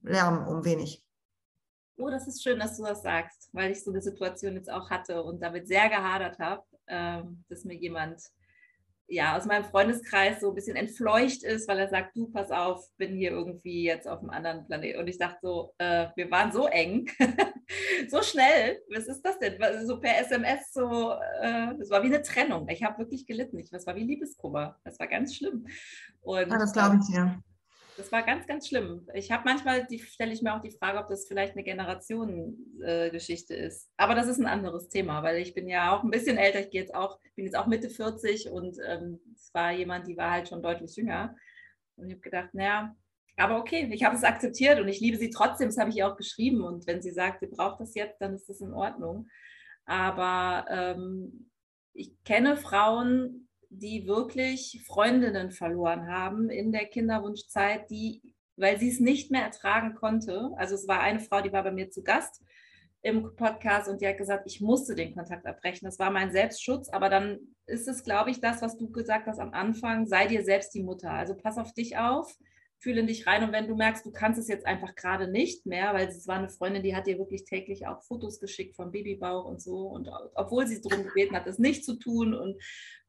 Lärm 0.03 0.47
um 0.47 0.65
wenig. 0.65 1.08
Oh, 1.99 2.09
das 2.09 2.27
ist 2.27 2.41
schön, 2.41 2.59
dass 2.59 2.77
du 2.77 2.83
das 2.83 3.01
sagst, 3.01 3.49
weil 3.51 3.71
ich 3.71 3.83
so 3.83 3.91
eine 3.91 4.01
Situation 4.01 4.55
jetzt 4.55 4.71
auch 4.71 4.89
hatte 4.89 5.21
und 5.21 5.41
damit 5.41 5.67
sehr 5.67 5.89
gehadert 5.89 6.39
habe, 6.39 6.63
äh, 6.85 7.21
dass 7.49 7.65
mir 7.65 7.75
jemand 7.75 8.21
ja 9.09 9.35
aus 9.35 9.45
meinem 9.45 9.65
Freundeskreis 9.65 10.39
so 10.39 10.49
ein 10.49 10.55
bisschen 10.55 10.75
entfleucht 10.75 11.43
ist, 11.43 11.67
weil 11.67 11.79
er 11.79 11.89
sagt, 11.89 12.15
du 12.15 12.27
pass 12.27 12.51
auf, 12.51 12.87
bin 12.97 13.15
hier 13.15 13.31
irgendwie 13.31 13.83
jetzt 13.83 14.07
auf 14.07 14.19
einem 14.19 14.29
anderen 14.29 14.65
Planet. 14.65 14.97
Und 14.97 15.07
ich 15.07 15.17
dachte 15.17 15.39
so, 15.41 15.73
äh, 15.77 16.07
wir 16.15 16.31
waren 16.31 16.51
so 16.51 16.67
eng, 16.67 17.09
so 18.09 18.21
schnell. 18.21 18.81
Was 18.93 19.07
ist 19.07 19.21
das 19.23 19.37
denn? 19.39 19.57
So 19.85 19.99
per 19.99 20.19
SMS 20.19 20.71
so, 20.71 21.13
äh, 21.41 21.75
das 21.77 21.89
war 21.89 22.01
wie 22.03 22.07
eine 22.07 22.21
Trennung. 22.21 22.69
Ich 22.69 22.83
habe 22.83 22.99
wirklich 22.99 23.25
gelitten. 23.25 23.59
Ich, 23.59 23.69
das 23.69 23.85
war 23.87 23.95
wie 23.95 24.03
Liebeskummer. 24.03 24.77
Das 24.83 24.99
war 24.99 25.07
ganz 25.07 25.35
schlimm. 25.35 25.65
Und, 26.21 26.51
ah, 26.51 26.59
das 26.59 26.71
glaube 26.71 26.99
ich 27.01 27.15
ja. 27.15 27.39
Das 27.99 28.11
war 28.13 28.23
ganz, 28.23 28.47
ganz 28.47 28.69
schlimm. 28.69 29.05
Ich 29.13 29.29
habe 29.29 29.43
manchmal, 29.43 29.85
stelle 29.91 30.31
ich 30.31 30.41
mir 30.41 30.55
auch 30.55 30.61
die 30.61 30.71
Frage, 30.71 30.99
ob 30.99 31.09
das 31.09 31.27
vielleicht 31.27 31.55
eine 31.55 31.65
Generationengeschichte 31.65 33.53
äh, 33.53 33.67
ist. 33.67 33.91
Aber 33.97 34.15
das 34.15 34.29
ist 34.29 34.39
ein 34.39 34.45
anderes 34.45 34.87
Thema, 34.87 35.21
weil 35.21 35.39
ich 35.39 35.53
bin 35.53 35.67
ja 35.67 35.93
auch 35.93 36.01
ein 36.01 36.09
bisschen 36.09 36.37
älter. 36.37 36.61
Ich 36.61 36.71
jetzt 36.71 36.95
auch, 36.95 37.19
bin 37.35 37.43
jetzt 37.43 37.57
auch 37.57 37.67
Mitte 37.67 37.89
40 37.89 38.51
und 38.51 38.77
ähm, 38.87 39.19
es 39.35 39.53
war 39.53 39.73
jemand, 39.73 40.07
die 40.07 40.15
war 40.15 40.31
halt 40.31 40.47
schon 40.47 40.63
deutlich 40.63 40.95
jünger. 40.95 41.35
Und 41.97 42.07
ich 42.07 42.13
habe 42.13 42.21
gedacht, 42.21 42.53
naja, 42.53 42.95
aber 43.35 43.57
okay, 43.57 43.89
ich 43.91 44.05
habe 44.05 44.15
es 44.15 44.23
akzeptiert 44.23 44.79
und 44.79 44.87
ich 44.87 45.01
liebe 45.01 45.17
sie 45.17 45.29
trotzdem. 45.29 45.67
Das 45.67 45.77
habe 45.77 45.89
ich 45.89 45.97
ihr 45.97 46.07
auch 46.07 46.15
geschrieben. 46.15 46.63
Und 46.63 46.87
wenn 46.87 47.01
sie 47.01 47.11
sagt, 47.11 47.41
sie 47.41 47.47
braucht 47.47 47.81
das 47.81 47.95
jetzt, 47.95 48.21
dann 48.21 48.33
ist 48.33 48.47
das 48.47 48.61
in 48.61 48.71
Ordnung. 48.71 49.27
Aber 49.83 50.65
ähm, 50.69 51.51
ich 51.93 52.13
kenne 52.23 52.55
Frauen, 52.55 53.48
die 53.69 54.07
wirklich 54.07 54.81
Freundinnen 54.85 55.51
verloren 55.51 56.07
haben 56.07 56.49
in 56.49 56.71
der 56.71 56.85
Kinderwunschzeit, 56.85 57.89
die, 57.89 58.21
weil 58.57 58.79
sie 58.79 58.89
es 58.89 58.99
nicht 58.99 59.31
mehr 59.31 59.43
ertragen 59.43 59.95
konnte. 59.95 60.51
Also 60.57 60.75
es 60.75 60.87
war 60.87 60.99
eine 61.01 61.19
Frau, 61.19 61.41
die 61.41 61.53
war 61.53 61.63
bei 61.63 61.71
mir 61.71 61.89
zu 61.89 62.03
Gast 62.03 62.43
im 63.01 63.35
Podcast 63.35 63.87
und 63.87 64.01
die 64.01 64.07
hat 64.07 64.17
gesagt, 64.17 64.43
ich 64.45 64.59
musste 64.59 64.95
den 64.95 65.13
Kontakt 65.13 65.45
abbrechen. 65.45 65.85
Das 65.85 65.99
war 65.99 66.11
mein 66.11 66.31
Selbstschutz, 66.31 66.89
aber 66.89 67.09
dann 67.09 67.39
ist 67.65 67.87
es, 67.87 68.03
glaube 68.03 68.31
ich, 68.31 68.41
das, 68.41 68.61
was 68.61 68.75
du 68.77 68.91
gesagt 68.91 69.27
hast 69.27 69.39
am 69.39 69.53
Anfang, 69.53 70.05
sei 70.05 70.27
dir 70.27 70.43
selbst 70.43 70.73
die 70.73 70.83
Mutter. 70.83 71.11
Also 71.11 71.35
pass 71.35 71.57
auf 71.57 71.73
dich 71.73 71.97
auf 71.97 72.35
fühle 72.79 73.05
dich 73.05 73.27
rein 73.27 73.43
und 73.43 73.51
wenn 73.51 73.67
du 73.67 73.75
merkst, 73.75 74.05
du 74.05 74.11
kannst 74.11 74.39
es 74.39 74.47
jetzt 74.47 74.65
einfach 74.65 74.95
gerade 74.95 75.29
nicht 75.29 75.65
mehr, 75.65 75.93
weil 75.93 76.07
es 76.07 76.27
war 76.27 76.37
eine 76.37 76.49
Freundin, 76.49 76.81
die 76.81 76.95
hat 76.95 77.07
dir 77.07 77.17
wirklich 77.17 77.43
täglich 77.43 77.85
auch 77.87 78.01
Fotos 78.03 78.39
geschickt 78.39 78.75
vom 78.75 78.91
Babybauch 78.91 79.45
und 79.45 79.61
so 79.61 79.87
und 79.87 80.09
obwohl 80.33 80.65
sie 80.65 80.81
darum 80.81 81.03
gebeten 81.03 81.35
hat, 81.35 81.45
das 81.45 81.59
nicht 81.59 81.83
zu 81.83 81.95
tun 81.99 82.33
und 82.33 82.55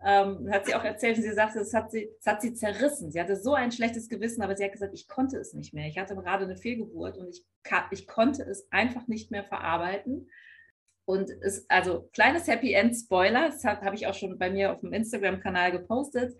ähm, 0.04 0.50
hat 0.50 0.66
sie 0.66 0.74
auch 0.74 0.82
erzählt 0.82 1.18
und 1.18 1.22
sie 1.22 1.32
sagte, 1.32 1.60
es 1.60 1.72
hat 1.72 1.90
sie, 1.92 2.10
das 2.16 2.32
hat 2.32 2.42
sie 2.42 2.54
zerrissen. 2.54 3.12
Sie 3.12 3.20
hatte 3.20 3.36
so 3.36 3.54
ein 3.54 3.70
schlechtes 3.70 4.08
Gewissen, 4.08 4.42
aber 4.42 4.56
sie 4.56 4.64
hat 4.64 4.72
gesagt, 4.72 4.94
ich 4.94 5.06
konnte 5.06 5.38
es 5.38 5.52
nicht 5.52 5.74
mehr. 5.74 5.86
Ich 5.86 5.98
hatte 5.98 6.14
gerade 6.14 6.44
eine 6.44 6.56
Fehlgeburt 6.56 7.18
und 7.18 7.28
ich, 7.28 7.44
ich 7.90 8.06
konnte 8.06 8.42
es 8.42 8.66
einfach 8.70 9.06
nicht 9.08 9.30
mehr 9.30 9.44
verarbeiten. 9.44 10.30
Und 11.04 11.30
es, 11.42 11.68
also 11.68 12.08
kleines 12.12 12.46
Happy 12.46 12.72
End 12.72 12.96
Spoiler, 12.96 13.50
das 13.50 13.64
habe 13.64 13.94
ich 13.94 14.06
auch 14.06 14.14
schon 14.14 14.38
bei 14.38 14.50
mir 14.50 14.72
auf 14.72 14.80
dem 14.80 14.92
Instagram-Kanal 14.92 15.72
gepostet 15.72 16.34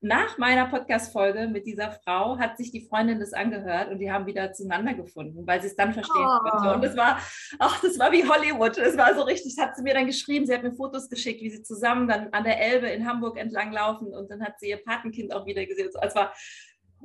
nach 0.00 0.36
meiner 0.36 0.66
Podcast-Folge 0.66 1.48
mit 1.48 1.66
dieser 1.66 1.90
Frau 1.90 2.38
hat 2.38 2.58
sich 2.58 2.70
die 2.70 2.86
Freundin 2.86 3.18
das 3.18 3.32
angehört 3.32 3.90
und 3.90 3.98
die 3.98 4.12
haben 4.12 4.26
wieder 4.26 4.52
zueinander 4.52 4.94
gefunden, 4.94 5.46
weil 5.46 5.60
sie 5.62 5.68
es 5.68 5.76
dann 5.76 5.94
verstehen 5.94 6.26
oh. 6.26 6.50
konnte. 6.50 6.74
Und 6.74 6.84
das 6.84 6.96
war, 6.96 7.18
ach, 7.58 7.80
das 7.80 7.98
war 7.98 8.12
wie 8.12 8.28
Hollywood. 8.28 8.76
Es 8.76 8.96
war 8.96 9.14
so 9.14 9.22
richtig, 9.22 9.56
hat 9.58 9.74
sie 9.74 9.82
mir 9.82 9.94
dann 9.94 10.06
geschrieben, 10.06 10.46
sie 10.46 10.54
hat 10.54 10.62
mir 10.62 10.74
Fotos 10.74 11.08
geschickt, 11.08 11.40
wie 11.40 11.50
sie 11.50 11.62
zusammen 11.62 12.08
dann 12.08 12.28
an 12.32 12.44
der 12.44 12.60
Elbe 12.60 12.88
in 12.88 13.06
Hamburg 13.06 13.38
entlang 13.38 13.72
laufen 13.72 14.08
und 14.08 14.30
dann 14.30 14.42
hat 14.42 14.60
sie 14.60 14.68
ihr 14.68 14.82
Patenkind 14.84 15.32
auch 15.32 15.46
wieder 15.46 15.64
gesehen. 15.64 15.88
Es 16.02 16.14
war, 16.14 16.34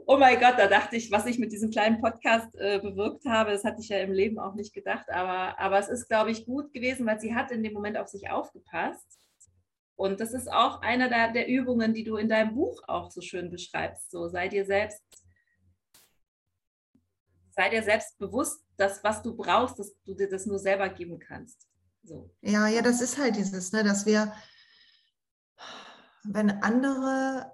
oh 0.06 0.18
mein 0.18 0.40
Gott, 0.40 0.56
da 0.58 0.68
dachte 0.68 0.98
ich, 0.98 1.12
was 1.12 1.26
ich 1.26 1.40
mit 1.40 1.54
diesem 1.54 1.72
kleinen 1.72 2.02
Podcast 2.02 2.54
äh, 2.60 2.80
bewirkt 2.80 3.26
habe, 3.26 3.52
das 3.52 3.64
hatte 3.64 3.80
ich 3.80 3.88
ja 3.88 4.00
im 4.00 4.12
Leben 4.12 4.38
auch 4.38 4.54
nicht 4.54 4.74
gedacht. 4.74 5.10
Aber, 5.10 5.58
aber 5.58 5.80
es 5.80 5.88
ist, 5.88 6.10
glaube 6.10 6.32
ich, 6.32 6.46
gut 6.46 6.74
gewesen, 6.74 7.06
weil 7.06 7.22
sie 7.22 7.36
hat 7.36 7.52
in 7.52 7.64
dem 7.64 7.74
Moment 7.74 7.98
auf 7.98 8.10
sich 8.10 8.30
aufgepasst 8.30 9.22
und 10.02 10.20
das 10.20 10.34
ist 10.34 10.52
auch 10.52 10.82
einer 10.82 11.10
der, 11.10 11.32
der 11.32 11.48
Übungen, 11.48 11.94
die 11.94 12.04
du 12.04 12.16
in 12.18 12.28
deinem 12.28 12.56
Buch 12.56 12.82
auch 12.88 13.12
so 13.12 13.22
schön 13.22 13.52
beschreibst. 13.52 14.10
So 14.10 14.30
sei 14.30 14.48
dir 14.48 14.66
selbst, 14.66 15.04
sei 17.52 17.70
dir 17.70 17.84
selbst 17.84 18.18
bewusst, 18.18 18.66
dass 18.78 19.04
was 19.04 19.22
du 19.22 19.38
brauchst, 19.38 19.78
dass 19.78 19.94
du 20.04 20.16
dir 20.16 20.28
das 20.28 20.48
nur 20.48 20.58
selber 20.58 20.90
geben 20.90 21.20
kannst. 21.20 21.68
So. 22.02 22.34
Ja, 22.42 22.68
ja, 22.68 22.82
das 22.82 23.00
ist 23.00 23.20
halt 23.20 23.36
dieses, 23.36 23.74
ne, 23.74 23.84
dass 23.84 24.08
wir, 24.08 24.34
wenn 26.24 26.50
andere 26.64 27.52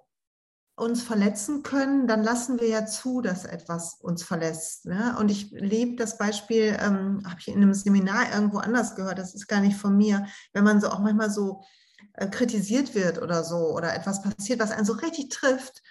uns 0.78 1.04
verletzen 1.04 1.64
können, 1.64 2.08
dann 2.08 2.24
lassen 2.24 2.62
wir 2.62 2.70
ja 2.70 2.86
zu, 2.86 3.20
dass 3.20 3.44
etwas 3.44 3.96
uns 4.00 4.24
verlässt. 4.24 4.86
Ne? 4.86 5.18
Und 5.20 5.32
ich 5.32 5.52
liebe 5.52 5.98
das 5.98 6.18
Beispiel, 6.18 6.78
ähm, 6.80 7.24
habe 7.26 7.40
ich 7.40 7.50
in 7.50 7.56
einem 7.56 7.74
Seminar 7.74 8.32
irgendwo 8.34 8.60
anders 8.60 8.96
gehört, 8.96 9.20
das 9.20 9.36
ist 9.36 9.48
gar 9.48 9.60
nicht 9.60 9.76
von 9.76 9.98
mir, 9.98 10.28
wenn 10.54 10.64
man 10.64 10.80
so 10.80 10.88
auch 10.88 11.00
manchmal 11.00 11.30
so 11.30 11.62
äh, 12.18 12.28
kritisiert 12.28 12.96
wird 12.96 13.22
oder 13.22 13.44
so 13.44 13.76
oder 13.76 13.96
etwas 13.96 14.22
passiert, 14.22 14.60
was 14.60 14.72
einen 14.72 14.86
so 14.86 14.94
richtig 14.94 15.30
trifft, 15.30 15.82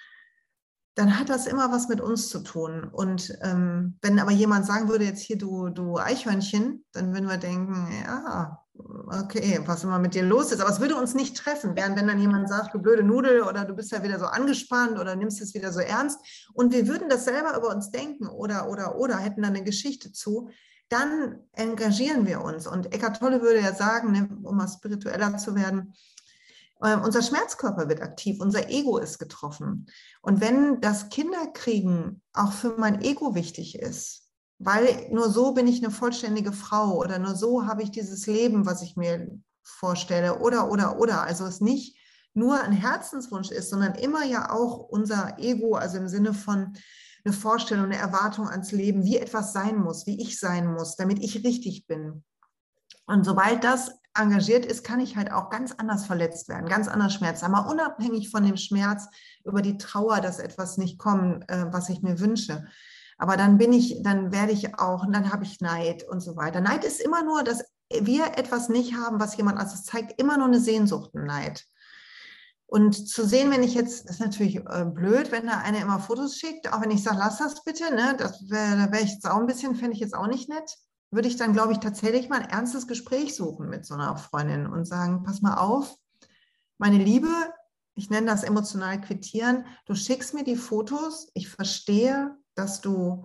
dann 0.97 1.19
hat 1.19 1.29
das 1.29 1.47
immer 1.47 1.71
was 1.71 1.89
mit 1.89 2.01
uns 2.01 2.29
zu 2.31 2.41
tun. 2.41 2.85
Und 2.85 3.37
ähm, 3.43 3.99
wenn 4.01 4.19
aber 4.19 4.33
jemand 4.33 4.67
sagen 4.67 4.89
würde, 4.89 5.05
jetzt 5.05 5.21
hier 5.21 5.37
du, 5.37 5.69
du 5.69 5.99
Eichhörnchen, 5.99 6.85
dann 6.93 7.13
würden 7.13 7.29
wir 7.29 7.37
denken, 7.37 7.89
ja, 8.03 8.59
okay, 9.09 9.61
was 9.67 9.85
immer 9.85 9.99
mit 9.99 10.15
dir 10.15 10.23
los 10.23 10.53
ist. 10.53 10.61
Aber 10.61 10.71
es 10.71 10.81
würde 10.81 10.97
uns 10.97 11.15
nicht 11.15 11.37
treffen, 11.37 11.77
während 11.77 11.97
wenn 11.97 12.09
dann 12.09 12.19
jemand 12.19 12.49
sagt, 12.49 12.75
du 12.75 12.79
blöde 12.79 13.03
Nudel 13.03 13.43
oder 13.43 13.65
du 13.65 13.75
bist 13.75 13.93
ja 13.93 14.03
wieder 14.03 14.19
so 14.19 14.27
angespannt 14.27 14.99
oder 14.99 15.17
nimmst 15.17 15.41
es 15.41 15.55
wieder 15.55 15.71
so 15.71 15.81
ernst. 15.81 16.19
Und 16.55 16.73
wir 16.73 16.89
würden 16.89 17.09
das 17.09 17.25
selber 17.27 17.57
über 17.57 17.69
uns 17.69 17.91
denken 17.91 18.27
oder, 18.27 18.69
oder, 18.69 18.97
oder 18.97 19.19
hätten 19.19 19.43
dann 19.43 19.55
eine 19.55 19.65
Geschichte 19.65 20.13
zu, 20.13 20.49
dann 20.89 21.41
engagieren 21.53 22.27
wir 22.27 22.41
uns. 22.41 22.67
Und 22.67 22.95
Eckart 22.95 23.19
Tolle 23.19 23.43
würde 23.43 23.61
ja 23.61 23.75
sagen, 23.75 24.13
ne, 24.13 24.29
um 24.43 24.57
mal 24.57 24.69
spiritueller 24.69 25.37
zu 25.37 25.55
werden, 25.55 25.95
unser 26.79 27.23
Schmerzkörper 27.23 27.89
wird 27.89 28.03
aktiv, 28.03 28.41
unser 28.41 28.69
Ego 28.69 28.99
ist 28.99 29.19
getroffen. 29.19 29.87
Und 30.21 30.41
wenn 30.41 30.81
das 30.81 31.09
Kinderkriegen 31.09 32.23
auch 32.35 32.53
für 32.53 32.77
mein 32.77 33.01
Ego 33.01 33.35
wichtig 33.35 33.79
ist, 33.79 34.27
weil 34.59 35.09
nur 35.11 35.31
so 35.31 35.53
bin 35.53 35.67
ich 35.67 35.83
eine 35.83 35.91
vollständige 35.91 36.53
Frau 36.53 36.97
oder 36.97 37.19
nur 37.19 37.35
so 37.35 37.67
habe 37.67 37.83
ich 37.83 37.91
dieses 37.91 38.27
Leben, 38.27 38.67
was 38.67 38.83
ich 38.83 38.97
mir 38.97 39.31
vorstelle 39.63 40.39
oder, 40.39 40.71
oder, 40.71 40.99
oder. 40.99 41.23
Also 41.23 41.45
es 41.45 41.61
nicht 41.61 41.99
nur 42.35 42.61
ein 42.61 42.73
Herzenswunsch 42.73 43.51
ist, 43.51 43.71
sondern 43.71 43.95
immer 43.95 44.25
ja 44.25 44.51
auch 44.51 44.79
unser 44.79 45.39
Ego, 45.39 45.75
also 45.75 45.97
im 45.97 46.09
Sinne 46.09 46.35
von 46.35 46.75
eine 47.25 47.33
Vorstellung, 47.33 47.87
eine 47.87 47.97
Erwartung 47.97 48.49
ans 48.49 48.71
Leben, 48.73 49.05
wie 49.05 49.17
etwas 49.17 49.53
sein 49.53 49.77
muss, 49.77 50.07
wie 50.07 50.21
ich 50.21 50.39
sein 50.39 50.73
muss, 50.73 50.97
damit 50.97 51.19
ich 51.19 51.45
richtig 51.45 51.87
bin. 51.87 52.23
Und 53.07 53.25
sobald 53.25 53.65
das 53.65 53.91
engagiert 54.19 54.67
ist, 54.67 54.85
kann 54.85 55.01
ich 55.01 55.17
halt 55.17 55.33
auch 55.33 55.51
ganz 55.51 55.73
anders 55.73 56.07
verletzt 56.07 56.49
werden, 56.49 56.69
ganz 56.69 56.89
anders 56.89 57.15
Schmerz 57.15 57.43
haben, 57.43 57.55
unabhängig 57.55 58.31
von 58.31 58.45
dem 58.45 58.57
Schmerz 58.57 59.09
über 59.45 59.63
die 59.63 59.79
Trauer, 59.79 60.21
dass 60.21 60.39
etwas 60.39 60.79
nicht 60.79 60.99
kommt, 60.99 61.49
äh, 61.51 61.67
was 61.73 61.89
ich 61.89 62.03
mir 62.03 62.21
wünsche. 62.21 62.67
Aber 63.19 63.37
dann 63.37 63.59
bin 63.59 63.73
ich, 63.73 64.03
dann 64.03 64.33
werde 64.33 64.53
ich 64.53 64.79
auch, 64.79 65.05
und 65.05 65.13
dann 65.13 65.33
habe 65.33 65.45
ich 65.45 65.61
Neid 65.61 66.05
und 66.05 66.21
so 66.21 66.37
weiter. 66.37 66.61
Neid 66.61 66.85
ist 66.85 67.01
immer 67.01 67.23
nur, 67.23 67.43
dass 67.43 67.65
wir 67.91 68.37
etwas 68.37 68.69
nicht 68.69 68.95
haben, 68.95 69.21
was 69.21 69.37
jemand, 69.37 69.59
also 69.59 69.75
es 69.75 69.85
zeigt 69.85 70.21
immer 70.21 70.37
nur 70.37 70.49
eine 70.49 70.61
Sehnsucht, 70.61 71.15
ein 71.15 71.25
Neid. 71.25 71.65
Und 72.69 73.09
zu 73.09 73.25
sehen, 73.25 73.51
wenn 73.53 73.63
ich 73.63 73.75
jetzt, 73.75 74.11
ist 74.11 74.21
natürlich 74.21 74.57
äh, 74.57 74.85
blöd, 74.85 75.31
wenn 75.31 75.47
da 75.47 75.59
einer 75.59 75.81
immer 75.81 76.01
Fotos 76.01 76.37
schickt, 76.37 76.73
auch 76.73 76.81
wenn 76.83 76.91
ich 76.91 77.03
sage, 77.03 77.19
lass 77.19 77.39
das 77.39 77.63
bitte, 77.63 77.95
ne, 77.95 78.17
das 78.19 78.51
wäre, 78.51 78.77
da 78.77 78.93
wäre 78.93 79.05
ich 79.05 79.13
jetzt 79.13 79.31
auch 79.31 79.39
ein 79.39 79.47
bisschen, 79.47 79.77
fände 79.77 79.95
ich 79.95 80.01
jetzt 80.01 80.17
auch 80.17 80.27
nicht 80.27 80.49
nett. 80.49 80.77
Würde 81.11 81.29
ich 81.29 81.37
dann, 81.37 81.53
glaube 81.53 81.73
ich, 81.73 81.79
tatsächlich 81.79 82.29
mal 82.29 82.43
ein 82.43 82.51
ernstes 82.51 82.87
Gespräch 82.87 83.35
suchen 83.35 83.69
mit 83.69 83.87
so 83.87 83.95
einer 83.95 84.17
Freundin 84.17 84.67
und 84.67 84.85
sagen, 84.85 85.23
pass 85.23 85.43
mal 85.43 85.55
auf, 85.55 85.97
meine 86.79 86.99
Liebe, 86.99 87.29
ich 87.95 88.11
nenne 88.11 88.27
das 88.27 88.43
emotional 88.43 89.01
quittieren, 89.01 89.65
du 89.87 89.95
schickst 89.95 90.35
mir 90.35 90.45
die 90.45 90.57
Fotos, 90.57 91.29
ich 91.35 91.49
verstehe, 91.49 92.37
dass 92.55 92.81
du 92.81 93.25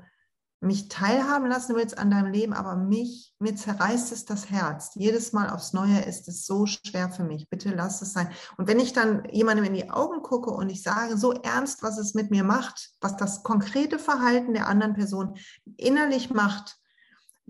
mich 0.62 0.90
teilhaben 0.90 1.50
lassen 1.50 1.76
willst 1.76 1.98
an 1.98 2.12
deinem 2.12 2.32
Leben, 2.32 2.54
aber 2.54 2.76
mich, 2.76 3.34
mir 3.40 3.56
zerreißt 3.56 4.12
es 4.12 4.26
das 4.26 4.52
Herz. 4.52 4.92
Jedes 4.94 5.34
Mal 5.34 5.50
aufs 5.50 5.74
Neue 5.74 6.02
ist 6.02 6.28
es 6.28 6.46
so 6.46 6.68
schwer 6.68 7.10
für 7.10 7.24
mich. 7.24 7.50
Bitte 7.50 7.74
lass 7.74 8.04
es 8.04 8.14
sein. 8.14 8.30
Und 8.58 8.68
wenn 8.68 8.80
ich 8.80 8.94
dann 8.94 9.24
jemandem 9.32 9.66
in 9.66 9.74
die 9.74 9.90
Augen 9.90 10.22
gucke 10.22 10.52
und 10.52 10.70
ich 10.70 10.84
sage 10.84 11.18
so 11.18 11.34
ernst, 11.34 11.82
was 11.82 11.98
es 11.98 12.14
mit 12.14 12.30
mir 12.30 12.44
macht, 12.44 12.92
was 13.02 13.18
das 13.18 13.42
konkrete 13.42 13.98
Verhalten 13.98 14.54
der 14.54 14.68
anderen 14.68 14.94
Person 14.94 15.36
innerlich 15.78 16.30
macht, 16.30 16.78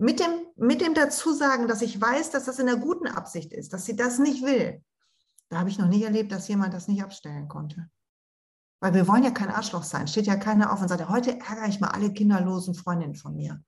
mit 0.02 0.18
dem, 0.18 0.46
mit 0.56 0.80
dem 0.80 0.94
Dazusagen, 0.94 1.68
dass 1.68 1.80
ich 1.80 2.00
weiß, 2.00 2.30
dass 2.30 2.46
das 2.46 2.58
in 2.58 2.66
der 2.66 2.76
guten 2.76 3.06
Absicht 3.06 3.52
ist, 3.52 3.72
dass 3.72 3.84
sie 3.84 3.94
das 3.94 4.18
nicht 4.18 4.44
will, 4.44 4.82
da 5.48 5.58
habe 5.58 5.68
ich 5.68 5.78
noch 5.78 5.86
nie 5.86 6.02
erlebt, 6.02 6.32
dass 6.32 6.48
jemand 6.48 6.74
das 6.74 6.88
nicht 6.88 7.02
abstellen 7.02 7.46
konnte. 7.46 7.88
Weil 8.80 8.94
wir 8.94 9.06
wollen 9.06 9.22
ja 9.22 9.30
kein 9.30 9.50
Arschloch 9.50 9.84
sein. 9.84 10.08
Steht 10.08 10.26
ja 10.26 10.36
keiner 10.36 10.72
auf 10.72 10.80
und 10.80 10.88
sagt, 10.88 11.08
heute 11.08 11.38
ärgere 11.38 11.68
ich 11.68 11.78
mal 11.78 11.90
alle 11.90 12.12
kinderlosen 12.12 12.74
Freundinnen 12.74 13.14
von 13.14 13.36
mir. 13.36 13.62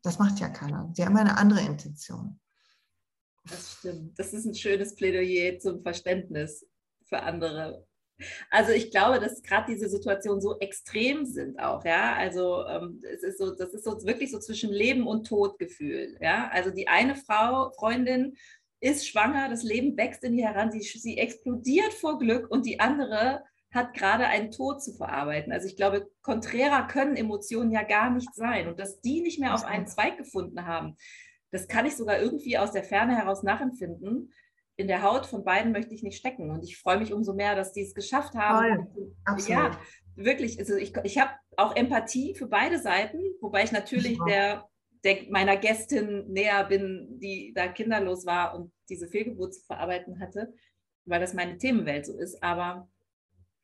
Das 0.00 0.18
macht 0.18 0.38
ja 0.38 0.48
keiner. 0.48 0.90
Sie 0.94 1.04
haben 1.04 1.16
eine 1.16 1.36
andere 1.36 1.60
Intention. 1.60 2.40
Das 3.44 3.72
stimmt. 3.72 4.18
Das 4.18 4.32
ist 4.32 4.46
ein 4.46 4.54
schönes 4.54 4.94
Plädoyer 4.94 5.58
zum 5.58 5.82
Verständnis 5.82 6.64
für 7.04 7.20
andere. 7.20 7.84
Also 8.50 8.72
ich 8.72 8.90
glaube, 8.90 9.20
dass 9.20 9.42
gerade 9.42 9.72
diese 9.72 9.88
Situationen 9.88 10.40
so 10.40 10.58
extrem 10.58 11.24
sind 11.24 11.58
auch, 11.58 11.84
ja. 11.84 12.14
Also 12.14 12.66
ähm, 12.66 13.00
es 13.12 13.22
ist 13.22 13.38
so, 13.38 13.54
das 13.54 13.72
ist 13.72 13.84
so 13.84 13.92
wirklich 14.04 14.30
so 14.30 14.38
zwischen 14.38 14.72
Leben 14.72 15.06
und 15.06 15.26
Tod 15.26 15.58
Gefühl, 15.58 16.16
ja. 16.20 16.48
Also 16.52 16.70
die 16.70 16.88
eine 16.88 17.14
Frau, 17.14 17.70
Freundin 17.78 18.36
ist 18.80 19.08
schwanger, 19.08 19.48
das 19.48 19.62
Leben 19.62 19.96
wächst 19.96 20.24
in 20.24 20.38
ihr 20.38 20.46
heran, 20.46 20.70
sie, 20.70 20.80
sie 20.80 21.18
explodiert 21.18 21.92
vor 21.94 22.18
Glück 22.18 22.50
und 22.50 22.66
die 22.66 22.80
andere 22.80 23.42
hat 23.72 23.94
gerade 23.94 24.26
einen 24.26 24.50
Tod 24.50 24.82
zu 24.82 24.92
verarbeiten. 24.94 25.52
Also 25.52 25.66
ich 25.66 25.76
glaube, 25.76 26.08
konträrer 26.22 26.86
können 26.86 27.16
Emotionen 27.16 27.70
ja 27.70 27.82
gar 27.82 28.10
nicht 28.10 28.34
sein. 28.34 28.66
Und 28.68 28.78
dass 28.78 29.00
die 29.00 29.20
nicht 29.20 29.40
mehr 29.40 29.54
auf 29.54 29.64
einen 29.64 29.86
Zweig 29.86 30.16
gefunden 30.16 30.64
haben, 30.64 30.96
das 31.50 31.68
kann 31.68 31.86
ich 31.86 31.96
sogar 31.96 32.18
irgendwie 32.18 32.58
aus 32.58 32.72
der 32.72 32.84
Ferne 32.84 33.16
heraus 33.16 33.42
nachempfinden. 33.42 34.32
In 34.78 34.86
der 34.86 35.02
Haut 35.02 35.26
von 35.26 35.44
beiden 35.44 35.72
möchte 35.72 35.92
ich 35.92 36.02
nicht 36.02 36.16
stecken. 36.16 36.50
Und 36.50 36.62
ich 36.62 36.78
freue 36.78 36.98
mich 36.98 37.12
umso 37.12 37.34
mehr, 37.34 37.54
dass 37.54 37.72
die 37.72 37.82
es 37.82 37.94
geschafft 37.94 38.34
haben. 38.34 38.86
Absolut. 39.24 39.48
Ja, 39.48 39.80
wirklich. 40.14 40.58
Also 40.58 40.76
ich, 40.76 40.96
ich 41.02 41.18
habe 41.18 41.32
auch 41.56 41.74
Empathie 41.76 42.34
für 42.34 42.46
beide 42.46 42.78
Seiten, 42.78 43.18
wobei 43.40 43.64
ich 43.64 43.72
natürlich 43.72 44.18
der, 44.26 44.68
der, 45.04 45.18
meiner 45.30 45.56
Gästin 45.56 46.32
näher 46.32 46.64
bin, 46.64 47.18
die 47.20 47.52
da 47.54 47.66
kinderlos 47.66 48.24
war 48.24 48.54
und 48.54 48.72
diese 48.88 49.08
Fehlgeburt 49.08 49.54
zu 49.54 49.64
verarbeiten 49.64 50.20
hatte, 50.20 50.54
weil 51.04 51.20
das 51.20 51.34
meine 51.34 51.58
Themenwelt 51.58 52.06
so 52.06 52.16
ist. 52.16 52.40
Aber 52.42 52.88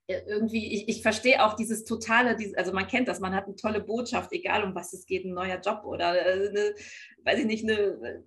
äh, 0.07 0.21
irgendwie, 0.27 0.75
ich, 0.75 0.89
ich 0.89 1.03
verstehe 1.03 1.45
auch 1.45 1.55
dieses 1.55 1.85
totale, 1.85 2.37
also 2.57 2.73
man 2.73 2.87
kennt 2.87 3.09
das, 3.09 3.21
man 3.21 3.35
hat 3.35 3.47
eine 3.47 3.57
tolle 3.57 3.81
Botschaft, 3.81 4.33
egal 4.33 4.65
um 4.65 4.75
was 4.75 4.93
es 4.93 5.07
geht, 5.07 5.25
ein 5.25 5.33
neuer 5.33 5.61
Job 5.61 5.85
oder 5.85 6.15
äh, 6.15 6.49
eine, 6.49 6.75
weiß 7.25 7.39
ich 7.39 7.47
nicht, 7.47 7.65
eine, 7.65 7.79
äh, 7.79 8.23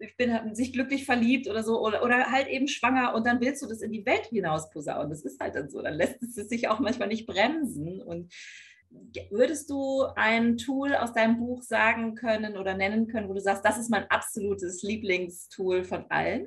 ich 0.00 0.16
bin 0.16 0.54
sich 0.54 0.72
glücklich 0.72 1.04
verliebt 1.04 1.48
oder 1.48 1.62
so 1.62 1.80
oder, 1.80 2.02
oder 2.02 2.30
halt 2.30 2.48
eben 2.48 2.68
schwanger 2.68 3.14
und 3.14 3.26
dann 3.26 3.40
willst 3.40 3.62
du 3.62 3.66
das 3.66 3.82
in 3.82 3.92
die 3.92 4.04
Welt 4.06 4.26
hinaus 4.26 4.70
posaunen. 4.70 5.10
Das 5.10 5.24
ist 5.24 5.40
halt 5.40 5.54
dann 5.54 5.70
so, 5.70 5.82
dann 5.82 5.94
lässt 5.94 6.22
es 6.22 6.34
sich 6.48 6.68
auch 6.68 6.80
manchmal 6.80 7.08
nicht 7.08 7.26
bremsen 7.26 8.02
und 8.02 8.32
Würdest 9.30 9.68
du 9.68 10.04
ein 10.16 10.56
Tool 10.56 10.94
aus 10.94 11.12
deinem 11.12 11.38
Buch 11.38 11.62
sagen 11.62 12.14
können 12.14 12.56
oder 12.56 12.74
nennen 12.74 13.06
können, 13.06 13.28
wo 13.28 13.34
du 13.34 13.40
sagst, 13.40 13.64
das 13.64 13.78
ist 13.78 13.90
mein 13.90 14.10
absolutes 14.10 14.82
Lieblingstool 14.82 15.84
von 15.84 16.06
allen? 16.08 16.46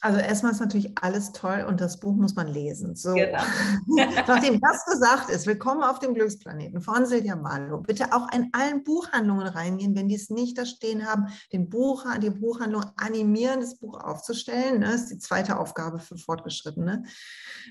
Also 0.00 0.18
erstmal 0.18 0.52
ist 0.52 0.60
natürlich 0.60 0.90
alles 1.00 1.30
toll 1.30 1.64
und 1.68 1.80
das 1.80 2.00
Buch 2.00 2.14
muss 2.14 2.34
man 2.34 2.48
lesen. 2.48 2.96
So. 2.96 3.14
Genau. 3.14 3.42
Nachdem 4.26 4.60
das 4.60 4.84
gesagt 4.84 5.30
ist, 5.30 5.46
willkommen 5.46 5.84
auf 5.84 6.00
dem 6.00 6.14
Glücksplaneten 6.14 6.80
von 6.80 7.06
Silvia 7.06 7.36
Malo. 7.36 7.78
Bitte 7.78 8.12
auch 8.12 8.32
in 8.32 8.48
allen 8.52 8.82
Buchhandlungen 8.82 9.46
reingehen, 9.46 9.94
wenn 9.94 10.08
die 10.08 10.16
es 10.16 10.28
nicht 10.28 10.58
da 10.58 10.66
stehen 10.66 11.06
haben, 11.06 11.26
den 11.52 11.68
Buch, 11.68 12.04
die 12.20 12.30
Buchhandlung 12.30 12.84
animieren, 12.96 13.60
das 13.60 13.76
Buch 13.76 14.00
aufzustellen. 14.00 14.80
Das 14.80 14.90
ne? 14.90 14.96
ist 14.96 15.08
die 15.10 15.18
zweite 15.18 15.58
Aufgabe 15.58 16.00
für 16.00 16.16
Fortgeschrittene. 16.16 17.04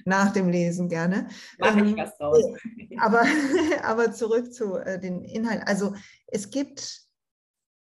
Nach 0.05 0.32
dem 0.32 0.49
Lesen 0.49 0.88
gerne. 0.88 1.28
Mach 1.59 1.76
ich 1.76 1.82
ähm, 1.82 1.97
was 1.97 2.17
draus. 2.17 2.43
Aber, 2.99 3.24
aber 3.84 4.11
zurück 4.11 4.53
zu 4.53 4.76
äh, 4.76 4.99
den 4.99 5.24
Inhalten. 5.24 5.67
Also 5.67 5.95
es 6.28 6.49
gibt 6.49 7.00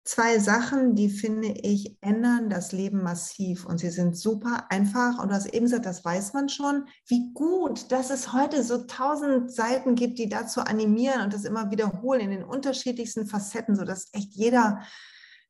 zwei 0.07 0.39
Sachen, 0.39 0.95
die 0.95 1.09
finde 1.09 1.49
ich 1.49 1.97
ändern 2.01 2.49
das 2.49 2.71
Leben 2.71 3.03
massiv 3.03 3.65
und 3.65 3.79
sie 3.79 3.89
sind 3.89 4.17
super 4.17 4.65
einfach. 4.69 5.19
Und 5.21 5.29
du 5.29 5.35
hast 5.35 5.47
eben 5.47 5.65
gesagt, 5.65 5.85
das 5.85 6.03
weiß 6.05 6.33
man 6.33 6.49
schon. 6.49 6.85
Wie 7.07 7.33
gut, 7.33 7.91
dass 7.91 8.09
es 8.09 8.31
heute 8.31 8.63
so 8.63 8.85
tausend 8.85 9.51
Seiten 9.51 9.95
gibt, 9.95 10.17
die 10.17 10.29
dazu 10.29 10.61
animieren 10.61 11.21
und 11.21 11.33
das 11.33 11.43
immer 11.43 11.71
wiederholen 11.71 12.21
in 12.21 12.31
den 12.31 12.43
unterschiedlichsten 12.43 13.27
Facetten, 13.27 13.75
sodass 13.75 14.09
echt 14.13 14.33
jeder 14.33 14.81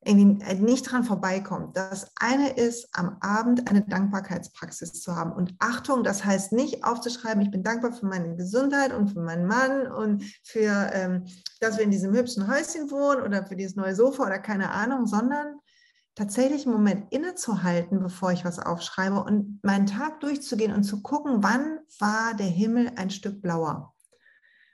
irgendwie 0.07 0.43
äh, 0.45 0.55
nicht 0.55 0.83
dran 0.83 1.03
vorbeikommt. 1.03 1.75
Das 1.75 2.11
eine 2.15 2.53
ist, 2.53 2.87
am 2.93 3.17
Abend 3.19 3.69
eine 3.69 3.81
Dankbarkeitspraxis 3.81 4.93
zu 4.93 5.15
haben. 5.15 5.31
Und 5.31 5.55
Achtung, 5.59 6.03
das 6.03 6.23
heißt 6.23 6.53
nicht 6.53 6.83
aufzuschreiben, 6.83 7.41
ich 7.41 7.51
bin 7.51 7.63
dankbar 7.63 7.91
für 7.91 8.05
meine 8.05 8.35
Gesundheit 8.35 8.93
und 8.93 9.09
für 9.09 9.21
meinen 9.21 9.45
Mann 9.45 9.87
und 9.87 10.23
für, 10.43 10.89
ähm, 10.93 11.25
dass 11.59 11.77
wir 11.77 11.83
in 11.83 11.91
diesem 11.91 12.13
hübschen 12.13 12.47
Häuschen 12.47 12.89
wohnen 12.89 13.21
oder 13.21 13.45
für 13.45 13.55
dieses 13.55 13.75
neue 13.75 13.95
Sofa 13.95 14.23
oder 14.23 14.39
keine 14.39 14.71
Ahnung, 14.71 15.05
sondern 15.07 15.59
tatsächlich 16.15 16.65
einen 16.65 16.75
Moment 16.75 17.11
innezuhalten, 17.11 17.99
bevor 17.99 18.31
ich 18.31 18.45
was 18.45 18.59
aufschreibe 18.59 19.23
und 19.23 19.59
meinen 19.63 19.85
Tag 19.85 20.19
durchzugehen 20.21 20.73
und 20.73 20.83
zu 20.83 21.01
gucken, 21.01 21.43
wann 21.43 21.79
war 21.99 22.33
der 22.33 22.47
Himmel 22.47 22.91
ein 22.95 23.11
Stück 23.11 23.41
blauer? 23.41 23.93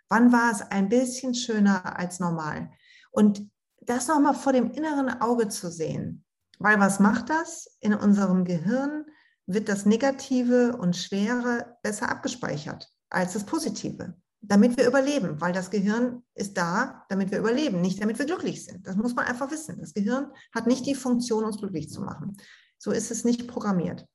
Wann 0.09 0.31
war 0.31 0.51
es 0.51 0.61
ein 0.61 0.89
bisschen 0.89 1.33
schöner 1.33 1.97
als 1.97 2.19
normal? 2.19 2.69
Und 3.11 3.49
das 3.85 4.07
nochmal 4.07 4.33
vor 4.33 4.53
dem 4.53 4.71
inneren 4.71 5.21
Auge 5.21 5.49
zu 5.49 5.69
sehen. 5.69 6.23
Weil 6.59 6.79
was 6.79 6.99
macht 6.99 7.29
das? 7.29 7.77
In 7.79 7.93
unserem 7.93 8.45
Gehirn 8.45 9.05
wird 9.45 9.69
das 9.69 9.85
Negative 9.85 10.77
und 10.77 10.95
Schwere 10.95 11.77
besser 11.81 12.09
abgespeichert 12.09 12.89
als 13.09 13.33
das 13.33 13.45
Positive, 13.45 14.15
damit 14.41 14.77
wir 14.77 14.87
überleben, 14.87 15.39
weil 15.41 15.53
das 15.53 15.69
Gehirn 15.69 16.23
ist 16.33 16.57
da, 16.57 17.05
damit 17.09 17.31
wir 17.31 17.39
überleben, 17.39 17.81
nicht 17.81 18.01
damit 18.01 18.17
wir 18.17 18.25
glücklich 18.25 18.65
sind. 18.65 18.87
Das 18.87 18.95
muss 18.95 19.15
man 19.15 19.25
einfach 19.25 19.51
wissen. 19.51 19.79
Das 19.79 19.93
Gehirn 19.93 20.31
hat 20.53 20.67
nicht 20.67 20.85
die 20.85 20.95
Funktion, 20.95 21.43
uns 21.43 21.57
glücklich 21.57 21.89
zu 21.89 22.01
machen. 22.01 22.37
So 22.77 22.91
ist 22.91 23.11
es 23.11 23.23
nicht 23.23 23.47
programmiert. 23.47 24.07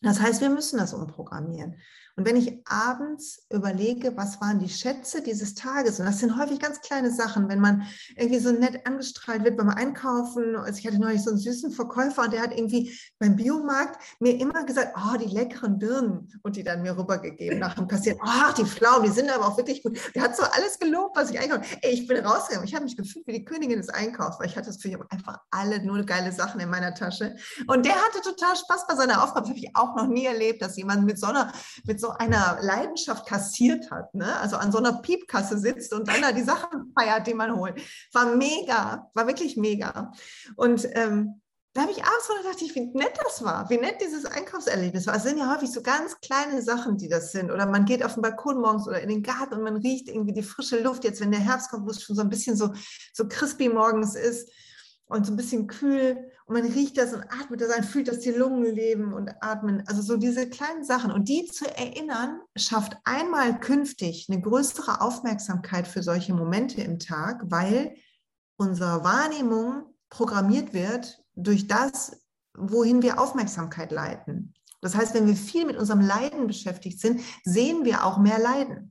Das 0.00 0.20
heißt, 0.20 0.40
wir 0.40 0.50
müssen 0.50 0.78
das 0.78 0.94
umprogrammieren. 0.94 1.76
Und 2.18 2.26
wenn 2.26 2.34
ich 2.34 2.60
abends 2.66 3.46
überlege, 3.48 4.16
was 4.16 4.40
waren 4.40 4.58
die 4.58 4.68
Schätze 4.68 5.22
dieses 5.22 5.54
Tages, 5.54 6.00
und 6.00 6.06
das 6.06 6.18
sind 6.18 6.36
häufig 6.36 6.58
ganz 6.58 6.80
kleine 6.80 7.12
Sachen, 7.12 7.48
wenn 7.48 7.60
man 7.60 7.84
irgendwie 8.16 8.40
so 8.40 8.50
nett 8.50 8.84
angestrahlt 8.84 9.44
wird 9.44 9.56
beim 9.56 9.68
Einkaufen. 9.68 10.56
Also 10.56 10.80
ich 10.80 10.86
hatte 10.88 10.98
neulich 10.98 11.22
so 11.22 11.30
einen 11.30 11.38
süßen 11.38 11.70
Verkäufer 11.70 12.22
und 12.22 12.32
der 12.32 12.42
hat 12.42 12.50
irgendwie 12.50 12.92
beim 13.20 13.36
Biomarkt 13.36 14.02
mir 14.18 14.32
immer 14.40 14.64
gesagt, 14.64 14.96
oh, 14.96 15.16
die 15.16 15.32
leckeren 15.32 15.78
Birnen 15.78 16.28
und 16.42 16.56
die 16.56 16.64
dann 16.64 16.82
mir 16.82 16.98
rübergegeben 16.98 17.60
nach 17.60 17.76
dem 17.76 17.86
Kassieren. 17.86 18.18
Oh, 18.20 18.52
die 18.58 18.64
Pflaumen, 18.64 19.04
die 19.04 19.14
sind 19.14 19.30
aber 19.30 19.46
auch 19.46 19.56
wirklich 19.56 19.84
gut. 19.84 19.96
Der 20.16 20.22
hat 20.22 20.36
so 20.36 20.42
alles 20.42 20.80
gelobt, 20.80 21.16
was 21.16 21.30
ich 21.30 21.38
einkaufe. 21.38 21.62
Ey, 21.82 21.92
ich 21.92 22.08
bin 22.08 22.16
rausgegangen. 22.26 22.66
Ich 22.66 22.74
habe 22.74 22.82
mich 22.82 22.96
gefühlt 22.96 23.28
wie 23.28 23.32
die 23.34 23.44
Königin 23.44 23.78
des 23.78 23.90
Einkaufs, 23.90 24.40
weil 24.40 24.48
ich 24.48 24.56
hatte 24.56 24.72
für 24.72 25.06
einfach 25.10 25.38
alle 25.52 25.84
nur 25.84 26.02
geile 26.02 26.32
Sachen 26.32 26.60
in 26.60 26.68
meiner 26.68 26.94
Tasche. 26.94 27.36
Und 27.68 27.86
der 27.86 27.94
hatte 27.94 28.22
total 28.22 28.56
Spaß 28.56 28.88
bei 28.88 28.96
seiner 28.96 29.22
Aufgabe. 29.22 29.42
Das 29.42 29.50
habe 29.50 29.60
ich 29.60 29.76
auch 29.76 29.94
noch 29.94 30.08
nie 30.08 30.26
erlebt, 30.26 30.62
dass 30.62 30.76
jemand 30.76 31.04
mit 31.04 31.20
so 31.20 31.28
einer, 31.28 31.52
mit 31.84 32.00
so 32.00 32.07
so 32.08 32.14
einer 32.14 32.58
Leidenschaft 32.62 33.26
kassiert 33.26 33.90
hat, 33.90 34.14
ne? 34.14 34.38
also 34.40 34.56
an 34.56 34.72
so 34.72 34.78
einer 34.78 35.02
Piepkasse 35.02 35.58
sitzt 35.58 35.92
und 35.92 36.08
dann 36.08 36.22
da 36.22 36.32
die 36.32 36.42
Sachen 36.42 36.92
feiert, 36.98 37.26
die 37.26 37.34
man 37.34 37.54
holt. 37.54 37.80
War 38.12 38.34
mega, 38.34 39.10
war 39.14 39.26
wirklich 39.26 39.56
mega. 39.56 40.12
Und 40.56 40.88
ähm, 40.92 41.40
da 41.74 41.82
habe 41.82 41.92
ich 41.92 42.02
abends 42.02 42.26
so 42.26 42.34
gedacht, 42.34 42.74
wie 42.74 42.98
nett 42.98 43.18
das 43.22 43.44
war, 43.44 43.68
wie 43.68 43.76
nett 43.76 44.00
dieses 44.00 44.24
Einkaufserlebnis 44.24 45.06
war. 45.06 45.16
Es 45.16 45.22
sind 45.24 45.38
ja 45.38 45.54
häufig 45.54 45.70
so 45.70 45.82
ganz 45.82 46.18
kleine 46.20 46.62
Sachen, 46.62 46.96
die 46.96 47.08
das 47.08 47.30
sind. 47.30 47.50
Oder 47.50 47.66
man 47.66 47.84
geht 47.84 48.02
auf 48.02 48.14
den 48.14 48.22
Balkon 48.22 48.60
morgens 48.60 48.88
oder 48.88 49.00
in 49.00 49.10
den 49.10 49.22
Garten 49.22 49.54
und 49.54 49.62
man 49.62 49.76
riecht 49.76 50.08
irgendwie 50.08 50.32
die 50.32 50.42
frische 50.42 50.80
Luft. 50.80 51.04
Jetzt, 51.04 51.20
wenn 51.20 51.30
der 51.30 51.40
Herbst 51.40 51.70
kommt, 51.70 51.86
wo 51.86 51.90
es 51.90 52.02
schon 52.02 52.16
so 52.16 52.22
ein 52.22 52.30
bisschen 52.30 52.56
so, 52.56 52.72
so 53.12 53.28
crispy 53.28 53.68
morgens 53.68 54.14
ist 54.14 54.50
und 55.06 55.26
so 55.26 55.32
ein 55.32 55.36
bisschen 55.36 55.66
kühl 55.66 56.30
und 56.48 56.54
man 56.54 56.64
riecht 56.64 56.96
das 56.96 57.12
und 57.12 57.22
atmet 57.24 57.60
das 57.60 57.70
ein, 57.70 57.84
fühlt, 57.84 58.08
dass 58.08 58.20
die 58.20 58.30
Lungen 58.30 58.74
leben 58.74 59.12
und 59.12 59.30
atmen. 59.42 59.82
Also 59.86 60.00
so 60.00 60.16
diese 60.16 60.48
kleinen 60.48 60.82
Sachen 60.82 61.12
und 61.12 61.28
die 61.28 61.44
zu 61.44 61.66
erinnern, 61.66 62.40
schafft 62.56 62.96
einmal 63.04 63.60
künftig 63.60 64.28
eine 64.30 64.40
größere 64.40 65.02
Aufmerksamkeit 65.02 65.86
für 65.86 66.02
solche 66.02 66.32
Momente 66.32 66.80
im 66.80 66.98
Tag, 66.98 67.42
weil 67.50 67.96
unsere 68.56 69.04
Wahrnehmung 69.04 69.94
programmiert 70.08 70.72
wird 70.72 71.22
durch 71.34 71.66
das, 71.66 72.18
wohin 72.56 73.02
wir 73.02 73.20
Aufmerksamkeit 73.20 73.92
leiten. 73.92 74.54
Das 74.80 74.94
heißt, 74.94 75.12
wenn 75.12 75.26
wir 75.26 75.36
viel 75.36 75.66
mit 75.66 75.76
unserem 75.76 76.00
Leiden 76.00 76.46
beschäftigt 76.46 76.98
sind, 76.98 77.20
sehen 77.44 77.84
wir 77.84 78.06
auch 78.06 78.16
mehr 78.16 78.38
Leiden. 78.38 78.90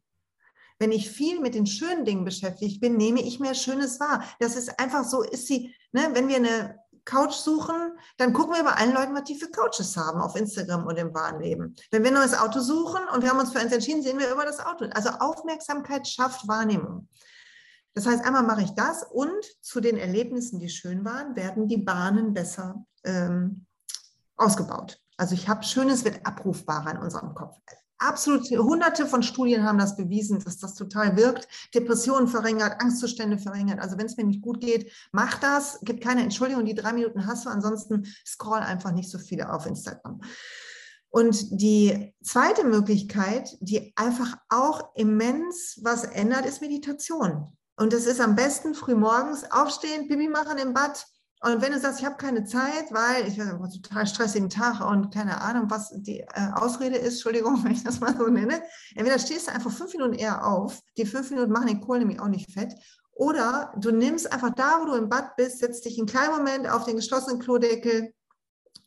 Wenn 0.77 0.91
ich 0.91 1.09
viel 1.09 1.39
mit 1.39 1.55
den 1.55 1.65
schönen 1.65 2.05
Dingen 2.05 2.23
beschäftigt 2.23 2.81
bin, 2.81 2.97
nehme 2.97 3.21
ich 3.21 3.39
mehr 3.39 3.55
Schönes 3.55 3.99
wahr. 3.99 4.23
Das 4.39 4.55
ist 4.55 4.79
einfach 4.79 5.05
so, 5.05 5.23
ist 5.23 5.47
sie, 5.47 5.73
ne, 5.91 6.09
wenn 6.13 6.27
wir 6.27 6.35
eine 6.35 6.75
Couch 7.07 7.33
suchen, 7.33 7.97
dann 8.17 8.33
gucken 8.33 8.53
wir 8.53 8.63
bei 8.63 8.73
allen 8.73 8.93
Leuten, 8.93 9.15
was 9.15 9.23
die 9.23 9.35
für 9.35 9.49
Couches 9.49 9.95
haben 9.95 10.21
auf 10.21 10.35
Instagram 10.35 10.85
und 10.85 10.97
im 10.97 11.13
wahren 11.13 11.41
Leben. 11.41 11.75
Wenn 11.89 12.03
wir 12.03 12.11
ein 12.11 12.15
neues 12.15 12.37
Auto 12.37 12.59
suchen 12.59 13.01
und 13.13 13.23
wir 13.23 13.29
haben 13.29 13.39
uns 13.39 13.51
für 13.51 13.59
eins 13.59 13.71
entschieden, 13.71 14.03
sehen 14.03 14.19
wir 14.19 14.31
über 14.31 14.45
das 14.45 14.59
Auto. 14.59 14.85
Also 14.93 15.09
Aufmerksamkeit 15.09 16.07
schafft 16.07 16.47
Wahrnehmung. 16.47 17.07
Das 17.93 18.05
heißt, 18.05 18.23
einmal 18.25 18.43
mache 18.43 18.61
ich 18.61 18.71
das 18.71 19.03
und 19.03 19.43
zu 19.61 19.79
den 19.79 19.97
Erlebnissen, 19.97 20.59
die 20.59 20.69
schön 20.69 21.03
waren, 21.03 21.35
werden 21.35 21.67
die 21.67 21.77
Bahnen 21.77 22.33
besser 22.33 22.85
ähm, 23.05 23.65
ausgebaut. 24.35 25.01
Also 25.15 25.33
ich 25.33 25.47
habe 25.47 25.63
Schönes 25.63 26.03
wird 26.03 26.25
abrufbarer 26.25 26.91
in 26.91 26.97
unserem 26.97 27.33
Kopf. 27.33 27.57
Absolut, 27.99 28.47
hunderte 28.51 29.07
von 29.07 29.23
Studien 29.23 29.63
haben 29.63 29.79
das 29.79 29.97
bewiesen, 29.97 30.39
dass 30.39 30.59
das 30.59 30.75
total 30.75 31.17
wirkt. 31.17 31.47
Depressionen 31.73 32.27
verringert, 32.27 32.79
Angstzustände 32.79 33.39
verringert. 33.39 33.79
Also 33.79 33.97
wenn 33.97 34.05
es 34.05 34.17
mir 34.17 34.23
nicht 34.23 34.41
gut 34.41 34.61
geht, 34.61 34.91
mach 35.11 35.39
das, 35.39 35.79
gibt 35.81 36.03
keine 36.03 36.21
Entschuldigung, 36.21 36.65
die 36.65 36.75
drei 36.75 36.93
Minuten 36.93 37.25
hast 37.25 37.45
du, 37.45 37.49
ansonsten 37.49 38.05
scroll 38.25 38.59
einfach 38.59 38.91
nicht 38.91 39.09
so 39.09 39.17
viele 39.17 39.51
auf 39.51 39.65
Instagram. 39.65 40.21
Und 41.09 41.59
die 41.61 42.13
zweite 42.21 42.63
Möglichkeit, 42.63 43.57
die 43.61 43.93
einfach 43.95 44.37
auch 44.49 44.91
immens 44.95 45.79
was 45.81 46.03
ändert, 46.03 46.45
ist 46.45 46.61
Meditation. 46.61 47.57
Und 47.77 47.93
das 47.93 48.05
ist 48.05 48.21
am 48.21 48.35
besten 48.35 48.75
früh 48.75 48.95
morgens 48.95 49.49
aufstehen, 49.51 50.07
Pipi 50.07 50.27
machen 50.27 50.57
im 50.57 50.73
Bad. 50.73 51.05
Und 51.41 51.61
wenn 51.61 51.71
du 51.71 51.79
sagst, 51.79 51.99
ich 51.99 52.05
habe 52.05 52.17
keine 52.17 52.45
Zeit, 52.45 52.91
weil 52.91 53.27
ich 53.27 53.39
habe 53.39 53.51
einen 53.51 53.81
total 53.81 54.07
stressigen 54.07 54.49
Tag 54.49 54.81
und 54.81 55.13
keine 55.13 55.39
Ahnung, 55.41 55.69
was 55.69 55.91
die 55.95 56.21
äh, 56.21 56.51
Ausrede 56.55 56.95
ist, 56.95 57.15
Entschuldigung, 57.15 57.59
wenn 57.63 57.73
ich 57.73 57.83
das 57.83 57.99
mal 57.99 58.15
so 58.17 58.27
nenne, 58.27 58.63
entweder 58.95 59.19
stehst 59.19 59.47
du 59.47 59.51
einfach 59.51 59.71
fünf 59.71 59.93
Minuten 59.93 60.13
eher 60.13 60.45
auf, 60.45 60.81
die 60.97 61.05
fünf 61.05 61.29
Minuten 61.29 61.51
machen 61.51 61.67
den 61.67 61.81
Kohl 61.81 61.99
nämlich 61.99 62.19
auch 62.19 62.27
nicht 62.27 62.51
fett, 62.51 62.73
oder 63.13 63.73
du 63.77 63.91
nimmst 63.91 64.31
einfach 64.31 64.51
da, 64.53 64.79
wo 64.81 64.85
du 64.85 64.93
im 64.93 65.09
Bad 65.09 65.35
bist, 65.37 65.59
setzt 65.59 65.85
dich 65.85 65.97
einen 65.97 66.07
kleinen 66.07 66.35
Moment 66.35 66.69
auf 66.69 66.85
den 66.85 66.95
geschlossenen 66.95 67.39
Klodeckel, 67.39 68.13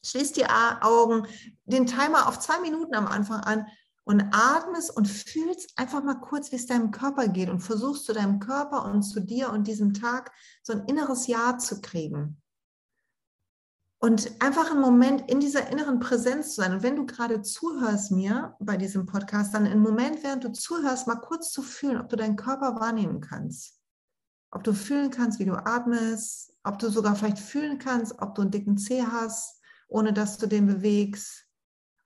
schließt 0.04 0.36
die 0.36 0.46
Augen, 0.46 1.26
den 1.64 1.86
Timer 1.86 2.28
auf 2.28 2.38
zwei 2.38 2.60
Minuten 2.60 2.94
am 2.94 3.06
Anfang 3.06 3.40
an 3.40 3.66
und 4.10 4.24
atmest 4.32 4.90
und 4.96 5.06
fühlst 5.06 5.78
einfach 5.78 6.02
mal 6.02 6.16
kurz, 6.16 6.50
wie 6.50 6.56
es 6.56 6.66
deinem 6.66 6.90
Körper 6.90 7.28
geht 7.28 7.48
und 7.48 7.60
versuchst 7.60 8.06
zu 8.06 8.12
deinem 8.12 8.40
Körper 8.40 8.84
und 8.84 9.04
zu 9.04 9.20
dir 9.20 9.52
und 9.52 9.68
diesem 9.68 9.94
Tag 9.94 10.32
so 10.64 10.72
ein 10.72 10.84
inneres 10.86 11.28
Ja 11.28 11.58
zu 11.58 11.80
kriegen. 11.80 12.42
Und 14.00 14.32
einfach 14.42 14.72
einen 14.72 14.80
Moment 14.80 15.30
in 15.30 15.38
dieser 15.38 15.70
inneren 15.70 16.00
Präsenz 16.00 16.56
zu 16.56 16.62
sein. 16.62 16.72
Und 16.72 16.82
wenn 16.82 16.96
du 16.96 17.06
gerade 17.06 17.40
zuhörst 17.42 18.10
mir 18.10 18.56
bei 18.58 18.76
diesem 18.76 19.06
Podcast, 19.06 19.54
dann 19.54 19.64
einen 19.64 19.80
Moment, 19.80 20.24
während 20.24 20.42
du 20.42 20.50
zuhörst, 20.50 21.06
mal 21.06 21.20
kurz 21.20 21.52
zu 21.52 21.62
fühlen, 21.62 22.00
ob 22.00 22.08
du 22.08 22.16
deinen 22.16 22.34
Körper 22.34 22.80
wahrnehmen 22.80 23.20
kannst. 23.20 23.78
Ob 24.50 24.64
du 24.64 24.72
fühlen 24.72 25.12
kannst, 25.12 25.38
wie 25.38 25.44
du 25.44 25.54
atmest, 25.54 26.52
ob 26.64 26.80
du 26.80 26.90
sogar 26.90 27.14
vielleicht 27.14 27.38
fühlen 27.38 27.78
kannst, 27.78 28.20
ob 28.20 28.34
du 28.34 28.42
einen 28.42 28.50
dicken 28.50 28.76
Zeh 28.76 29.04
hast, 29.04 29.60
ohne 29.86 30.12
dass 30.12 30.36
du 30.36 30.48
den 30.48 30.66
bewegst 30.66 31.46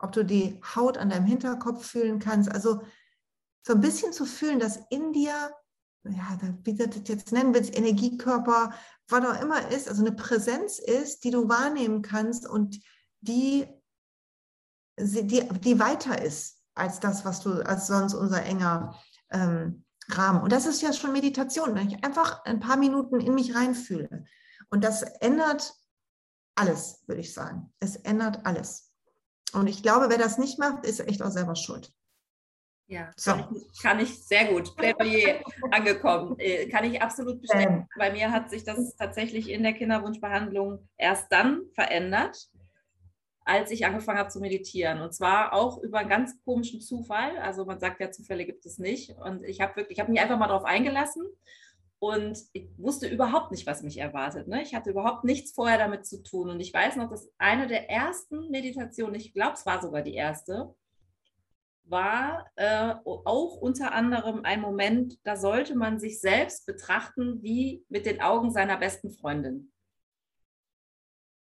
ob 0.05 0.13
du 0.13 0.25
die 0.25 0.61
Haut 0.75 0.99
an 0.99 1.11
deinem 1.11 1.27
Hinterkopf 1.27 1.87
fühlen 1.87 2.19
kannst. 2.19 2.51
Also 2.51 2.83
so 3.67 3.73
ein 3.73 3.81
bisschen 3.81 4.13
zu 4.13 4.27
fühlen, 4.27 4.59
dass 4.59 4.79
in 4.91 5.13
dir, 5.13 5.51
ja, 6.05 6.39
wie 6.63 6.75
das 6.75 6.89
jetzt 7.07 7.33
nennen 7.33 7.55
willst, 7.55 7.77
Energiekörper, 7.77 8.73
was 9.09 9.25
auch 9.25 9.43
immer 9.43 9.69
ist, 9.71 9.89
also 9.89 10.03
eine 10.03 10.15
Präsenz 10.15 10.79
ist, 10.79 11.25
die 11.25 11.31
du 11.31 11.49
wahrnehmen 11.49 12.03
kannst 12.03 12.47
und 12.47 12.79
die, 13.21 13.67
die, 14.99 15.49
die 15.49 15.81
weiter 15.81 16.23
ist 16.23 16.61
als 16.75 17.01
das, 17.01 17.25
was 17.25 17.41
du, 17.41 17.65
als 17.65 17.87
sonst 17.87 18.15
unser 18.15 18.43
enger 18.43 19.01
ähm, 19.31 19.85
Rahmen. 20.11 20.43
Und 20.43 20.53
das 20.53 20.67
ist 20.67 20.83
ja 20.83 20.93
schon 20.93 21.13
Meditation, 21.13 21.75
wenn 21.75 21.89
ich 21.89 22.05
einfach 22.05 22.45
ein 22.45 22.61
paar 22.61 22.77
Minuten 22.77 23.21
in 23.21 23.35
mich 23.35 23.55
reinfühle. 23.55 24.25
Und 24.71 24.85
das 24.85 25.03
ändert 25.03 25.75
alles, 26.57 27.03
würde 27.07 27.21
ich 27.21 27.33
sagen. 27.33 27.73
Es 27.81 27.97
ändert 27.97 28.45
alles. 28.45 28.84
Und 29.55 29.69
ich 29.69 29.83
glaube, 29.83 30.11
wer 30.11 30.19
das 30.19 30.39
nicht 30.39 30.59
macht, 30.59 30.85
ist 30.85 31.01
echt 31.01 31.23
auch 31.23 31.31
selber 31.31 31.57
schuld. 31.57 31.93
Ja, 32.87 33.11
so. 33.17 33.31
kann, 33.31 33.57
ich, 33.57 33.83
kann, 33.83 34.01
ich, 34.01 34.27
sehr 34.27 34.47
gut. 34.47 34.77
Plädoyer 34.77 35.41
angekommen. 35.71 36.39
Äh, 36.39 36.69
kann 36.69 36.85
ich 36.85 37.01
absolut 37.01 37.41
bestätigen. 37.41 37.73
Ähm. 37.73 37.89
Bei 37.97 38.13
mir 38.13 38.31
hat 38.31 38.51
sich 38.51 38.65
das 38.65 38.95
tatsächlich 38.97 39.49
in 39.49 39.63
der 39.63 39.73
Kinderwunschbehandlung 39.73 40.87
erst 40.99 41.33
dann 41.33 41.63
verändert, 41.75 42.51
als 43.47 43.71
ich 43.71 43.87
angefangen 43.87 44.19
habe 44.19 44.29
zu 44.29 44.41
meditieren. 44.41 45.01
Und 45.01 45.15
zwar 45.15 45.55
auch 45.55 45.83
über 45.83 45.99
einen 45.99 46.11
ganz 46.11 46.35
komischen 46.45 46.81
Zufall. 46.81 47.39
Also 47.39 47.65
man 47.65 47.79
sagt 47.79 48.01
ja, 48.01 48.11
Zufälle 48.11 48.45
gibt 48.45 48.67
es 48.67 48.79
nicht. 48.79 49.17
Und 49.19 49.45
ich 49.45 49.61
habe 49.61 49.77
wirklich, 49.77 49.97
ich 49.97 50.01
habe 50.01 50.13
mich 50.13 50.21
einfach 50.21 50.39
mal 50.39 50.49
darauf 50.49 50.65
eingelassen 50.65 51.25
und 52.05 52.39
ich 52.53 52.69
wusste 52.77 53.09
überhaupt 53.09 53.51
nicht, 53.51 53.67
was 53.67 53.83
mich 53.83 53.97
erwartet. 53.97 54.47
Ne? 54.47 54.61
Ich 54.61 54.75
hatte 54.75 54.91
überhaupt 54.91 55.25
nichts 55.25 55.53
vorher 55.53 55.79
damit 55.79 56.05
zu 56.05 56.23
tun. 56.23 56.51
Und 56.51 56.61
ich 56.61 56.75
weiß 56.75 56.97
noch, 56.97 57.09
dass 57.09 57.33
eine 57.39 57.67
der 57.67 57.89
ersten 57.89 58.51
Meditationen, 58.51 59.15
ich 59.15 59.33
glaube, 59.33 59.55
es 59.55 59.65
war 59.65 59.81
sogar 59.81 60.03
die 60.03 60.13
erste, 60.13 60.75
war 61.85 62.47
äh, 62.57 62.95
auch 63.05 63.57
unter 63.57 63.93
anderem 63.93 64.41
ein 64.45 64.61
Moment, 64.61 65.19
da 65.25 65.37
sollte 65.37 65.75
man 65.77 65.99
sich 65.99 66.21
selbst 66.21 66.67
betrachten 66.67 67.43
wie 67.43 67.87
mit 67.89 68.05
den 68.05 68.21
Augen 68.21 68.51
seiner 68.51 68.77
besten 68.77 69.11
Freundin. 69.11 69.73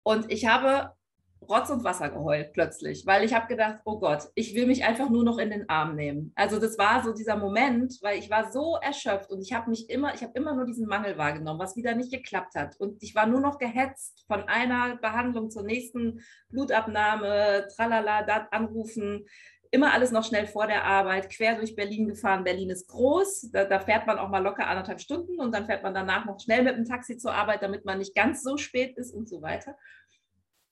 Und 0.04 0.30
ich 0.30 0.46
habe 0.46 0.94
Rotz 1.42 1.70
und 1.70 1.84
Wasser 1.84 2.08
geheult 2.08 2.52
plötzlich, 2.52 3.06
weil 3.06 3.24
ich 3.24 3.34
habe 3.34 3.46
gedacht, 3.46 3.78
oh 3.84 3.98
Gott, 3.98 4.24
ich 4.34 4.54
will 4.54 4.66
mich 4.66 4.84
einfach 4.84 5.10
nur 5.10 5.24
noch 5.24 5.38
in 5.38 5.50
den 5.50 5.68
Arm 5.68 5.94
nehmen. 5.94 6.32
Also 6.34 6.58
das 6.58 6.76
war 6.78 7.04
so 7.04 7.12
dieser 7.12 7.36
Moment, 7.36 7.98
weil 8.02 8.18
ich 8.18 8.30
war 8.30 8.50
so 8.50 8.76
erschöpft 8.82 9.30
und 9.30 9.40
ich 9.42 9.52
habe 9.52 9.70
mich 9.70 9.88
immer, 9.88 10.14
ich 10.14 10.22
habe 10.22 10.32
immer 10.34 10.54
nur 10.54 10.64
diesen 10.64 10.86
Mangel 10.86 11.16
wahrgenommen, 11.18 11.60
was 11.60 11.76
wieder 11.76 11.94
nicht 11.94 12.12
geklappt 12.12 12.54
hat. 12.56 12.76
Und 12.78 13.02
ich 13.02 13.14
war 13.14 13.26
nur 13.26 13.40
noch 13.40 13.58
gehetzt 13.58 14.24
von 14.26 14.42
einer 14.48 14.96
Behandlung 14.96 15.50
zur 15.50 15.62
nächsten 15.62 16.20
Blutabnahme, 16.48 17.68
tralala, 17.74 18.22
dat 18.22 18.52
anrufen, 18.52 19.26
immer 19.70 19.92
alles 19.92 20.10
noch 20.10 20.24
schnell 20.24 20.46
vor 20.46 20.66
der 20.66 20.84
Arbeit, 20.84 21.30
quer 21.30 21.56
durch 21.56 21.76
Berlin 21.76 22.08
gefahren. 22.08 22.44
Berlin 22.44 22.70
ist 22.70 22.88
groß, 22.88 23.50
da, 23.52 23.64
da, 23.64 23.80
fährt 23.80 24.06
man 24.06 24.18
auch 24.18 24.28
mal 24.28 24.42
locker 24.42 24.66
anderthalb 24.66 25.00
Stunden 25.00 25.38
und 25.38 25.54
dann 25.54 25.66
fährt 25.66 25.82
man 25.82 25.94
danach 25.94 26.24
noch 26.24 26.40
schnell 26.40 26.62
mit 26.62 26.76
dem 26.76 26.84
Taxi 26.84 27.16
zur 27.18 27.34
Arbeit, 27.34 27.62
damit 27.62 27.84
man 27.84 27.98
nicht 27.98 28.14
ganz 28.14 28.42
so 28.42 28.56
spät 28.56 28.96
ist 28.96 29.12
und 29.12 29.28
so 29.28 29.42
weiter. 29.42 29.76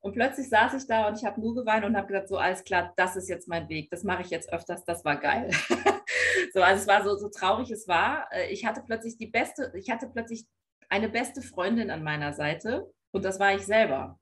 Und 0.04 0.12
plötzlich 0.12 0.50
saß 0.50 0.74
ich 0.74 0.86
da 0.86 1.08
und 1.08 1.16
ich 1.16 1.24
habe 1.24 1.40
nur 1.40 1.54
geweint 1.54 1.82
und 1.82 1.96
habe 1.96 2.08
gesagt, 2.08 2.28
so 2.28 2.36
alles 2.36 2.62
klar, 2.62 2.92
das 2.94 3.16
ist 3.16 3.26
jetzt 3.26 3.48
mein 3.48 3.70
Weg, 3.70 3.88
das 3.88 4.04
mache 4.04 4.20
ich 4.20 4.28
jetzt 4.28 4.52
öfters, 4.52 4.84
das 4.84 5.02
war 5.02 5.16
geil. 5.16 5.48
so, 6.52 6.60
also 6.60 6.82
es 6.82 6.86
war 6.86 7.02
so, 7.02 7.16
so 7.16 7.30
traurig 7.30 7.70
es 7.70 7.88
war. 7.88 8.28
Äh, 8.30 8.52
ich 8.52 8.66
hatte 8.66 8.82
plötzlich 8.84 9.16
die 9.16 9.28
beste, 9.28 9.72
ich 9.74 9.88
hatte 9.90 10.06
plötzlich 10.06 10.46
eine 10.90 11.08
beste 11.08 11.40
Freundin 11.40 11.90
an 11.90 12.02
meiner 12.02 12.34
Seite 12.34 12.92
und 13.12 13.24
das 13.24 13.40
war 13.40 13.54
ich 13.54 13.64
selber. 13.64 14.20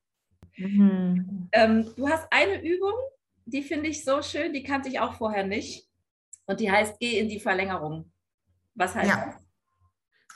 Mhm. 0.57 1.49
Ähm, 1.51 1.93
du 1.97 2.09
hast 2.09 2.29
eine 2.31 2.63
Übung, 2.63 2.95
die 3.47 3.65
finde 3.65 3.89
ich 3.89 4.05
so 4.05 4.23
schön, 4.23 4.53
die 4.53 4.63
kannte 4.63 4.89
ich 4.89 5.01
auch 5.01 5.15
vorher 5.15 5.45
nicht. 5.45 5.89
Und 6.47 6.61
die 6.61 6.71
heißt, 6.71 7.01
geh 7.01 7.19
in 7.19 7.29
die 7.29 7.41
Verlängerung. 7.41 8.13
Was 8.77 8.95
heißt 8.95 9.11
ja. 9.11 9.35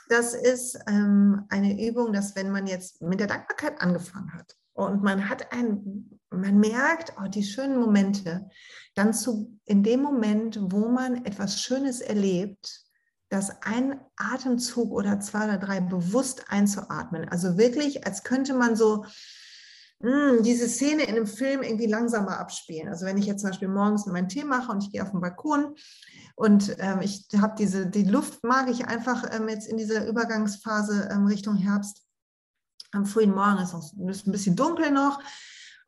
das? 0.09 0.33
Das 0.33 0.33
ist 0.33 0.77
ähm, 0.89 1.45
eine 1.47 1.87
Übung, 1.87 2.11
dass 2.11 2.35
wenn 2.35 2.51
man 2.51 2.67
jetzt 2.67 3.01
mit 3.01 3.21
der 3.21 3.27
Dankbarkeit 3.27 3.79
angefangen 3.79 4.33
hat, 4.33 4.57
und 4.77 5.01
man 5.01 5.27
hat 5.27 5.51
ein, 5.51 6.19
man 6.29 6.59
merkt, 6.59 7.13
oh, 7.19 7.27
die 7.27 7.43
schönen 7.43 7.79
Momente, 7.79 8.47
dann 8.93 9.11
zu, 9.11 9.59
in 9.65 9.81
dem 9.81 10.03
Moment, 10.03 10.59
wo 10.61 10.87
man 10.87 11.25
etwas 11.25 11.59
Schönes 11.59 11.99
erlebt, 11.99 12.83
das 13.29 13.63
ein 13.63 13.99
Atemzug 14.17 14.91
oder 14.91 15.19
zwei 15.19 15.45
oder 15.45 15.57
drei 15.57 15.81
bewusst 15.81 16.45
einzuatmen. 16.49 17.27
Also 17.27 17.57
wirklich, 17.57 18.05
als 18.05 18.23
könnte 18.23 18.53
man 18.53 18.75
so 18.75 19.03
hm, 19.99 20.43
diese 20.43 20.69
Szene 20.69 21.03
in 21.03 21.15
einem 21.15 21.25
Film 21.25 21.63
irgendwie 21.63 21.87
langsamer 21.87 22.39
abspielen. 22.39 22.87
Also 22.87 23.07
wenn 23.07 23.17
ich 23.17 23.25
jetzt 23.25 23.41
zum 23.41 23.49
Beispiel 23.49 23.69
morgens 23.69 24.05
meinen 24.05 24.29
Tee 24.29 24.43
mache 24.43 24.71
und 24.71 24.83
ich 24.83 24.91
gehe 24.91 25.01
auf 25.01 25.09
den 25.09 25.21
Balkon 25.21 25.73
und 26.35 26.75
ähm, 26.77 27.01
ich 27.01 27.27
habe 27.35 27.55
diese, 27.57 27.87
die 27.87 28.03
Luft 28.03 28.43
mag 28.43 28.69
ich 28.69 28.85
einfach 28.85 29.25
ähm, 29.33 29.49
jetzt 29.49 29.67
in 29.67 29.77
dieser 29.77 30.05
Übergangsphase 30.05 31.09
ähm, 31.11 31.25
Richtung 31.25 31.55
Herbst 31.55 32.06
am 32.91 33.05
frühen 33.05 33.33
Morgen 33.33 33.59
ist 33.59 33.73
es 33.73 33.93
ein 34.25 34.31
bisschen 34.31 34.55
dunkel 34.55 34.91
noch. 34.91 35.19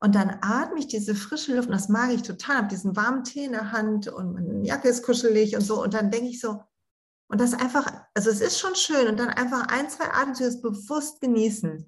Und 0.01 0.15
dann 0.15 0.37
atme 0.41 0.79
ich 0.79 0.87
diese 0.87 1.13
frische 1.13 1.55
Luft 1.55 1.67
und 1.67 1.73
das 1.73 1.89
mag 1.89 2.11
ich 2.11 2.21
total. 2.21 2.57
Habe 2.57 2.67
diesen 2.69 2.95
warmen 2.95 3.23
Tee 3.23 3.45
in 3.45 3.51
der 3.51 3.71
Hand 3.71 4.07
und 4.07 4.33
meine 4.33 4.65
Jacke 4.65 4.87
ist 4.87 5.03
kuschelig 5.03 5.55
und 5.55 5.61
so. 5.61 5.83
Und 5.83 5.93
dann 5.93 6.09
denke 6.09 6.29
ich 6.29 6.39
so, 6.39 6.61
und 7.27 7.39
das 7.39 7.53
einfach, 7.53 7.85
also 8.13 8.29
es 8.29 8.41
ist 8.41 8.59
schon 8.59 8.75
schön 8.75 9.07
und 9.07 9.19
dann 9.19 9.29
einfach 9.29 9.67
ein, 9.67 9.89
zwei 9.89 10.11
Atemzüge 10.11 10.57
bewusst 10.61 11.21
genießen. 11.21 11.87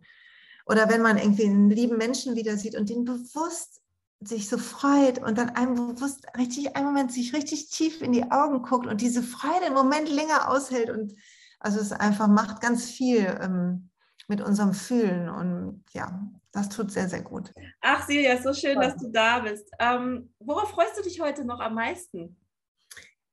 Oder 0.66 0.90
wenn 0.90 1.02
man 1.02 1.18
irgendwie 1.18 1.46
einen 1.46 1.70
lieben 1.70 1.98
Menschen 1.98 2.36
wieder 2.36 2.58
sieht 2.58 2.76
und 2.76 2.90
den 2.90 3.06
bewusst 3.06 3.82
sich 4.20 4.48
so 4.48 4.58
freut 4.60 5.18
und 5.24 5.38
dann 5.38 5.50
einem 5.50 5.74
bewusst 5.74 6.28
richtig, 6.38 6.76
einen 6.76 6.86
Moment 6.86 7.12
sich 7.12 7.34
richtig 7.34 7.70
tief 7.70 8.02
in 8.02 8.12
die 8.12 8.30
Augen 8.30 8.62
guckt 8.62 8.86
und 8.86 9.02
diese 9.02 9.24
Freude 9.24 9.66
einen 9.66 9.74
Moment 9.74 10.10
länger 10.10 10.50
aushält 10.50 10.92
und 10.92 11.14
also 11.60 11.80
es 11.80 11.92
einfach 11.92 12.28
macht 12.28 12.62
ganz 12.62 12.86
viel 12.86 13.26
ähm, 13.42 13.90
mit 14.32 14.40
unserem 14.40 14.74
Fühlen. 14.74 15.28
Und 15.28 15.84
ja, 15.92 16.26
das 16.54 16.70
tut 16.70 16.90
sehr, 16.90 17.10
sehr 17.10 17.22
gut. 17.22 17.52
Ach, 17.82 18.08
Silja, 18.08 18.42
so 18.42 18.54
schön, 18.54 18.80
dass 18.80 18.96
du 18.96 19.10
da 19.12 19.40
bist. 19.40 19.70
Ähm, 19.78 20.34
worauf 20.40 20.70
freust 20.70 20.98
du 20.98 21.04
dich 21.04 21.20
heute 21.20 21.44
noch 21.44 21.60
am 21.60 21.76
meisten? 21.76 22.38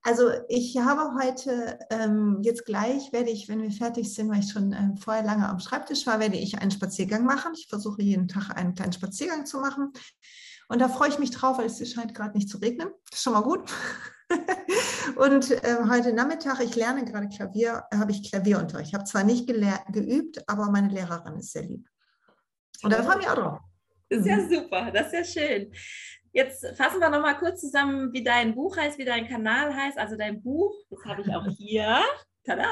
Also 0.02 0.30
ich 0.48 0.76
habe 0.76 1.14
heute, 1.22 1.78
ähm, 1.90 2.40
jetzt 2.42 2.66
gleich 2.66 3.12
werde 3.12 3.30
ich, 3.30 3.48
wenn 3.48 3.62
wir 3.62 3.70
fertig 3.70 4.12
sind, 4.12 4.28
weil 4.28 4.40
ich 4.40 4.50
schon 4.50 4.72
äh, 4.72 4.96
vorher 4.98 5.22
lange 5.22 5.48
am 5.48 5.60
Schreibtisch 5.60 6.04
war, 6.06 6.18
werde 6.18 6.36
ich 6.36 6.58
einen 6.58 6.72
Spaziergang 6.72 7.24
machen. 7.24 7.52
Ich 7.54 7.68
versuche 7.68 8.02
jeden 8.02 8.26
Tag 8.26 8.50
einen 8.56 8.74
kleinen 8.74 8.92
Spaziergang 8.92 9.46
zu 9.46 9.60
machen. 9.60 9.92
Und 10.68 10.80
da 10.80 10.88
freue 10.88 11.10
ich 11.10 11.20
mich 11.20 11.30
drauf, 11.30 11.58
weil 11.58 11.66
es 11.66 11.92
scheint 11.92 12.12
gerade 12.12 12.36
nicht 12.36 12.48
zu 12.48 12.58
regnen. 12.58 12.88
Das 13.10 13.20
ist 13.20 13.22
schon 13.22 13.34
mal 13.34 13.42
gut. 13.42 13.70
und 15.16 15.50
äh, 15.50 15.76
heute 15.88 16.12
Nachmittag, 16.12 16.60
ich 16.60 16.76
lerne 16.76 17.04
gerade 17.04 17.28
Klavier, 17.28 17.84
habe 17.92 18.10
ich 18.10 18.28
Klavierunterricht. 18.28 18.88
Ich 18.88 18.94
habe 18.94 19.04
zwar 19.04 19.24
nicht 19.24 19.46
geübt, 19.46 20.42
aber 20.48 20.70
meine 20.70 20.88
Lehrerin 20.88 21.38
ist 21.38 21.52
sehr 21.52 21.62
lieb. 21.62 21.88
Und 22.82 22.92
da 22.92 23.02
freue 23.02 23.14
ich 23.14 23.18
mich 23.18 23.28
auch 23.28 23.34
drauf. 23.34 23.60
Das 24.10 24.20
ist 24.20 24.26
ja 24.26 24.36
mhm. 24.36 24.54
super, 24.54 24.90
das 24.90 25.12
ist 25.12 25.36
ja 25.36 25.42
schön. 25.42 25.72
Jetzt 26.32 26.66
fassen 26.76 27.00
wir 27.00 27.10
nochmal 27.10 27.38
kurz 27.38 27.60
zusammen, 27.60 28.12
wie 28.12 28.22
dein 28.22 28.54
Buch 28.54 28.76
heißt, 28.76 28.98
wie 28.98 29.04
dein 29.04 29.26
Kanal 29.26 29.74
heißt. 29.74 29.98
Also 29.98 30.16
dein 30.16 30.42
Buch, 30.42 30.74
das 30.90 31.04
habe 31.04 31.22
ich 31.22 31.34
auch 31.34 31.46
hier. 31.58 32.00
Tada! 32.44 32.66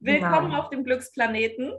Willkommen 0.00 0.50
wow. 0.50 0.60
auf 0.60 0.70
dem 0.70 0.84
Glücksplaneten 0.84 1.72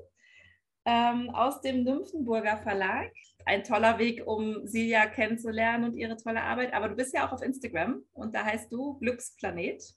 ähm, 0.86 1.30
aus 1.32 1.62
dem 1.62 1.84
Nymphenburger 1.84 2.58
Verlag. 2.58 3.12
Ein 3.46 3.64
toller 3.64 4.00
Weg, 4.00 4.26
um 4.26 4.66
Silja 4.66 5.06
kennenzulernen 5.06 5.84
und 5.84 5.96
ihre 5.96 6.18
tolle 6.18 6.44
Arbeit. 6.44 6.74
Aber 6.74 6.90
du 6.90 6.96
bist 6.96 7.14
ja 7.14 7.28
auch 7.28 7.34
auf 7.34 7.42
Instagram 7.42 8.04
und 8.14 8.34
da 8.36 8.46
heißt 8.46 8.72
du 8.72 8.98
Glücksplanet. 9.00 9.96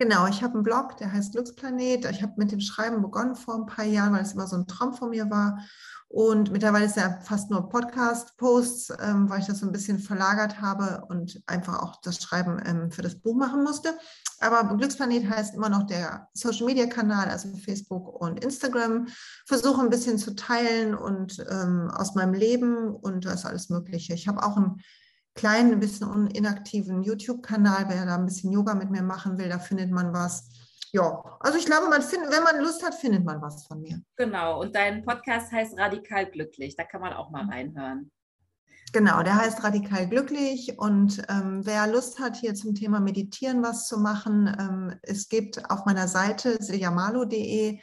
Genau, 0.00 0.28
ich 0.28 0.44
habe 0.44 0.54
einen 0.54 0.62
Blog, 0.62 0.96
der 0.98 1.12
heißt 1.12 1.32
Glücksplanet. 1.32 2.04
Ich 2.04 2.22
habe 2.22 2.34
mit 2.36 2.52
dem 2.52 2.60
Schreiben 2.60 3.02
begonnen 3.02 3.34
vor 3.34 3.56
ein 3.56 3.66
paar 3.66 3.84
Jahren, 3.84 4.12
weil 4.12 4.22
es 4.22 4.32
immer 4.32 4.46
so 4.46 4.54
ein 4.54 4.68
Traum 4.68 4.94
von 4.94 5.10
mir 5.10 5.28
war. 5.28 5.58
Und 6.06 6.52
mittlerweile 6.52 6.84
ist 6.84 6.96
ja 6.96 7.18
fast 7.20 7.50
nur 7.50 7.68
Podcast-Posts, 7.68 8.92
ähm, 9.00 9.28
weil 9.28 9.40
ich 9.40 9.46
das 9.46 9.58
so 9.58 9.66
ein 9.66 9.72
bisschen 9.72 9.98
verlagert 9.98 10.60
habe 10.60 11.04
und 11.08 11.42
einfach 11.46 11.82
auch 11.82 12.00
das 12.00 12.22
Schreiben 12.22 12.62
ähm, 12.64 12.92
für 12.92 13.02
das 13.02 13.16
Buch 13.16 13.34
machen 13.34 13.64
musste. 13.64 13.92
Aber 14.38 14.76
Glücksplanet 14.76 15.28
heißt 15.28 15.56
immer 15.56 15.68
noch 15.68 15.82
der 15.82 16.28
Social-Media-Kanal, 16.32 17.28
also 17.28 17.48
Facebook 17.56 18.20
und 18.20 18.42
Instagram. 18.42 19.08
Versuche 19.46 19.82
ein 19.82 19.90
bisschen 19.90 20.16
zu 20.16 20.36
teilen 20.36 20.94
und 20.94 21.44
ähm, 21.50 21.90
aus 21.92 22.14
meinem 22.14 22.34
Leben 22.34 22.94
und 22.94 23.24
das 23.24 23.44
alles 23.44 23.68
Mögliche. 23.68 24.14
Ich 24.14 24.28
habe 24.28 24.44
auch 24.44 24.56
einen 24.56 24.80
kleinen, 25.34 25.72
ein 25.72 25.80
bisschen 25.80 26.28
inaktiven 26.28 27.02
YouTube-Kanal. 27.02 27.86
Wer 27.88 28.06
da 28.06 28.16
ein 28.16 28.26
bisschen 28.26 28.52
Yoga 28.52 28.74
mit 28.74 28.90
mir 28.90 29.02
machen 29.02 29.38
will, 29.38 29.48
da 29.48 29.58
findet 29.58 29.90
man 29.90 30.12
was 30.12 30.48
ja, 30.92 31.22
also 31.40 31.58
ich 31.58 31.66
glaube, 31.66 31.88
man 31.88 32.02
find, 32.02 32.22
wenn 32.30 32.42
man 32.42 32.60
Lust 32.60 32.84
hat, 32.84 32.94
findet 32.94 33.24
man 33.24 33.42
was 33.42 33.66
von 33.66 33.80
mir. 33.80 34.00
Genau, 34.16 34.60
und 34.60 34.74
dein 34.74 35.04
Podcast 35.04 35.52
heißt 35.52 35.78
Radikal 35.78 36.26
Glücklich, 36.30 36.76
da 36.76 36.84
kann 36.84 37.00
man 37.00 37.12
auch 37.12 37.30
mal 37.30 37.44
mhm. 37.44 37.50
reinhören. 37.50 38.10
Genau, 38.94 39.22
der 39.22 39.36
heißt 39.36 39.62
Radikal 39.62 40.08
Glücklich 40.08 40.78
und 40.78 41.22
ähm, 41.28 41.60
wer 41.64 41.86
Lust 41.86 42.18
hat, 42.20 42.36
hier 42.36 42.54
zum 42.54 42.74
Thema 42.74 43.00
Meditieren 43.00 43.62
was 43.62 43.86
zu 43.86 43.98
machen, 43.98 44.46
ähm, 44.58 44.98
es 45.02 45.28
gibt 45.28 45.70
auf 45.70 45.84
meiner 45.84 46.08
Seite 46.08 46.56
siljamalo.de 46.58 47.80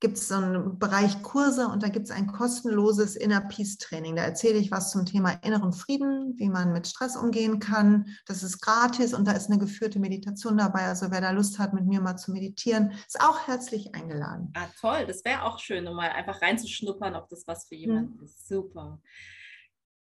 gibt 0.00 0.16
es 0.16 0.28
so 0.28 0.36
einen 0.36 0.78
Bereich 0.78 1.22
Kurse 1.22 1.68
und 1.68 1.82
da 1.82 1.88
gibt 1.88 2.06
es 2.06 2.10
ein 2.10 2.26
kostenloses 2.26 3.16
Inner 3.16 3.42
Peace 3.42 3.76
Training. 3.76 4.16
Da 4.16 4.22
erzähle 4.22 4.58
ich 4.58 4.70
was 4.70 4.90
zum 4.90 5.04
Thema 5.04 5.32
inneren 5.42 5.74
Frieden, 5.74 6.34
wie 6.38 6.48
man 6.48 6.72
mit 6.72 6.88
Stress 6.88 7.16
umgehen 7.16 7.60
kann. 7.60 8.06
Das 8.26 8.42
ist 8.42 8.60
gratis 8.60 9.12
und 9.12 9.26
da 9.26 9.32
ist 9.32 9.50
eine 9.50 9.58
geführte 9.58 9.98
Meditation 9.98 10.56
dabei. 10.56 10.86
Also 10.86 11.10
wer 11.10 11.20
da 11.20 11.30
Lust 11.30 11.58
hat, 11.58 11.74
mit 11.74 11.86
mir 11.86 12.00
mal 12.00 12.16
zu 12.16 12.32
meditieren, 12.32 12.92
ist 13.06 13.20
auch 13.20 13.46
herzlich 13.46 13.94
eingeladen. 13.94 14.52
Ah, 14.56 14.68
toll. 14.80 15.04
Das 15.06 15.22
wäre 15.26 15.44
auch 15.44 15.58
schön, 15.58 15.86
um 15.86 15.96
mal 15.96 16.10
einfach 16.10 16.40
reinzuschnuppern, 16.40 17.14
ob 17.14 17.28
das 17.28 17.46
was 17.46 17.68
für 17.68 17.74
jemanden 17.74 18.16
mhm. 18.16 18.24
ist. 18.24 18.48
Super. 18.48 19.00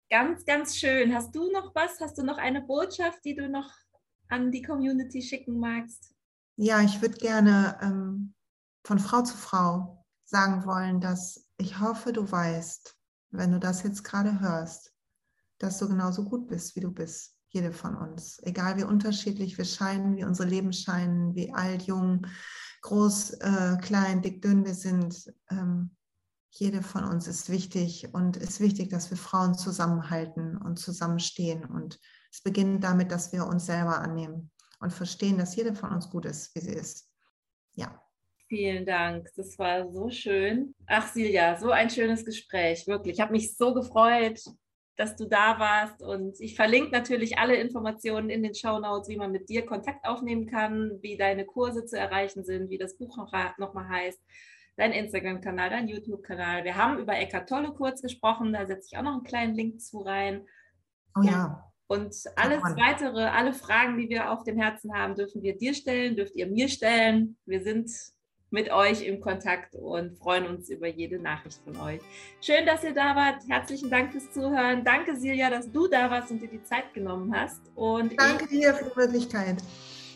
Ganz, 0.09 0.45
ganz 0.45 0.77
schön. 0.77 1.13
Hast 1.13 1.35
du 1.35 1.51
noch 1.51 1.75
was? 1.75 1.99
Hast 2.01 2.19
du 2.19 2.23
noch 2.23 2.39
eine 2.39 2.63
Botschaft, 2.63 3.25
die 3.25 3.35
du 3.35 3.49
noch 3.49 3.71
an 4.29 4.53
die 4.53 4.63
Community 4.63 5.23
schicken 5.23 5.59
magst? 5.59 6.15
Ja, 6.57 6.81
ich 6.83 7.01
würde 7.01 7.17
gerne 7.17 7.79
ähm, 7.83 8.35
von 8.85 8.99
Frau 8.99 9.23
zu 9.23 9.37
Frau 9.37 10.05
sagen 10.25 10.65
wollen, 10.65 11.01
dass 11.01 11.47
ich 11.57 11.81
hoffe, 11.81 12.13
du 12.13 12.31
weißt, 12.31 12.97
wenn 13.31 13.53
du 13.53 13.61
das 13.61 13.83
jetzt 13.83 14.03
gerade 14.03 14.41
hörst, 14.41 14.93
dass 15.59 15.79
du 15.79 15.89
genauso 15.89 16.25
gut 16.25 16.49
bist, 16.49 16.75
wie 16.77 16.81
du 16.81 16.91
bist. 16.91 17.37
Jede 17.49 17.73
von 17.73 17.97
uns. 17.97 18.39
Egal 18.45 18.79
wie 18.79 18.85
unterschiedlich 18.85 19.59
wir 19.59 19.67
scheinen, 19.67 20.17
wie 20.17 20.25
unsere 20.25 20.49
Leben 20.49 20.73
scheinen, 20.73 21.35
wie 21.35 21.53
alt, 21.53 21.83
jung, 21.83 22.27
groß, 22.81 23.33
äh, 23.41 23.77
klein, 23.83 24.23
dick, 24.23 24.41
dünn 24.41 24.65
wir 24.65 24.75
sind. 24.75 25.31
Ähm, 25.51 25.95
jede 26.49 26.83
von 26.83 27.05
uns 27.05 27.27
ist 27.27 27.51
wichtig 27.51 28.13
und 28.13 28.37
ist 28.39 28.61
wichtig, 28.61 28.91
dass 28.91 29.11
wir 29.11 29.19
Frauen 29.19 29.55
zusammenhalten 29.55 30.57
und 30.57 30.79
zusammenstehen. 30.79 31.65
Und 31.65 32.01
es 32.31 32.41
beginnt 32.43 32.85
damit, 32.85 33.13
dass 33.13 33.33
wir 33.33 33.47
uns 33.47 33.67
selber 33.67 34.01
annehmen 34.01 34.51
und 34.81 34.93
verstehen, 34.93 35.39
dass 35.39 35.55
jede 35.55 35.75
von 35.75 35.91
uns 35.93 36.11
gut 36.11 36.25
ist, 36.25 36.55
wie 36.55 36.61
sie 36.61 36.73
ist. 36.73 37.09
Ja. 37.75 38.03
Vielen 38.53 38.85
Dank. 38.85 39.31
Das 39.35 39.59
war 39.59 39.91
so 39.91 40.11
schön. 40.11 40.75
Ach, 40.87 41.09
Silja, 41.09 41.57
so 41.59 41.71
ein 41.71 41.89
schönes 41.89 42.23
Gespräch. 42.23 42.87
Wirklich. 42.87 43.15
Ich 43.15 43.21
habe 43.23 43.33
mich 43.33 43.57
so 43.57 43.73
gefreut, 43.73 44.43
dass 44.95 45.17
du 45.17 45.25
da 45.25 45.59
warst. 45.59 46.03
Und 46.03 46.39
ich 46.39 46.55
verlinke 46.55 46.91
natürlich 46.91 47.39
alle 47.39 47.57
Informationen 47.57 48.29
in 48.29 48.43
den 48.43 48.55
Show 48.55 48.79
Notes, 48.79 49.09
wie 49.09 49.17
man 49.17 49.33
mit 49.33 49.49
dir 49.49 49.65
Kontakt 49.65 50.07
aufnehmen 50.07 50.45
kann, 50.45 50.99
wie 51.01 51.17
deine 51.17 51.47
Kurse 51.47 51.87
zu 51.87 51.99
erreichen 51.99 52.45
sind, 52.45 52.69
wie 52.69 52.77
das 52.77 52.99
Buch 52.99 53.17
noch, 53.17 53.33
noch 53.57 53.75
heißt, 53.75 54.21
dein 54.77 54.93
Instagram-Kanal, 54.93 55.71
dein 55.71 55.89
YouTube-Kanal. 55.89 56.65
Wir 56.65 56.77
haben 56.77 56.99
über 56.99 57.17
Eckart 57.17 57.49
Tolle 57.49 57.73
kurz 57.73 58.03
gesprochen. 58.03 58.53
Da 58.53 58.67
setze 58.67 58.89
ich 58.93 58.99
auch 58.99 59.03
noch 59.03 59.15
einen 59.15 59.25
kleinen 59.25 59.55
Link 59.55 59.81
zu 59.81 60.01
rein. 60.01 60.47
Oh 61.17 61.23
ja. 61.23 61.73
Und 61.87 62.15
alles 62.37 62.63
weitere, 62.63 63.23
alle 63.23 63.55
Fragen, 63.55 63.97
die 63.97 64.11
wir 64.11 64.31
auf 64.31 64.45
dem 64.45 64.59
Herzen 64.59 64.93
haben, 64.93 65.15
dürfen 65.15 65.43
wir 65.43 65.57
dir 65.57 65.73
stellen, 65.73 66.17
dürft 66.17 66.37
ihr 66.37 66.49
mir 66.49 66.69
stellen. 66.69 67.39
Wir 67.47 67.63
sind 67.63 67.91
mit 68.53 68.71
euch 68.71 69.05
im 69.05 69.21
Kontakt 69.21 69.75
und 69.75 70.17
freuen 70.19 70.47
uns 70.47 70.69
über 70.69 70.87
jede 70.87 71.19
Nachricht 71.19 71.61
von 71.65 71.77
euch. 71.81 72.01
Schön, 72.41 72.67
dass 72.67 72.85
ihr 72.85 72.93
da 72.93 73.17
wart. 73.17 73.43
Herzlichen 73.49 73.91
Dank 73.91 74.13
fürs 74.13 74.31
Zuhören. 74.31 74.85
Danke, 74.85 75.17
Silja, 75.17 75.51
dass 75.51 75.71
du 75.73 75.89
da 75.89 76.11
warst 76.11 76.31
und 76.31 76.41
dir 76.41 76.49
die 76.49 76.63
Zeit 76.63 76.93
genommen 76.95 77.35
hast. 77.35 77.61
Und 77.75 78.19
Danke 78.21 78.47
dir 78.47 78.75
für 78.75 78.91
die 78.91 79.01
Möglichkeit. 79.01 79.57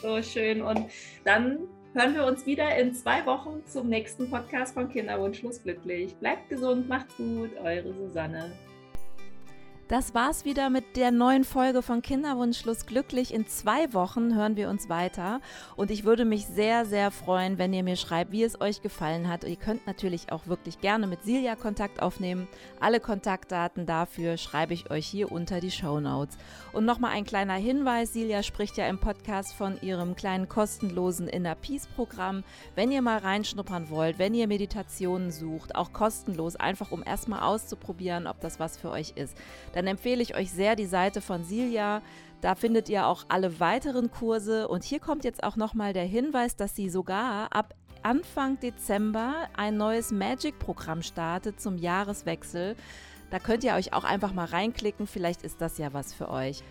So 0.03 0.23
schön. 0.23 0.63
Und 0.63 0.87
dann 1.25 1.61
hören 1.95 2.15
wir 2.15 2.27
uns 2.27 2.45
wieder 2.45 2.77
in 2.77 2.95
zwei 2.95 3.25
Wochen 3.25 3.63
zum 3.67 3.89
nächsten 3.89 4.31
Podcast 4.31 4.75
von 4.75 4.91
Kinderwunschlos 4.91 5.63
glücklich. 5.63 6.15
Bleibt 6.17 6.51
gesund, 6.51 6.89
macht's 6.89 7.17
gut, 7.17 7.51
eure 7.63 7.95
Susanne. 7.95 8.53
Das 9.89 10.15
war's 10.15 10.45
wieder 10.45 10.69
mit 10.69 10.97
der 10.97 11.13
neuen 11.13 11.45
Folge 11.45 11.81
von 11.81 12.03
Kinderwunschschluss 12.03 12.87
glücklich. 12.87 13.33
In 13.33 13.47
zwei 13.47 13.95
Wochen 13.95 14.35
hören 14.35 14.57
wir 14.57 14.69
uns 14.69 14.89
weiter 14.89 15.41
und 15.77 15.93
ich 15.93 16.03
würde 16.03 16.25
mich 16.25 16.45
sehr, 16.47 16.85
sehr 16.85 17.13
freuen, 17.13 17.57
wenn 17.57 17.73
ihr 17.73 17.85
mir 17.85 17.95
schreibt, 17.95 18.33
wie 18.33 18.43
es 18.43 18.61
euch 18.61 18.83
gefallen 18.83 19.29
hat. 19.29 19.45
ihr 19.45 19.55
könnt 19.55 19.87
natürlich 19.87 20.33
auch 20.33 20.49
wirklich 20.49 20.81
gerne 20.81 21.07
mit 21.07 21.23
Silja 21.23 21.55
Kontakt 21.55 22.03
aufnehmen. 22.03 22.49
Alle 22.81 22.99
Kontaktdaten 22.99 23.87
dafür 23.87 24.39
schreibe 24.39 24.75
ich 24.75 24.91
euch 24.91 25.07
hier 25.07 25.31
unter 25.31 25.61
die 25.61 25.71
Show 25.71 26.01
Notes. 26.01 26.37
Und 26.73 26.85
nochmal 26.85 27.13
ein 27.13 27.25
kleiner 27.25 27.55
Hinweis: 27.55 28.13
Silja 28.13 28.43
spricht 28.43 28.77
ja 28.79 28.89
im 28.89 28.99
Podcast 28.99 29.55
von 29.55 29.81
ihrem 29.83 30.17
kleinen 30.17 30.49
kostenlosen 30.49 31.29
Inner 31.29 31.55
Peace 31.55 31.87
Programm. 31.95 32.43
Wenn 32.75 32.91
ihr 32.91 33.03
mal 33.03 33.19
reinschnuppern 33.19 33.89
wollt, 33.89 34.19
wenn 34.19 34.35
ihr 34.35 34.49
Meditationen 34.49 35.31
sucht, 35.31 35.77
auch 35.77 35.93
kostenlos, 35.93 36.57
einfach 36.57 36.91
um 36.91 37.05
erstmal 37.07 37.43
auszuprobieren, 37.43 38.27
ob 38.27 38.41
das 38.41 38.59
was 38.59 38.77
für 38.77 38.91
euch 38.91 39.13
ist 39.15 39.37
dann 39.77 39.87
empfehle 39.87 40.23
ich 40.23 40.35
euch 40.35 40.51
sehr 40.51 40.75
die 40.75 40.87
Seite 40.87 41.21
von 41.21 41.45
Silja. 41.45 42.01
Da 42.41 42.55
findet 42.55 42.89
ihr 42.89 43.07
auch 43.07 43.27
alle 43.29 43.61
weiteren 43.61 44.11
Kurse. 44.11 44.69
Und 44.69 44.85
hier 44.85 45.01
kommt 45.01 45.23
jetzt 45.23 45.45
auch 45.45 45.57
nochmal 45.57 45.93
der 45.93 46.07
Hinweis, 46.07 46.57
dass 46.57 46.75
sie 46.75 46.89
sogar 46.89 47.55
ab 47.55 47.75
Anfang 48.03 48.59
Dezember 48.59 49.35
ein 49.55 49.77
neues 49.77 50.13
Magic-Programm 50.13 51.03
startet 51.03 51.61
zum 51.61 51.77
Jahreswechsel. 51.77 52.75
Da 53.29 53.39
könnt 53.39 53.65
ihr 53.65 53.75
euch 53.75 53.93
auch 53.93 54.05
einfach 54.05 54.33
mal 54.33 54.47
reinklicken. 54.47 55.07
Vielleicht 55.07 55.43
ist 55.43 55.61
das 55.61 55.77
ja 55.77 55.93
was 55.93 56.15
für 56.15 56.31
euch. 56.31 56.63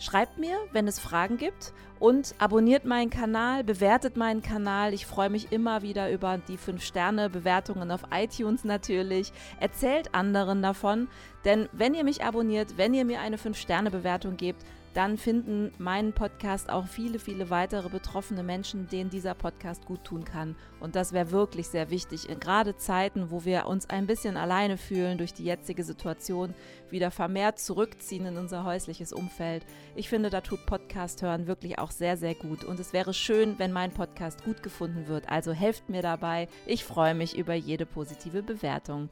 Schreibt 0.00 0.38
mir, 0.38 0.56
wenn 0.72 0.88
es 0.88 0.98
Fragen 0.98 1.36
gibt 1.36 1.74
und 1.98 2.34
abonniert 2.38 2.86
meinen 2.86 3.10
Kanal, 3.10 3.62
bewertet 3.64 4.16
meinen 4.16 4.40
Kanal. 4.40 4.94
Ich 4.94 5.04
freue 5.04 5.28
mich 5.28 5.52
immer 5.52 5.82
wieder 5.82 6.10
über 6.10 6.38
die 6.38 6.56
5-Sterne-Bewertungen 6.56 7.90
auf 7.90 8.04
iTunes 8.10 8.64
natürlich. 8.64 9.30
Erzählt 9.60 10.14
anderen 10.14 10.62
davon, 10.62 11.08
denn 11.44 11.68
wenn 11.72 11.92
ihr 11.92 12.04
mich 12.04 12.24
abonniert, 12.24 12.78
wenn 12.78 12.94
ihr 12.94 13.04
mir 13.04 13.20
eine 13.20 13.36
5-Sterne-Bewertung 13.36 14.38
gebt, 14.38 14.64
dann 14.94 15.18
finden 15.18 15.72
meinen 15.78 16.12
Podcast 16.12 16.68
auch 16.68 16.86
viele, 16.86 17.18
viele 17.18 17.48
weitere 17.48 17.88
betroffene 17.88 18.42
Menschen, 18.42 18.88
denen 18.88 19.10
dieser 19.10 19.34
Podcast 19.34 19.86
gut 19.86 20.04
tun 20.04 20.24
kann. 20.24 20.56
Und 20.80 20.96
das 20.96 21.12
wäre 21.12 21.30
wirklich 21.30 21.68
sehr 21.68 21.90
wichtig, 21.90 22.28
in 22.28 22.40
gerade 22.40 22.76
Zeiten, 22.76 23.30
wo 23.30 23.44
wir 23.44 23.66
uns 23.66 23.88
ein 23.88 24.06
bisschen 24.06 24.36
alleine 24.36 24.76
fühlen 24.76 25.18
durch 25.18 25.32
die 25.32 25.44
jetzige 25.44 25.84
Situation, 25.84 26.54
wieder 26.90 27.10
vermehrt 27.10 27.60
zurückziehen 27.60 28.26
in 28.26 28.36
unser 28.36 28.64
häusliches 28.64 29.12
Umfeld. 29.12 29.64
Ich 29.94 30.08
finde, 30.08 30.30
da 30.30 30.40
tut 30.40 30.66
Podcast 30.66 31.22
hören 31.22 31.46
wirklich 31.46 31.78
auch 31.78 31.92
sehr, 31.92 32.16
sehr 32.16 32.34
gut. 32.34 32.64
Und 32.64 32.80
es 32.80 32.92
wäre 32.92 33.14
schön, 33.14 33.58
wenn 33.58 33.72
mein 33.72 33.92
Podcast 33.92 34.44
gut 34.44 34.62
gefunden 34.62 35.06
wird. 35.06 35.28
Also 35.28 35.52
helft 35.52 35.88
mir 35.88 36.02
dabei. 36.02 36.48
Ich 36.66 36.84
freue 36.84 37.14
mich 37.14 37.38
über 37.38 37.54
jede 37.54 37.86
positive 37.86 38.42
Bewertung. 38.42 39.08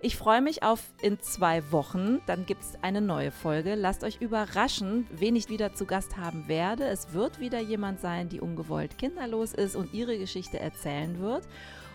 Ich 0.00 0.16
freue 0.16 0.40
mich 0.40 0.62
auf 0.62 0.92
in 1.02 1.18
zwei 1.18 1.72
Wochen. 1.72 2.20
Dann 2.26 2.46
gibt 2.46 2.62
es 2.62 2.78
eine 2.82 3.00
neue 3.00 3.32
Folge. 3.32 3.74
Lasst 3.74 4.04
euch 4.04 4.20
überraschen, 4.20 5.08
wen 5.10 5.34
ich 5.34 5.48
wieder 5.48 5.74
zu 5.74 5.86
Gast 5.86 6.16
haben 6.16 6.46
werde. 6.46 6.84
Es 6.84 7.14
wird 7.14 7.40
wieder 7.40 7.58
jemand 7.58 8.00
sein, 8.00 8.28
die 8.28 8.40
ungewollt 8.40 8.96
kinderlos 8.96 9.54
ist 9.54 9.74
und 9.74 9.92
ihre 9.92 10.16
Geschichte 10.16 10.60
erzählen 10.60 11.18
wird. 11.18 11.48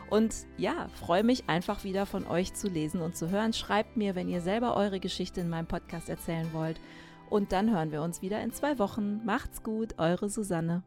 Und 0.09 0.35
ja, 0.57 0.89
freue 0.99 1.23
mich 1.23 1.47
einfach 1.47 1.85
wieder 1.85 2.05
von 2.05 2.27
euch 2.27 2.53
zu 2.53 2.67
lesen 2.67 3.01
und 3.01 3.15
zu 3.15 3.29
hören. 3.29 3.53
Schreibt 3.53 3.95
mir, 3.95 4.15
wenn 4.15 4.27
ihr 4.27 4.41
selber 4.41 4.75
eure 4.75 4.99
Geschichte 4.99 5.39
in 5.39 5.49
meinem 5.49 5.67
Podcast 5.67 6.09
erzählen 6.09 6.49
wollt. 6.51 6.81
Und 7.29 7.53
dann 7.53 7.71
hören 7.71 7.93
wir 7.93 8.01
uns 8.01 8.21
wieder 8.21 8.41
in 8.41 8.51
zwei 8.51 8.79
Wochen. 8.79 9.23
Macht's 9.23 9.63
gut, 9.63 9.97
eure 9.97 10.29
Susanne. 10.29 10.83